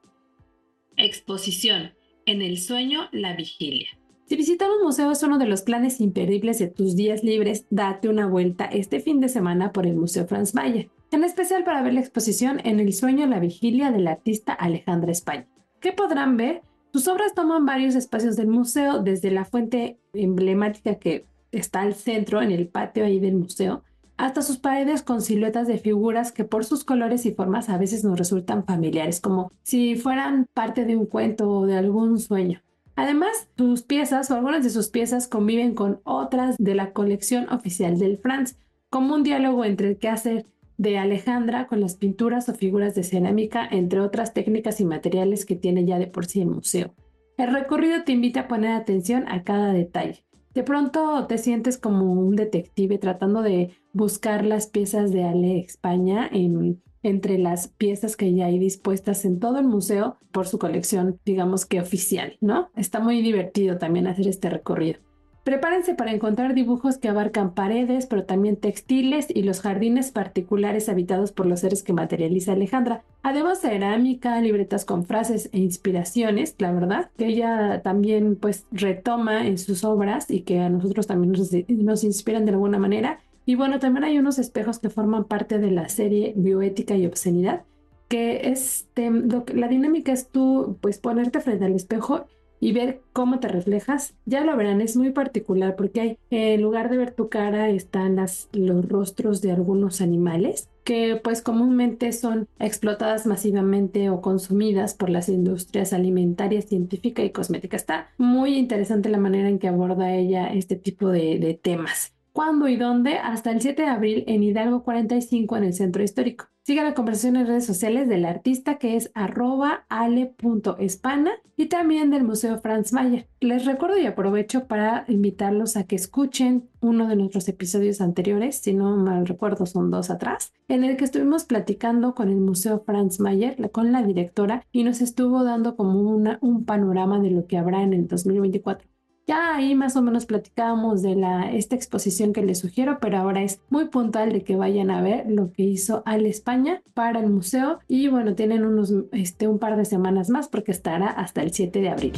Exposición. 0.97 1.93
En 2.25 2.41
el 2.41 2.57
sueño, 2.57 3.11
la 3.13 3.37
vigilia. 3.37 4.00
Si 4.31 4.37
visitar 4.37 4.71
un 4.71 4.85
museo 4.85 5.11
es 5.11 5.25
uno 5.25 5.39
de 5.39 5.47
los 5.47 5.63
planes 5.63 6.01
imperdibles 6.01 6.61
de 6.61 6.69
tus 6.69 6.95
días 6.95 7.25
libres, 7.25 7.67
date 7.69 8.09
una 8.09 8.29
vuelta 8.29 8.67
este 8.67 9.01
fin 9.01 9.19
de 9.19 9.29
semana 9.29 9.73
por 9.73 9.89
el 9.89 9.97
Museo 9.97 10.25
Franz 10.25 10.55
Mayer, 10.55 10.89
en 11.11 11.25
especial 11.25 11.65
para 11.65 11.83
ver 11.83 11.95
la 11.95 12.01
exposición 12.01 12.61
En 12.63 12.79
el 12.79 12.93
sueño, 12.93 13.27
la 13.27 13.41
vigilia 13.41 13.91
del 13.91 14.07
artista 14.07 14.53
Alejandra 14.53 15.11
España. 15.11 15.49
¿Qué 15.81 15.91
podrán 15.91 16.37
ver? 16.37 16.63
Sus 16.93 17.09
obras 17.09 17.35
toman 17.35 17.67
varios 17.67 17.97
espacios 17.97 18.37
del 18.37 18.47
museo, 18.47 19.03
desde 19.03 19.33
la 19.33 19.45
fuente 19.45 19.99
emblemática 20.13 20.95
que 20.95 21.27
está 21.51 21.81
al 21.81 21.95
centro, 21.95 22.41
en 22.41 22.53
el 22.53 22.69
patio 22.69 23.05
ahí 23.05 23.19
del 23.19 23.35
museo, 23.35 23.83
hasta 24.17 24.43
sus 24.43 24.59
paredes 24.59 25.03
con 25.03 25.23
siluetas 25.23 25.67
de 25.67 25.79
figuras 25.79 26.31
que 26.31 26.45
por 26.45 26.65
sus 26.65 26.85
colores 26.85 27.27
y 27.27 27.33
formas 27.33 27.69
a 27.69 27.79
veces 27.79 28.05
nos 28.05 28.17
resultan 28.17 28.65
familiares, 28.65 29.21
como 29.21 29.51
si 29.65 29.97
fueran 29.97 30.47
parte 30.55 30.85
de 30.85 30.97
un 30.97 31.07
cuento 31.07 31.51
o 31.51 31.67
de 31.67 31.77
algún 31.77 32.21
sueño. 32.21 32.63
Además, 32.97 33.49
sus 33.57 33.83
piezas 33.83 34.31
o 34.31 34.35
algunas 34.35 34.63
de 34.63 34.71
sus 34.71 34.89
piezas 34.89 35.29
conviven 35.29 35.75
con 35.75 36.01
otras 36.05 36.57
de 36.59 36.75
la 36.75 36.93
colección 36.93 37.49
oficial 37.49 37.99
del 37.99 38.19
France, 38.19 38.57
como 38.91 39.15
un 39.15 39.23
diálogo 39.23 39.65
entre 39.65 39.89
el 39.89 39.99
quehacer 39.99 40.47
de 40.77 40.99
Alejandra 40.99 41.67
con 41.67 41.81
las 41.81 41.97
pinturas 41.97 42.49
o 42.49 42.55
figuras 42.55 42.95
de 42.95 43.03
cerámica, 43.03 43.69
entre 43.71 44.01
otras 44.01 44.33
técnicas 44.33 44.81
y 44.81 44.85
materiales 44.85 45.45
que 45.45 45.57
tiene 45.57 45.85
ya 45.85 45.99
de 45.99 46.07
por 46.07 46.27
sí 46.27 46.41
el 46.41 46.49
museo. 46.49 46.95
El 47.37 47.53
recorrido 47.53 48.03
te 48.05 48.13
invita 48.13 48.41
a 48.41 48.49
poner 48.49 48.73
atención 48.73 49.27
a 49.29 49.43
cada 49.45 49.73
detalle. 49.73 50.25
De 50.55 50.63
pronto 50.63 51.27
te 51.27 51.39
sientes 51.39 51.79
como 51.79 52.13
un 52.13 52.35
detective 52.35 52.99
tratando 52.99 53.43
de 53.43 53.71
buscar 53.93 54.45
las 54.45 54.67
piezas 54.67 55.13
de 55.13 55.25
Ale 55.25 55.61
España 55.61 56.29
en, 56.31 56.83
entre 57.03 57.39
las 57.39 57.69
piezas 57.69 58.17
que 58.17 58.33
ya 58.35 58.47
hay 58.47 58.59
dispuestas 58.59 59.25
en 59.25 59.41
todo 59.41 59.59
el 59.59 59.67
museo 59.67 60.19
por 60.33 60.47
su 60.47 60.59
colección, 60.59 61.19
digamos 61.25 61.67
que 61.67 61.81
oficial, 61.81 62.37
¿no? 62.41 62.71
Está 62.77 63.01
muy 63.01 63.23
divertido 63.23 63.79
también 63.79 64.07
hacer 64.07 64.29
este 64.29 64.51
recorrido. 64.51 65.01
Prepárense 65.43 65.95
para 65.95 66.13
encontrar 66.13 66.53
dibujos 66.53 66.99
que 66.99 67.09
abarcan 67.09 67.55
paredes, 67.55 68.07
pero 68.07 68.25
también 68.25 68.57
textiles 68.57 69.27
y 69.35 69.43
los 69.43 69.63
jardines 69.63 70.13
particulares 70.13 70.91
habitados 70.91 71.33
por 71.33 71.47
los 71.47 71.61
seres 71.61 71.83
que 71.83 71.95
materializa 71.95 72.53
Alejandra. 72.53 73.05
Además, 73.23 73.61
cerámica, 73.61 74.39
libretas 74.43 74.85
con 74.85 75.07
frases 75.07 75.49
e 75.53 75.59
inspiraciones, 75.59 76.55
la 76.59 76.73
verdad, 76.73 77.11
que 77.17 77.27
ella 77.27 77.81
también 77.83 78.37
pues 78.37 78.67
retoma 78.71 79.47
en 79.47 79.57
sus 79.57 79.83
obras 79.83 80.31
y 80.31 80.43
que 80.43 80.61
a 80.61 80.69
nosotros 80.69 81.07
también 81.07 81.33
nos, 81.33 81.51
nos 81.69 82.05
inspiran 82.05 82.45
de 82.45 82.53
alguna 82.53 82.79
manera. 82.79 83.21
Y 83.47 83.55
bueno, 83.55 83.79
también 83.79 84.05
hay 84.05 84.19
unos 84.19 84.39
espejos 84.39 84.79
que 84.79 84.91
forman 84.91 85.25
parte 85.25 85.59
de 85.59 85.71
la 85.71 85.89
serie 85.89 86.35
Bioética 86.37 86.97
y 86.97 87.07
Obscenidad, 87.07 87.65
que 88.09 88.51
este, 88.51 89.11
la 89.55 89.69
dinámica 89.69 90.13
es 90.13 90.29
tú 90.29 90.77
pues 90.81 90.99
ponerte 90.99 91.41
frente 91.41 91.65
al 91.65 91.75
espejo 91.75 92.27
y 92.61 92.73
ver 92.73 93.01
cómo 93.13 93.41
te 93.41 93.49
reflejas. 93.49 94.15
Ya 94.27 94.45
lo 94.45 94.57
verán, 94.57 94.81
es 94.81 94.97
muy 94.97 95.11
particular 95.11 95.75
porque 95.77 96.01
hay, 96.01 96.19
en 96.31 96.61
lugar 96.61 96.91
de 96.91 96.99
ver 96.99 97.13
tu 97.13 97.29
cara 97.29 97.71
están 97.71 98.17
los 98.53 98.89
rostros 98.89 99.41
de 99.41 99.53
algunos 99.53 100.01
animales 100.01 100.69
que 100.85 101.21
pues 101.23 101.43
comúnmente 101.43 102.13
son 102.13 102.49
explotadas 102.59 103.27
masivamente 103.27 104.11
o 104.11 104.21
consumidas 104.21 104.95
por 104.95 105.09
las 105.09 105.29
industrias 105.29 105.93
alimentarias, 105.93 106.67
científica 106.67 107.23
y 107.23 107.31
cosmética. 107.31 107.77
Está 107.77 108.11
muy 108.19 108.57
interesante 108.57 109.09
la 109.09 109.19
manera 109.19 109.49
en 109.49 109.59
que 109.59 109.69
aborda 109.69 110.15
ella 110.15 110.53
este 110.53 110.77
tipo 110.77 111.09
de 111.09 111.59
temas. 111.63 112.13
¿Cuándo 112.33 112.69
y 112.69 112.77
dónde? 112.77 113.19
Hasta 113.19 113.51
el 113.51 113.61
7 113.61 113.83
de 113.83 113.89
abril 113.89 114.25
en 114.29 114.43
Hidalgo 114.43 114.85
45 114.85 115.57
en 115.57 115.65
el 115.65 115.75
centro 115.75 116.03
histórico. 116.03 116.47
Siga 116.63 116.85
la 116.85 116.95
conversación 116.95 117.35
en 117.35 117.49
redes 117.49 117.67
sociales 117.67 118.09
del 118.09 118.25
artista 118.25 118.79
que 118.79 118.95
es 118.95 119.11
arroba 119.15 119.87
ale.espana 119.89 121.33
y 121.57 121.67
también 121.67 122.11
del 122.11 122.23
Museo 122.23 122.61
Franz 122.61 122.93
Mayer. 122.93 123.27
Les 123.41 123.65
recuerdo 123.65 123.99
y 123.99 124.07
aprovecho 124.07 124.69
para 124.69 125.05
invitarlos 125.09 125.77
a 125.77 125.85
que 125.85 125.97
escuchen 125.97 126.69
uno 126.81 127.09
de 127.09 127.17
nuestros 127.17 127.49
episodios 127.49 128.01
anteriores, 128.01 128.59
si 128.59 128.75
no 128.75 128.97
mal 128.97 129.27
recuerdo 129.27 129.67
son 129.67 129.91
dos 129.91 130.11
atrás, 130.11 130.53
en 130.69 130.85
el 130.85 130.97
que 130.97 131.05
estuvimos 131.05 131.45
platicando 131.45 132.15
con 132.15 132.29
el 132.29 132.37
Museo 132.37 132.85
Franz 132.87 133.19
Mayer, 133.19 133.71
con 133.73 133.91
la 133.91 134.03
directora, 134.03 134.65
y 134.71 134.85
nos 134.85 135.01
estuvo 135.01 135.43
dando 135.43 135.77
como 135.77 136.01
una, 136.01 136.39
un 136.41 136.65
panorama 136.65 137.19
de 137.19 137.31
lo 137.31 137.47
que 137.47 137.59
habrá 137.59 137.83
en 137.83 137.95
el 137.95 138.07
2024. 138.07 138.90
Ya 139.31 139.55
ahí 139.55 139.77
más 139.77 139.95
o 139.95 140.03
menos 140.03 140.27
platicábamos 140.27 141.03
de 141.03 141.17
esta 141.53 141.77
exposición 141.77 142.33
que 142.33 142.43
les 142.43 142.59
sugiero, 142.59 142.99
pero 143.01 143.19
ahora 143.19 143.45
es 143.45 143.61
muy 143.71 143.85
puntual 143.85 144.33
de 144.33 144.43
que 144.43 144.57
vayan 144.57 144.91
a 144.91 145.03
ver 145.03 145.31
lo 145.31 145.53
que 145.53 145.63
hizo 145.63 146.03
Al 146.05 146.27
España 146.27 146.83
para 146.95 147.21
el 147.21 147.31
museo 147.31 147.79
y 147.87 148.09
bueno, 148.09 148.35
tienen 148.35 148.65
unos, 148.65 148.93
este, 149.13 149.47
un 149.47 149.61
par 149.61 149.77
de 149.77 149.85
semanas 149.85 150.31
más 150.31 150.49
porque 150.49 150.73
estará 150.73 151.07
hasta 151.07 151.43
el 151.43 151.53
7 151.53 151.81
de 151.81 151.91
abril. 151.91 152.13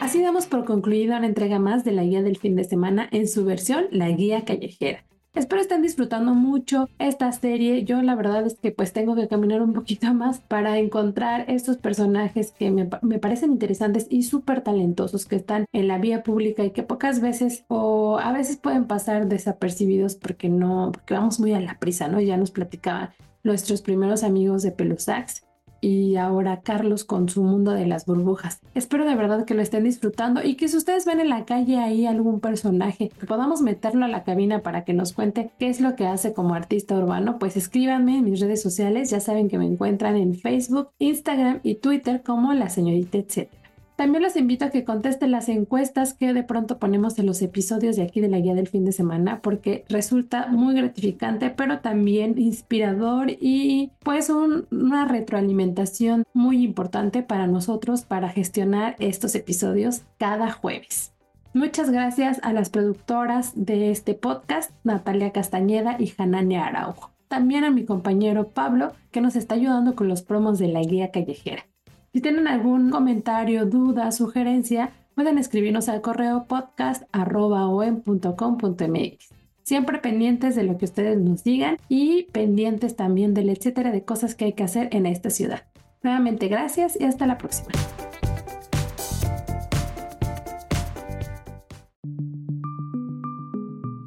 Así 0.00 0.22
damos 0.22 0.46
por 0.46 0.64
concluida 0.64 1.18
una 1.18 1.26
entrega 1.26 1.58
más 1.58 1.84
de 1.84 1.92
la 1.92 2.02
guía 2.02 2.22
del 2.22 2.38
fin 2.38 2.56
de 2.56 2.64
semana 2.64 3.06
en 3.12 3.28
su 3.28 3.44
versión 3.44 3.88
La 3.90 4.08
Guía 4.08 4.46
Callejera. 4.46 5.04
Espero 5.32 5.62
estén 5.62 5.80
disfrutando 5.80 6.34
mucho 6.34 6.88
esta 6.98 7.30
serie. 7.30 7.84
Yo 7.84 8.02
la 8.02 8.16
verdad 8.16 8.44
es 8.46 8.58
que 8.58 8.72
pues 8.72 8.92
tengo 8.92 9.14
que 9.14 9.28
caminar 9.28 9.62
un 9.62 9.72
poquito 9.72 10.12
más 10.14 10.40
para 10.40 10.78
encontrar 10.78 11.44
estos 11.48 11.76
personajes 11.76 12.50
que 12.50 12.70
me, 12.72 12.86
parecen 12.86 13.52
interesantes 13.52 14.08
y 14.10 14.24
súper 14.24 14.62
talentosos 14.62 15.26
que 15.26 15.36
están 15.36 15.66
en 15.72 15.86
la 15.86 15.98
vía 15.98 16.24
pública 16.24 16.64
y 16.64 16.72
que 16.72 16.82
pocas 16.82 17.20
veces 17.20 17.64
o 17.68 18.18
a 18.18 18.32
veces 18.32 18.56
pueden 18.56 18.86
pasar 18.86 19.28
desapercibidos 19.28 20.16
porque 20.16 20.48
no, 20.48 20.90
porque 20.92 21.14
vamos 21.14 21.38
muy 21.38 21.52
a 21.54 21.60
la 21.60 21.78
prisa, 21.78 22.08
¿no? 22.08 22.20
Ya 22.20 22.36
nos 22.36 22.50
platicaban 22.50 23.10
nuestros 23.44 23.82
primeros 23.82 24.24
amigos 24.24 24.62
de 24.62 24.72
Pelusax 24.72 25.44
y 25.80 26.16
ahora 26.16 26.60
Carlos 26.60 27.04
con 27.04 27.28
su 27.28 27.42
mundo 27.42 27.72
de 27.72 27.86
las 27.86 28.06
burbujas. 28.06 28.60
Espero 28.74 29.04
de 29.04 29.14
verdad 29.14 29.44
que 29.44 29.54
lo 29.54 29.62
estén 29.62 29.84
disfrutando 29.84 30.42
y 30.42 30.54
que 30.54 30.68
si 30.68 30.76
ustedes 30.76 31.06
ven 31.06 31.20
en 31.20 31.28
la 31.28 31.44
calle 31.44 31.78
ahí 31.78 32.06
algún 32.06 32.40
personaje, 32.40 33.10
que 33.18 33.26
podamos 33.26 33.62
meterlo 33.62 34.04
a 34.04 34.08
la 34.08 34.24
cabina 34.24 34.62
para 34.62 34.84
que 34.84 34.92
nos 34.92 35.12
cuente 35.12 35.50
qué 35.58 35.68
es 35.68 35.80
lo 35.80 35.96
que 35.96 36.06
hace 36.06 36.32
como 36.32 36.54
artista 36.54 36.96
urbano, 36.96 37.38
pues 37.38 37.56
escríbanme 37.56 38.18
en 38.18 38.24
mis 38.24 38.40
redes 38.40 38.62
sociales, 38.62 39.10
ya 39.10 39.20
saben 39.20 39.48
que 39.48 39.58
me 39.58 39.66
encuentran 39.66 40.16
en 40.16 40.34
Facebook, 40.34 40.90
Instagram 40.98 41.60
y 41.62 41.76
Twitter 41.76 42.22
como 42.22 42.52
la 42.52 42.68
señorita 42.68 43.18
etcétera. 43.18 43.59
También 44.00 44.22
los 44.22 44.36
invito 44.36 44.64
a 44.64 44.70
que 44.70 44.82
contesten 44.82 45.30
las 45.30 45.50
encuestas 45.50 46.14
que 46.14 46.32
de 46.32 46.42
pronto 46.42 46.78
ponemos 46.78 47.18
en 47.18 47.26
los 47.26 47.42
episodios 47.42 47.96
de 47.96 48.02
aquí 48.02 48.22
de 48.22 48.30
la 48.30 48.38
guía 48.38 48.54
del 48.54 48.66
fin 48.66 48.86
de 48.86 48.92
semana 48.92 49.42
porque 49.42 49.84
resulta 49.90 50.46
muy 50.46 50.74
gratificante 50.74 51.50
pero 51.50 51.80
también 51.80 52.38
inspirador 52.38 53.26
y 53.28 53.90
pues 54.02 54.30
una 54.30 55.04
retroalimentación 55.04 56.24
muy 56.32 56.64
importante 56.64 57.22
para 57.22 57.46
nosotros 57.46 58.06
para 58.06 58.30
gestionar 58.30 58.96
estos 59.00 59.34
episodios 59.34 60.00
cada 60.16 60.50
jueves. 60.50 61.12
Muchas 61.52 61.90
gracias 61.90 62.40
a 62.42 62.54
las 62.54 62.70
productoras 62.70 63.52
de 63.54 63.90
este 63.90 64.14
podcast, 64.14 64.70
Natalia 64.82 65.30
Castañeda 65.32 65.96
y 65.98 66.10
Hanania 66.16 66.64
Araujo. 66.64 67.10
También 67.28 67.64
a 67.64 67.70
mi 67.70 67.84
compañero 67.84 68.48
Pablo, 68.48 68.94
que 69.10 69.20
nos 69.20 69.36
está 69.36 69.56
ayudando 69.56 69.94
con 69.94 70.08
los 70.08 70.22
promos 70.22 70.58
de 70.58 70.68
la 70.68 70.80
guía 70.80 71.10
callejera. 71.10 71.66
Si 72.12 72.20
tienen 72.20 72.48
algún 72.48 72.90
comentario, 72.90 73.66
duda, 73.66 74.10
sugerencia, 74.10 74.90
pueden 75.14 75.38
escribirnos 75.38 75.88
al 75.88 76.00
correo 76.00 76.46
podcast.com.mx. 76.48 79.28
Siempre 79.62 79.98
pendientes 79.98 80.56
de 80.56 80.64
lo 80.64 80.76
que 80.76 80.86
ustedes 80.86 81.20
nos 81.20 81.44
digan 81.44 81.76
y 81.88 82.24
pendientes 82.32 82.96
también 82.96 83.32
del 83.32 83.48
etcétera 83.48 83.92
de 83.92 84.04
cosas 84.04 84.34
que 84.34 84.46
hay 84.46 84.54
que 84.54 84.64
hacer 84.64 84.88
en 84.90 85.06
esta 85.06 85.30
ciudad. 85.30 85.68
Nuevamente 86.02 86.48
gracias 86.48 87.00
y 87.00 87.04
hasta 87.04 87.28
la 87.28 87.38
próxima. 87.38 87.68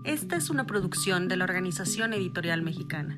Esta 0.03 0.35
es 0.35 0.49
una 0.49 0.65
producción 0.65 1.29
de 1.29 1.37
la 1.37 1.45
Organización 1.45 2.11
Editorial 2.11 2.63
Mexicana. 2.63 3.17